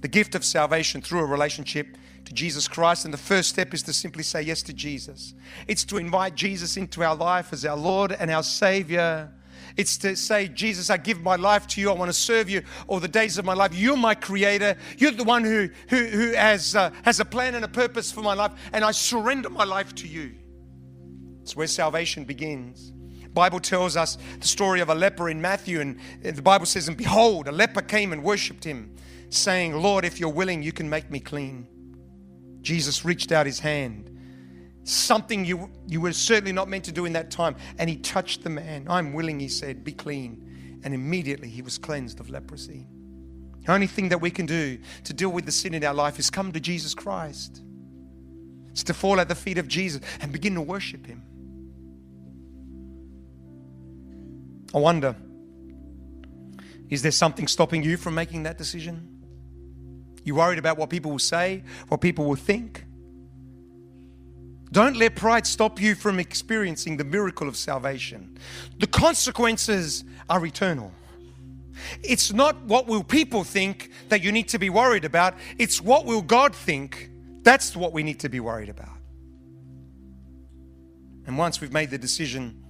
the 0.00 0.08
gift 0.08 0.34
of 0.34 0.44
salvation 0.44 1.00
through 1.00 1.20
a 1.20 1.24
relationship 1.24 1.96
to 2.24 2.34
Jesus 2.34 2.66
Christ. 2.66 3.04
And 3.04 3.14
the 3.14 3.18
first 3.18 3.50
step 3.50 3.72
is 3.72 3.84
to 3.84 3.92
simply 3.92 4.24
say 4.24 4.42
yes 4.42 4.62
to 4.62 4.72
Jesus. 4.72 5.32
It's 5.68 5.84
to 5.84 5.98
invite 5.98 6.34
Jesus 6.34 6.76
into 6.76 7.04
our 7.04 7.14
life 7.14 7.52
as 7.52 7.64
our 7.64 7.76
Lord 7.76 8.10
and 8.10 8.32
our 8.32 8.42
Savior. 8.42 9.32
It's 9.76 9.96
to 9.98 10.16
say, 10.16 10.48
Jesus, 10.48 10.90
I 10.90 10.96
give 10.96 11.20
my 11.20 11.36
life 11.36 11.68
to 11.68 11.80
you. 11.80 11.88
I 11.88 11.92
want 11.92 12.08
to 12.08 12.18
serve 12.18 12.50
you 12.50 12.62
all 12.88 12.98
the 12.98 13.06
days 13.06 13.38
of 13.38 13.44
my 13.44 13.54
life. 13.54 13.72
You're 13.72 13.96
my 13.96 14.16
creator. 14.16 14.76
You're 14.98 15.12
the 15.12 15.22
one 15.22 15.44
who, 15.44 15.68
who, 15.88 16.06
who 16.06 16.32
has, 16.32 16.74
uh, 16.74 16.90
has 17.04 17.20
a 17.20 17.24
plan 17.24 17.54
and 17.54 17.64
a 17.64 17.68
purpose 17.68 18.10
for 18.10 18.22
my 18.22 18.34
life. 18.34 18.50
And 18.72 18.84
I 18.84 18.90
surrender 18.90 19.50
my 19.50 19.64
life 19.64 19.94
to 19.96 20.08
you. 20.08 20.34
It's 21.42 21.54
where 21.54 21.68
salvation 21.68 22.24
begins. 22.24 22.92
Bible 23.34 23.60
tells 23.60 23.96
us 23.96 24.16
the 24.40 24.46
story 24.46 24.80
of 24.80 24.88
a 24.88 24.94
leper 24.94 25.28
in 25.28 25.40
Matthew, 25.40 25.80
and 25.80 25.98
the 26.22 26.42
Bible 26.42 26.66
says, 26.66 26.88
And 26.88 26.96
behold, 26.96 27.48
a 27.48 27.52
leper 27.52 27.82
came 27.82 28.12
and 28.12 28.22
worshipped 28.22 28.64
him, 28.64 28.94
saying, 29.28 29.74
Lord, 29.74 30.04
if 30.04 30.20
you're 30.20 30.30
willing, 30.30 30.62
you 30.62 30.72
can 30.72 30.88
make 30.88 31.10
me 31.10 31.20
clean. 31.20 31.66
Jesus 32.62 33.04
reached 33.04 33.32
out 33.32 33.44
his 33.44 33.58
hand 33.60 34.10
something 34.84 35.44
you, 35.44 35.70
you 35.86 36.00
were 36.00 36.12
certainly 36.12 36.52
not 36.52 36.68
meant 36.68 36.84
to 36.84 36.92
do 36.92 37.04
in 37.04 37.14
that 37.14 37.30
time. 37.30 37.56
And 37.78 37.90
he 37.90 37.96
touched 37.96 38.44
the 38.44 38.50
man. 38.50 38.86
I'm 38.88 39.12
willing, 39.12 39.40
he 39.40 39.48
said, 39.48 39.82
be 39.82 39.92
clean. 39.92 40.80
And 40.84 40.94
immediately 40.94 41.48
he 41.48 41.62
was 41.62 41.78
cleansed 41.78 42.20
of 42.20 42.30
leprosy. 42.30 42.86
The 43.64 43.72
only 43.72 43.86
thing 43.86 44.10
that 44.10 44.18
we 44.18 44.30
can 44.30 44.44
do 44.44 44.78
to 45.04 45.12
deal 45.14 45.30
with 45.30 45.46
the 45.46 45.52
sin 45.52 45.72
in 45.74 45.82
our 45.84 45.94
life 45.94 46.18
is 46.18 46.30
come 46.30 46.52
to 46.52 46.60
Jesus 46.60 46.94
Christ. 46.94 47.62
It's 48.70 48.84
to 48.84 48.94
fall 48.94 49.20
at 49.20 49.28
the 49.28 49.34
feet 49.34 49.56
of 49.56 49.68
Jesus 49.68 50.02
and 50.20 50.32
begin 50.32 50.54
to 50.54 50.60
worship 50.60 51.06
him. 51.06 51.22
I 54.74 54.78
wonder, 54.78 55.14
is 56.90 57.02
there 57.02 57.12
something 57.12 57.46
stopping 57.46 57.82
you 57.82 57.96
from 57.96 58.14
making 58.14 58.42
that 58.42 58.58
decision? 58.58 59.08
You 60.24 60.34
worried 60.34 60.58
about 60.58 60.78
what 60.78 60.90
people 60.90 61.12
will 61.12 61.18
say, 61.20 61.62
what 61.88 62.00
people 62.00 62.24
will 62.24 62.34
think? 62.34 62.84
Don't 64.72 64.96
let 64.96 65.14
pride 65.14 65.46
stop 65.46 65.80
you 65.80 65.94
from 65.94 66.18
experiencing 66.18 66.96
the 66.96 67.04
miracle 67.04 67.46
of 67.46 67.56
salvation. 67.56 68.36
The 68.78 68.88
consequences 68.88 70.02
are 70.28 70.44
eternal. 70.44 70.90
It's 72.02 72.32
not 72.32 72.60
what 72.64 72.88
will 72.88 73.04
people 73.04 73.44
think 73.44 73.90
that 74.08 74.22
you 74.22 74.32
need 74.32 74.48
to 74.48 74.58
be 74.58 74.70
worried 74.70 75.04
about, 75.04 75.34
it's 75.58 75.80
what 75.80 76.04
will 76.04 76.22
God 76.22 76.54
think. 76.54 77.10
That's 77.42 77.76
what 77.76 77.92
we 77.92 78.02
need 78.02 78.20
to 78.20 78.28
be 78.28 78.40
worried 78.40 78.70
about. 78.70 78.96
And 81.26 81.38
once 81.38 81.60
we've 81.60 81.72
made 81.72 81.90
the 81.90 81.98
decision, 81.98 82.63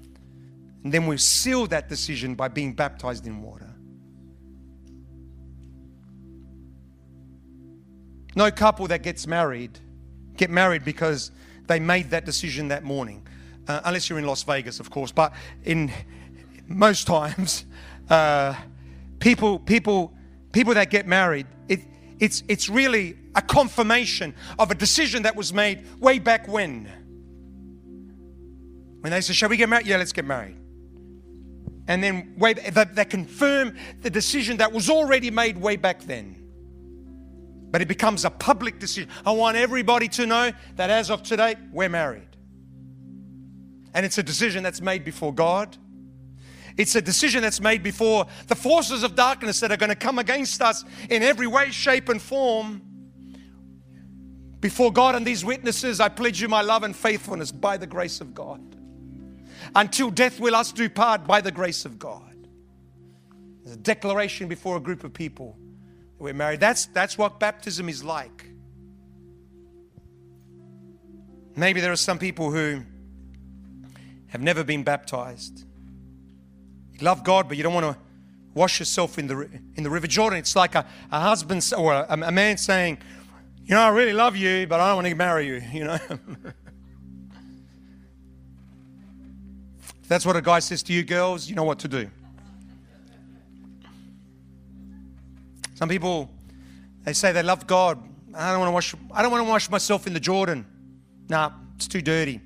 and 0.84 0.92
then 0.92 1.06
we 1.06 1.16
seal 1.16 1.66
that 1.66 1.88
decision 1.88 2.34
by 2.34 2.48
being 2.48 2.72
baptized 2.72 3.26
in 3.26 3.42
water. 3.42 3.70
No 8.36 8.50
couple 8.50 8.86
that 8.88 9.02
gets 9.02 9.26
married 9.26 9.78
get 10.36 10.50
married 10.50 10.84
because 10.84 11.30
they 11.66 11.80
made 11.80 12.10
that 12.10 12.24
decision 12.24 12.68
that 12.68 12.84
morning. 12.84 13.26
Uh, 13.66 13.80
unless 13.84 14.10
you're 14.10 14.18
in 14.18 14.26
Las 14.26 14.42
Vegas, 14.42 14.80
of 14.80 14.90
course. 14.90 15.12
But 15.12 15.32
in 15.64 15.90
most 16.66 17.06
times, 17.06 17.64
uh, 18.10 18.54
people, 19.18 19.58
people, 19.58 20.12
people 20.52 20.74
that 20.74 20.90
get 20.90 21.06
married, 21.06 21.46
it, 21.68 21.80
it's, 22.18 22.42
it's 22.48 22.68
really 22.68 23.16
a 23.34 23.42
confirmation 23.42 24.34
of 24.58 24.70
a 24.70 24.74
decision 24.74 25.22
that 25.22 25.34
was 25.34 25.52
made 25.52 26.00
way 26.00 26.18
back 26.18 26.46
when. 26.46 26.90
When 29.00 29.10
they 29.10 29.20
say, 29.20 29.32
Shall 29.32 29.48
we 29.48 29.56
get 29.56 29.68
married? 29.68 29.86
Yeah, 29.86 29.96
let's 29.98 30.12
get 30.12 30.24
married. 30.24 30.56
And 31.86 32.02
then 32.02 32.34
way, 32.38 32.54
they, 32.54 32.84
they 32.84 33.04
confirm 33.04 33.76
the 34.00 34.10
decision 34.10 34.56
that 34.58 34.72
was 34.72 34.88
already 34.88 35.30
made 35.30 35.58
way 35.58 35.76
back 35.76 36.00
then 36.02 36.44
but 37.74 37.82
it 37.82 37.88
becomes 37.88 38.24
a 38.24 38.30
public 38.30 38.78
decision. 38.78 39.10
I 39.26 39.32
want 39.32 39.56
everybody 39.56 40.06
to 40.10 40.26
know 40.26 40.52
that 40.76 40.90
as 40.90 41.10
of 41.10 41.24
today, 41.24 41.56
we're 41.72 41.88
married. 41.88 42.28
And 43.92 44.06
it's 44.06 44.16
a 44.16 44.22
decision 44.22 44.62
that's 44.62 44.80
made 44.80 45.04
before 45.04 45.34
God. 45.34 45.76
It's 46.76 46.94
a 46.94 47.02
decision 47.02 47.42
that's 47.42 47.60
made 47.60 47.82
before 47.82 48.26
the 48.46 48.54
forces 48.54 49.02
of 49.02 49.16
darkness 49.16 49.58
that 49.58 49.72
are 49.72 49.76
going 49.76 49.90
to 49.90 49.96
come 49.96 50.20
against 50.20 50.62
us 50.62 50.84
in 51.10 51.24
every 51.24 51.48
way, 51.48 51.72
shape, 51.72 52.08
and 52.08 52.22
form. 52.22 52.80
Before 54.60 54.92
God 54.92 55.16
and 55.16 55.26
these 55.26 55.44
witnesses, 55.44 55.98
I 55.98 56.10
pledge 56.10 56.40
you 56.40 56.48
my 56.48 56.62
love 56.62 56.84
and 56.84 56.94
faithfulness 56.94 57.50
by 57.50 57.76
the 57.76 57.88
grace 57.88 58.20
of 58.20 58.34
God. 58.34 58.60
Until 59.74 60.10
death 60.10 60.40
will 60.40 60.54
us 60.54 60.72
do 60.72 60.88
part 60.88 61.26
by 61.26 61.40
the 61.40 61.52
grace 61.52 61.84
of 61.84 61.98
God. 61.98 62.34
There's 63.62 63.76
a 63.76 63.80
declaration 63.80 64.48
before 64.48 64.76
a 64.76 64.80
group 64.80 65.04
of 65.04 65.12
people 65.12 65.56
that 66.16 66.22
we're 66.22 66.34
married. 66.34 66.60
That's, 66.60 66.86
that's 66.86 67.16
what 67.16 67.40
baptism 67.40 67.88
is 67.88 68.04
like. 68.04 68.46
Maybe 71.56 71.80
there 71.80 71.92
are 71.92 71.96
some 71.96 72.18
people 72.18 72.50
who 72.50 72.82
have 74.28 74.42
never 74.42 74.64
been 74.64 74.82
baptized. 74.82 75.64
You 76.92 76.98
love 77.00 77.24
God, 77.24 77.48
but 77.48 77.56
you 77.56 77.62
don't 77.62 77.74
want 77.74 77.86
to 77.86 77.96
wash 78.54 78.80
yourself 78.80 79.18
in 79.18 79.26
the, 79.26 79.48
in 79.76 79.82
the 79.82 79.90
River 79.90 80.06
Jordan. 80.06 80.38
It's 80.38 80.56
like 80.56 80.74
a, 80.74 80.86
a 81.10 81.20
husband 81.20 81.72
or 81.76 81.92
a, 81.92 82.06
a 82.10 82.32
man 82.32 82.56
saying, 82.56 82.98
You 83.64 83.74
know, 83.74 83.82
I 83.82 83.88
really 83.88 84.12
love 84.12 84.36
you, 84.36 84.66
but 84.66 84.80
I 84.80 84.88
don't 84.88 84.96
want 84.96 85.08
to 85.08 85.14
marry 85.14 85.46
you, 85.46 85.62
you 85.72 85.84
know. 85.84 85.98
if 90.04 90.08
that's 90.08 90.24
what 90.24 90.36
a 90.36 90.40
guy 90.40 90.60
says 90.60 90.84
to 90.84 90.92
you, 90.92 91.02
girls, 91.02 91.48
you 91.48 91.56
know 91.56 91.64
what 91.64 91.80
to 91.80 91.88
do. 91.88 92.08
Some 95.74 95.88
people, 95.88 96.30
they 97.02 97.12
say 97.12 97.32
they 97.32 97.42
love 97.42 97.66
God 97.66 97.98
I 98.36 98.50
don't 98.50 98.60
want 98.60 98.68
to 98.68 98.72
wash. 98.72 98.94
I 99.12 99.22
don't 99.22 99.30
want 99.30 99.44
to 99.44 99.50
wash 99.50 99.70
myself 99.70 100.06
in 100.06 100.12
the 100.12 100.20
Jordan. 100.20 100.66
Nah, 101.28 101.52
it's 101.76 101.86
too 101.86 102.02
dirty. 102.02 102.40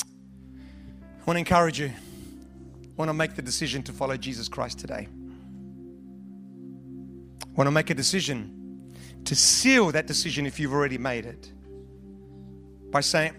I 0.00 1.24
want 1.26 1.36
to 1.36 1.40
encourage 1.40 1.80
you. 1.80 1.88
I 1.88 2.94
want 2.96 3.08
to 3.08 3.14
make 3.14 3.34
the 3.34 3.42
decision 3.42 3.82
to 3.84 3.92
follow 3.92 4.16
Jesus 4.16 4.48
Christ 4.48 4.78
today. 4.78 5.08
I 7.42 7.52
want 7.56 7.66
to 7.66 7.72
make 7.72 7.90
a 7.90 7.94
decision 7.94 8.94
to 9.24 9.34
seal 9.34 9.90
that 9.90 10.06
decision 10.06 10.46
if 10.46 10.60
you've 10.60 10.72
already 10.72 10.98
made 10.98 11.26
it 11.26 11.50
by 12.92 13.00
saying, 13.00 13.34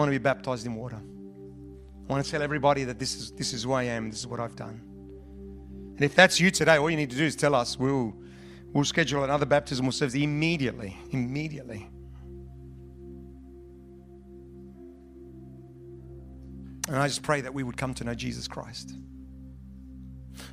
I 0.00 0.02
want 0.04 0.14
to 0.14 0.18
be 0.18 0.22
baptized 0.22 0.64
in 0.64 0.74
water. 0.76 0.96
I 0.96 2.10
want 2.10 2.24
to 2.24 2.30
tell 2.30 2.40
everybody 2.40 2.84
that 2.84 2.98
this 2.98 3.14
is, 3.16 3.32
this 3.32 3.52
is 3.52 3.64
who 3.64 3.72
I 3.72 3.82
am, 3.82 4.08
this 4.08 4.20
is 4.20 4.26
what 4.26 4.40
I've 4.40 4.56
done. 4.56 4.80
And 5.94 6.00
if 6.02 6.14
that's 6.14 6.40
you 6.40 6.50
today, 6.50 6.78
all 6.78 6.88
you 6.88 6.96
need 6.96 7.10
to 7.10 7.16
do 7.16 7.24
is 7.26 7.36
tell 7.36 7.54
us. 7.54 7.78
We'll, 7.78 8.14
we'll 8.72 8.86
schedule 8.86 9.24
another 9.24 9.44
baptismal 9.44 9.92
service 9.92 10.14
immediately. 10.14 10.96
Immediately. 11.10 11.90
And 16.88 16.96
I 16.96 17.06
just 17.06 17.22
pray 17.22 17.42
that 17.42 17.52
we 17.52 17.62
would 17.62 17.76
come 17.76 17.92
to 17.92 18.04
know 18.04 18.14
Jesus 18.14 18.48
Christ. 18.48 18.94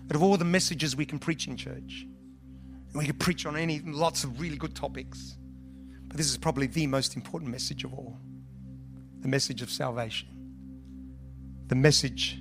Out 0.10 0.16
of 0.18 0.24
all 0.24 0.36
the 0.36 0.44
messages 0.44 0.98
we 0.98 1.06
can 1.06 1.20
preach 1.20 1.48
in 1.48 1.56
church, 1.56 2.06
we 2.94 3.06
can 3.06 3.16
preach 3.18 3.46
on 3.46 3.56
any 3.56 3.80
lots 3.80 4.26
of 4.26 4.42
really 4.42 4.58
good 4.58 4.76
topics. 4.76 5.38
But 6.10 6.18
this 6.18 6.30
is 6.30 6.38
probably 6.38 6.68
the 6.68 6.86
most 6.86 7.16
important 7.16 7.50
message 7.50 7.86
of 7.86 7.94
all 7.94 8.20
the 9.22 9.28
message 9.28 9.62
of 9.62 9.70
salvation, 9.70 10.28
the 11.68 11.76
message 11.76 12.40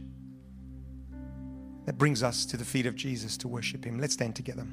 that 1.87 1.97
brings 1.97 2.23
us 2.23 2.45
to 2.47 2.57
the 2.57 2.65
feet 2.65 2.87
of 2.87 2.95
Jesus 2.97 3.37
to 3.39 3.49
worship 3.49 3.85
Him. 3.85 3.99
Let's 3.99 4.15
stand 4.15 4.37
together. 4.37 4.67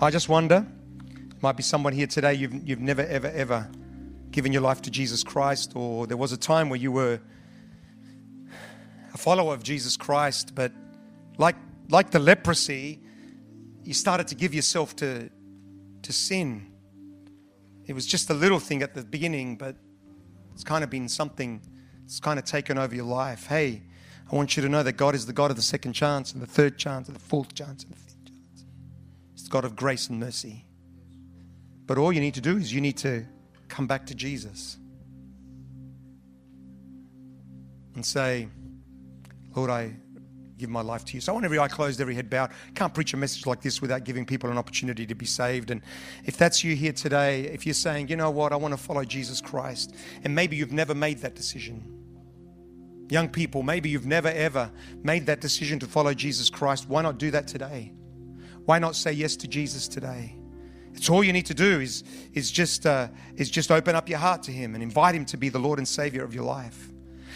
I 0.00 0.10
just 0.10 0.28
wonder, 0.28 0.64
might 1.40 1.56
be 1.56 1.62
someone 1.62 1.92
here 1.92 2.06
today, 2.06 2.34
you've, 2.34 2.54
you've 2.68 2.80
never, 2.80 3.02
ever, 3.02 3.28
ever 3.28 3.68
given 4.30 4.52
your 4.52 4.62
life 4.62 4.82
to 4.82 4.90
Jesus 4.90 5.24
Christ, 5.24 5.72
or 5.74 6.06
there 6.06 6.16
was 6.16 6.32
a 6.32 6.36
time 6.36 6.68
where 6.68 6.78
you 6.78 6.92
were 6.92 7.20
a 9.12 9.18
follower 9.18 9.54
of 9.54 9.62
Jesus 9.62 9.96
Christ, 9.96 10.54
but 10.54 10.72
like, 11.38 11.56
like 11.88 12.10
the 12.10 12.18
leprosy, 12.18 13.00
you 13.82 13.94
started 13.94 14.28
to 14.28 14.34
give 14.34 14.54
yourself 14.54 14.94
to, 14.96 15.30
to 16.02 16.12
sin. 16.12 16.70
It 17.88 17.94
was 17.94 18.06
just 18.06 18.30
a 18.30 18.34
little 18.34 18.60
thing 18.60 18.82
at 18.82 18.94
the 18.94 19.02
beginning, 19.02 19.56
but 19.56 19.74
it's 20.52 20.62
kind 20.62 20.84
of 20.84 20.90
been 20.90 21.08
something 21.08 21.60
it's 22.04 22.20
kind 22.20 22.38
of 22.38 22.44
taken 22.44 22.78
over 22.78 22.94
your 22.94 23.04
life. 23.04 23.46
Hey, 23.46 23.82
I 24.30 24.34
want 24.34 24.56
you 24.56 24.62
to 24.62 24.68
know 24.68 24.82
that 24.82 24.92
God 24.92 25.14
is 25.14 25.26
the 25.26 25.32
God 25.32 25.50
of 25.50 25.56
the 25.56 25.62
second 25.62 25.92
chance 25.94 26.32
and 26.32 26.40
the 26.40 26.46
third 26.46 26.78
chance 26.78 27.06
and 27.06 27.16
the 27.16 27.20
fourth 27.20 27.54
chance 27.54 27.84
and 27.84 27.92
the 27.92 27.96
fifth 27.96 28.24
chance. 28.24 28.64
It's 29.34 29.42
the 29.42 29.50
God 29.50 29.64
of 29.64 29.76
grace 29.76 30.08
and 30.08 30.20
mercy. 30.20 30.64
But 31.86 31.98
all 31.98 32.12
you 32.12 32.20
need 32.20 32.34
to 32.34 32.40
do 32.40 32.56
is 32.56 32.72
you 32.72 32.80
need 32.80 32.96
to 32.98 33.26
come 33.68 33.86
back 33.86 34.06
to 34.06 34.14
Jesus 34.14 34.78
and 37.94 38.04
say, 38.04 38.48
Lord, 39.54 39.70
I 39.70 39.96
give 40.58 40.70
my 40.70 40.80
life 40.80 41.04
to 41.06 41.14
you. 41.14 41.20
So 41.20 41.32
I 41.32 41.34
want 41.34 41.44
every 41.44 41.58
eye 41.58 41.68
closed, 41.68 42.00
every 42.00 42.14
head 42.14 42.28
bowed. 42.28 42.50
Can't 42.74 42.92
preach 42.92 43.14
a 43.14 43.16
message 43.16 43.46
like 43.46 43.62
this 43.62 43.80
without 43.80 44.04
giving 44.04 44.26
people 44.26 44.50
an 44.50 44.58
opportunity 44.58 45.06
to 45.06 45.14
be 45.14 45.26
saved. 45.26 45.70
And 45.70 45.80
if 46.24 46.36
that's 46.36 46.64
you 46.64 46.74
here 46.74 46.92
today, 46.92 47.44
if 47.44 47.64
you're 47.64 47.74
saying, 47.74 48.08
you 48.08 48.16
know 48.16 48.30
what, 48.30 48.52
I 48.52 48.56
want 48.56 48.72
to 48.72 48.78
follow 48.78 49.04
Jesus 49.04 49.40
Christ, 49.40 49.94
and 50.24 50.34
maybe 50.34 50.56
you've 50.56 50.72
never 50.72 50.94
made 50.94 51.18
that 51.18 51.34
decision. 51.34 51.94
Young 53.10 53.28
people, 53.28 53.62
maybe 53.62 53.88
you've 53.88 54.06
never 54.06 54.28
ever 54.28 54.70
made 55.02 55.26
that 55.26 55.40
decision 55.40 55.78
to 55.78 55.86
follow 55.86 56.12
Jesus 56.12 56.50
Christ. 56.50 56.88
Why 56.88 57.00
not 57.02 57.18
do 57.18 57.30
that 57.30 57.46
today? 57.46 57.92
Why 58.66 58.78
not 58.78 58.96
say 58.96 59.12
yes 59.12 59.34
to 59.36 59.48
Jesus 59.48 59.88
today? 59.88 60.34
It's 60.92 61.08
all 61.08 61.22
you 61.22 61.32
need 61.32 61.46
to 61.46 61.54
do 61.54 61.80
is, 61.80 62.02
is, 62.34 62.50
just, 62.50 62.84
uh, 62.84 63.08
is 63.36 63.48
just 63.50 63.70
open 63.70 63.94
up 63.94 64.08
your 64.08 64.18
heart 64.18 64.42
to 64.44 64.52
Him 64.52 64.74
and 64.74 64.82
invite 64.82 65.14
Him 65.14 65.24
to 65.26 65.36
be 65.36 65.48
the 65.48 65.58
Lord 65.58 65.78
and 65.78 65.86
Savior 65.86 66.24
of 66.24 66.34
your 66.34 66.44
life. 66.44 66.90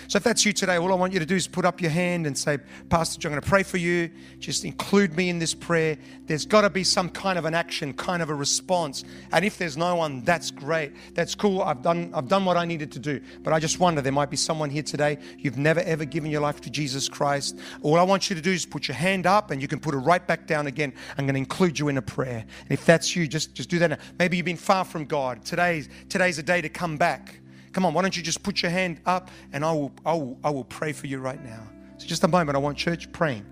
So 0.08 0.16
if 0.16 0.22
that's 0.22 0.44
you 0.44 0.52
today, 0.52 0.76
all 0.76 0.92
I 0.92 0.96
want 0.96 1.12
you 1.12 1.18
to 1.18 1.26
do 1.26 1.36
is 1.36 1.46
put 1.46 1.64
up 1.64 1.80
your 1.80 1.90
hand 1.90 2.26
and 2.26 2.36
say, 2.36 2.58
Pastor 2.88 3.20
John, 3.20 3.32
I'm 3.32 3.34
going 3.34 3.42
to 3.42 3.48
pray 3.48 3.62
for 3.62 3.78
you. 3.78 4.10
Just 4.38 4.64
include 4.64 5.16
me 5.16 5.28
in 5.28 5.38
this 5.38 5.54
prayer. 5.54 5.96
There's 6.26 6.46
got 6.46 6.62
to 6.62 6.70
be 6.70 6.84
some 6.84 7.08
kind 7.08 7.38
of 7.38 7.44
an 7.44 7.54
action, 7.54 7.92
kind 7.94 8.22
of 8.22 8.30
a 8.30 8.34
response. 8.34 9.04
And 9.32 9.44
if 9.44 9.58
there's 9.58 9.76
no 9.76 9.96
one, 9.96 10.22
that's 10.22 10.50
great. 10.50 10.92
That's 11.14 11.34
cool. 11.34 11.62
I've 11.62 11.82
done, 11.82 12.12
I've 12.14 12.28
done 12.28 12.44
what 12.44 12.56
I 12.56 12.64
needed 12.64 12.92
to 12.92 12.98
do. 12.98 13.20
But 13.42 13.52
I 13.52 13.60
just 13.60 13.80
wonder, 13.80 14.00
there 14.00 14.12
might 14.12 14.30
be 14.30 14.36
someone 14.36 14.70
here 14.70 14.82
today, 14.82 15.18
you've 15.38 15.58
never 15.58 15.80
ever 15.80 16.04
given 16.04 16.30
your 16.30 16.40
life 16.40 16.60
to 16.62 16.70
Jesus 16.70 17.08
Christ. 17.08 17.58
All 17.82 17.96
I 17.96 18.02
want 18.02 18.30
you 18.30 18.36
to 18.36 18.42
do 18.42 18.52
is 18.52 18.66
put 18.66 18.88
your 18.88 18.96
hand 18.96 19.26
up 19.26 19.50
and 19.50 19.60
you 19.60 19.68
can 19.68 19.80
put 19.80 19.94
it 19.94 19.98
right 19.98 20.26
back 20.26 20.46
down 20.46 20.66
again. 20.66 20.92
I'm 21.18 21.26
going 21.26 21.34
to 21.34 21.38
include 21.38 21.78
you 21.78 21.88
in 21.88 21.98
a 21.98 22.02
prayer. 22.02 22.44
And 22.60 22.70
if 22.70 22.84
that's 22.84 23.14
you, 23.14 23.26
just, 23.26 23.54
just 23.54 23.68
do 23.68 23.78
that 23.78 23.90
now. 23.90 23.98
Maybe 24.18 24.36
you've 24.36 24.46
been 24.46 24.56
far 24.56 24.84
from 24.84 25.04
God. 25.04 25.44
Today's, 25.44 25.88
today's 26.08 26.38
a 26.38 26.42
day 26.42 26.60
to 26.60 26.68
come 26.68 26.96
back. 26.96 27.41
Come 27.72 27.86
on, 27.86 27.94
why 27.94 28.02
don't 28.02 28.16
you 28.16 28.22
just 28.22 28.42
put 28.42 28.62
your 28.62 28.70
hand 28.70 29.00
up 29.06 29.30
and 29.52 29.64
I 29.64 29.72
will, 29.72 29.92
I 30.04 30.12
will, 30.12 30.38
I 30.44 30.50
will 30.50 30.64
pray 30.64 30.92
for 30.92 31.06
you 31.06 31.18
right 31.18 31.42
now. 31.42 31.66
So 31.98 32.06
just 32.06 32.22
a 32.24 32.28
moment, 32.28 32.56
I 32.56 32.58
want 32.58 32.76
church 32.76 33.10
praying. 33.12 33.46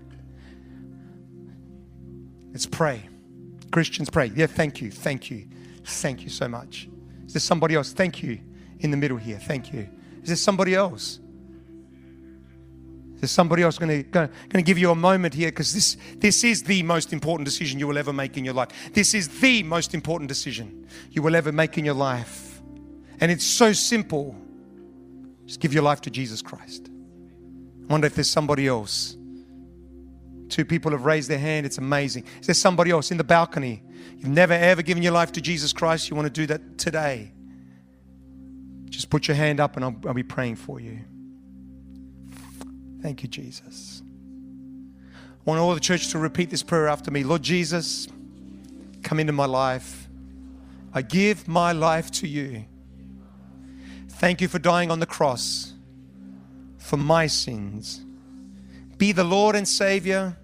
Let's 2.51 2.65
pray. 2.65 3.07
Christians 3.71 4.09
pray. 4.09 4.31
Yeah, 4.35 4.47
thank 4.47 4.81
you, 4.81 4.91
thank 4.91 5.31
you, 5.31 5.47
thank 5.85 6.21
you 6.21 6.29
so 6.29 6.47
much. 6.47 6.87
Is 7.25 7.33
there 7.33 7.39
somebody 7.39 7.75
else? 7.75 7.93
Thank 7.93 8.21
you 8.21 8.39
in 8.81 8.91
the 8.91 8.97
middle 8.97 9.17
here. 9.17 9.39
Thank 9.39 9.73
you. 9.73 9.87
Is 10.21 10.27
there 10.27 10.35
somebody 10.35 10.75
else? 10.75 11.19
Is 13.15 13.21
there 13.21 13.27
somebody 13.27 13.63
else 13.63 13.77
going 13.77 14.03
to, 14.03 14.09
going 14.09 14.29
to 14.51 14.61
give 14.61 14.77
you 14.77 14.91
a 14.91 14.95
moment 14.95 15.33
here? 15.33 15.49
Because 15.49 15.73
this, 15.73 15.95
this 16.17 16.43
is 16.43 16.63
the 16.63 16.83
most 16.83 17.13
important 17.13 17.45
decision 17.45 17.79
you 17.79 17.87
will 17.87 17.97
ever 17.97 18.11
make 18.11 18.35
in 18.35 18.43
your 18.43 18.53
life. 18.53 18.69
This 18.93 19.13
is 19.13 19.29
the 19.39 19.63
most 19.63 19.93
important 19.93 20.27
decision 20.27 20.87
you 21.11 21.21
will 21.21 21.35
ever 21.35 21.51
make 21.51 21.77
in 21.77 21.85
your 21.85 21.93
life. 21.93 22.50
And 23.21 23.31
it's 23.31 23.45
so 23.45 23.71
simple. 23.71 24.35
Just 25.45 25.59
give 25.59 25.73
your 25.73 25.83
life 25.83 26.01
to 26.01 26.09
Jesus 26.09 26.41
Christ. 26.41 26.89
I 26.89 27.91
wonder 27.91 28.07
if 28.07 28.15
there's 28.15 28.29
somebody 28.29 28.67
else. 28.67 29.15
Two 30.49 30.65
people 30.65 30.91
have 30.91 31.05
raised 31.05 31.29
their 31.29 31.39
hand. 31.39 31.65
It's 31.65 31.77
amazing. 31.77 32.25
Is 32.41 32.47
there 32.47 32.55
somebody 32.55 32.91
else 32.91 33.11
in 33.11 33.17
the 33.17 33.23
balcony? 33.23 33.83
You've 34.17 34.27
never 34.27 34.53
ever 34.53 34.81
given 34.81 35.03
your 35.03 35.13
life 35.13 35.31
to 35.33 35.41
Jesus 35.41 35.71
Christ. 35.71 36.09
You 36.09 36.15
want 36.15 36.25
to 36.25 36.33
do 36.33 36.47
that 36.47 36.77
today? 36.77 37.31
Just 38.89 39.09
put 39.09 39.27
your 39.27 39.35
hand 39.35 39.59
up 39.59 39.77
and 39.77 39.85
I'll, 39.85 39.95
I'll 40.05 40.13
be 40.13 40.23
praying 40.23 40.57
for 40.57 40.79
you. 40.79 40.99
Thank 43.01 43.23
you, 43.23 43.29
Jesus. 43.29 44.03
I 45.13 45.49
want 45.49 45.59
all 45.59 45.73
the 45.73 45.79
church 45.79 46.09
to 46.09 46.19
repeat 46.19 46.49
this 46.49 46.63
prayer 46.63 46.87
after 46.87 47.09
me. 47.09 47.23
Lord 47.23 47.41
Jesus, 47.41 48.07
come 49.03 49.19
into 49.19 49.33
my 49.33 49.45
life. 49.45 50.07
I 50.93 51.01
give 51.01 51.47
my 51.47 51.71
life 51.71 52.11
to 52.11 52.27
you. 52.27 52.65
Thank 54.21 54.39
you 54.39 54.47
for 54.47 54.59
dying 54.59 54.91
on 54.91 54.99
the 54.99 55.07
cross 55.07 55.73
for 56.77 56.95
my 56.95 57.25
sins. 57.25 58.01
Be 58.99 59.13
the 59.13 59.23
Lord 59.23 59.55
and 59.55 59.67
Savior 59.67 60.37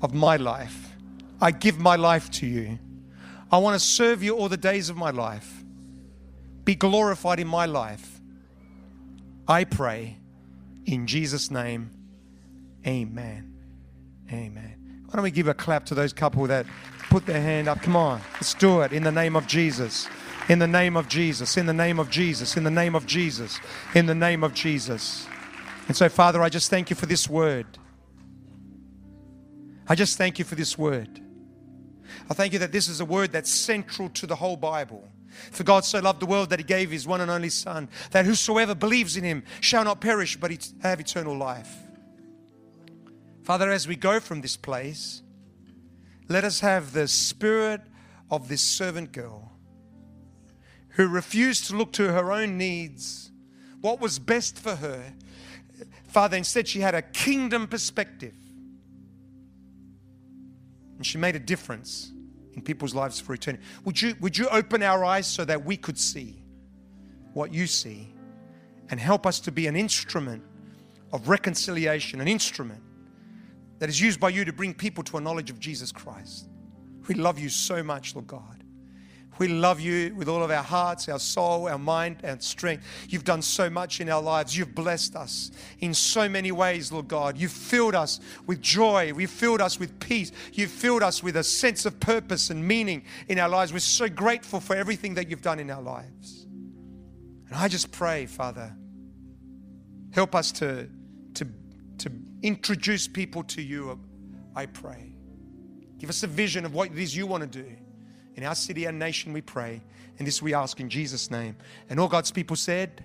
of 0.00 0.14
my 0.14 0.36
life. 0.36 0.88
I 1.38 1.50
give 1.50 1.78
my 1.78 1.96
life 1.96 2.30
to 2.30 2.46
you. 2.46 2.78
I 3.52 3.58
want 3.58 3.78
to 3.78 3.86
serve 3.86 4.22
you 4.22 4.36
all 4.38 4.48
the 4.48 4.56
days 4.56 4.88
of 4.88 4.96
my 4.96 5.10
life. 5.10 5.64
Be 6.64 6.74
glorified 6.74 7.40
in 7.40 7.46
my 7.46 7.66
life. 7.66 8.22
I 9.46 9.64
pray 9.64 10.16
in 10.86 11.06
Jesus' 11.06 11.50
name. 11.50 11.90
Amen. 12.86 13.54
Amen. 14.32 15.02
Why 15.04 15.12
don't 15.12 15.24
we 15.24 15.30
give 15.30 15.48
a 15.48 15.52
clap 15.52 15.84
to 15.86 15.94
those 15.94 16.14
couple 16.14 16.46
that 16.46 16.64
put 17.10 17.26
their 17.26 17.42
hand 17.42 17.68
up? 17.68 17.82
Come 17.82 17.96
on, 17.96 18.22
let's 18.36 18.54
do 18.54 18.80
it 18.80 18.94
in 18.94 19.02
the 19.02 19.12
name 19.12 19.36
of 19.36 19.46
Jesus. 19.46 20.08
In 20.48 20.60
the 20.60 20.66
name 20.66 20.96
of 20.96 21.08
Jesus, 21.08 21.56
in 21.56 21.66
the 21.66 21.72
name 21.72 21.98
of 21.98 22.08
Jesus, 22.08 22.56
in 22.56 22.62
the 22.62 22.70
name 22.70 22.94
of 22.94 23.04
Jesus, 23.04 23.58
in 23.94 24.06
the 24.06 24.14
name 24.14 24.44
of 24.44 24.54
Jesus. 24.54 25.26
And 25.88 25.96
so, 25.96 26.08
Father, 26.08 26.40
I 26.40 26.48
just 26.48 26.70
thank 26.70 26.88
you 26.88 26.96
for 26.96 27.06
this 27.06 27.28
word. 27.28 27.66
I 29.88 29.96
just 29.96 30.18
thank 30.18 30.38
you 30.38 30.44
for 30.44 30.54
this 30.54 30.78
word. 30.78 31.20
I 32.30 32.34
thank 32.34 32.52
you 32.52 32.60
that 32.60 32.70
this 32.70 32.88
is 32.88 33.00
a 33.00 33.04
word 33.04 33.32
that's 33.32 33.50
central 33.50 34.08
to 34.10 34.26
the 34.26 34.36
whole 34.36 34.56
Bible. 34.56 35.08
For 35.50 35.64
God 35.64 35.84
so 35.84 35.98
loved 35.98 36.20
the 36.20 36.26
world 36.26 36.50
that 36.50 36.60
he 36.60 36.64
gave 36.64 36.90
his 36.90 37.06
one 37.06 37.20
and 37.20 37.30
only 37.30 37.50
Son, 37.50 37.88
that 38.12 38.24
whosoever 38.24 38.74
believes 38.74 39.16
in 39.16 39.24
him 39.24 39.42
shall 39.60 39.84
not 39.84 40.00
perish 40.00 40.36
but 40.36 40.50
have 40.80 41.00
eternal 41.00 41.36
life. 41.36 41.72
Father, 43.42 43.70
as 43.70 43.86
we 43.86 43.96
go 43.96 44.18
from 44.20 44.40
this 44.40 44.56
place, 44.56 45.22
let 46.28 46.44
us 46.44 46.60
have 46.60 46.92
the 46.92 47.06
spirit 47.06 47.80
of 48.30 48.48
this 48.48 48.62
servant 48.62 49.12
girl 49.12 49.55
who 50.96 51.06
refused 51.06 51.66
to 51.66 51.76
look 51.76 51.92
to 51.92 52.10
her 52.12 52.32
own 52.32 52.56
needs, 52.56 53.30
what 53.82 54.00
was 54.00 54.18
best 54.18 54.58
for 54.58 54.76
her. 54.76 55.12
Father, 56.08 56.38
instead, 56.38 56.66
she 56.66 56.80
had 56.80 56.94
a 56.94 57.02
kingdom 57.02 57.66
perspective. 57.66 58.34
And 60.96 61.04
she 61.04 61.18
made 61.18 61.36
a 61.36 61.38
difference 61.38 62.12
in 62.54 62.62
people's 62.62 62.94
lives 62.94 63.20
for 63.20 63.34
eternity. 63.34 63.62
Would 63.84 64.00
you, 64.00 64.14
would 64.20 64.38
you 64.38 64.48
open 64.48 64.82
our 64.82 65.04
eyes 65.04 65.26
so 65.26 65.44
that 65.44 65.62
we 65.66 65.76
could 65.76 65.98
see 65.98 66.42
what 67.34 67.52
you 67.52 67.66
see 67.66 68.08
and 68.88 68.98
help 68.98 69.26
us 69.26 69.38
to 69.40 69.52
be 69.52 69.66
an 69.66 69.76
instrument 69.76 70.42
of 71.12 71.28
reconciliation, 71.28 72.22
an 72.22 72.28
instrument 72.28 72.82
that 73.80 73.90
is 73.90 74.00
used 74.00 74.18
by 74.18 74.30
you 74.30 74.46
to 74.46 74.52
bring 74.54 74.72
people 74.72 75.04
to 75.04 75.18
a 75.18 75.20
knowledge 75.20 75.50
of 75.50 75.60
Jesus 75.60 75.92
Christ. 75.92 76.48
We 77.06 77.16
love 77.16 77.38
you 77.38 77.50
so 77.50 77.82
much, 77.82 78.14
Lord 78.14 78.26
God. 78.26 78.55
We 79.38 79.48
love 79.48 79.80
you 79.80 80.14
with 80.14 80.28
all 80.28 80.42
of 80.42 80.50
our 80.50 80.62
hearts, 80.62 81.08
our 81.08 81.18
soul, 81.18 81.68
our 81.68 81.78
mind, 81.78 82.18
and 82.22 82.42
strength. 82.42 82.86
You've 83.08 83.24
done 83.24 83.42
so 83.42 83.68
much 83.68 84.00
in 84.00 84.08
our 84.08 84.22
lives. 84.22 84.56
You've 84.56 84.74
blessed 84.74 85.14
us 85.16 85.50
in 85.80 85.92
so 85.92 86.28
many 86.28 86.52
ways, 86.52 86.90
Lord 86.90 87.08
God. 87.08 87.36
You've 87.36 87.52
filled 87.52 87.94
us 87.94 88.20
with 88.46 88.62
joy. 88.62 89.12
You've 89.16 89.30
filled 89.30 89.60
us 89.60 89.78
with 89.78 89.98
peace. 90.00 90.32
You've 90.52 90.70
filled 90.70 91.02
us 91.02 91.22
with 91.22 91.36
a 91.36 91.44
sense 91.44 91.84
of 91.84 92.00
purpose 92.00 92.50
and 92.50 92.66
meaning 92.66 93.04
in 93.28 93.38
our 93.38 93.48
lives. 93.48 93.72
We're 93.72 93.80
so 93.80 94.08
grateful 94.08 94.60
for 94.60 94.74
everything 94.74 95.14
that 95.14 95.28
you've 95.28 95.42
done 95.42 95.58
in 95.58 95.70
our 95.70 95.82
lives. 95.82 96.46
And 97.48 97.54
I 97.54 97.68
just 97.68 97.92
pray, 97.92 98.26
Father, 98.26 98.74
help 100.12 100.34
us 100.34 100.50
to, 100.52 100.88
to, 101.34 101.46
to 101.98 102.12
introduce 102.42 103.06
people 103.06 103.44
to 103.44 103.62
you, 103.62 104.00
I 104.54 104.66
pray. 104.66 105.12
Give 105.98 106.10
us 106.10 106.22
a 106.22 106.26
vision 106.26 106.64
of 106.64 106.74
what 106.74 106.90
it 106.90 106.98
is 106.98 107.14
you 107.14 107.26
want 107.26 107.42
to 107.42 107.62
do 107.62 107.76
in 108.36 108.44
our 108.44 108.54
city 108.54 108.84
and 108.84 108.98
nation, 108.98 109.32
we 109.32 109.40
pray. 109.40 109.80
And 110.18 110.26
this 110.26 110.40
we 110.40 110.54
ask 110.54 110.80
in 110.80 110.88
Jesus' 110.88 111.30
name. 111.30 111.56
And 111.90 111.98
all 111.98 112.08
God's 112.08 112.30
people 112.30 112.56
said, 112.56 113.02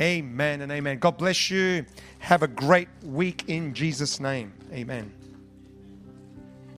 Amen 0.00 0.62
and 0.62 0.72
amen. 0.72 0.98
God 0.98 1.18
bless 1.18 1.50
you. 1.50 1.84
Have 2.20 2.42
a 2.42 2.48
great 2.48 2.88
week 3.02 3.44
in 3.48 3.74
Jesus' 3.74 4.18
name. 4.18 4.52
Amen. 4.72 5.19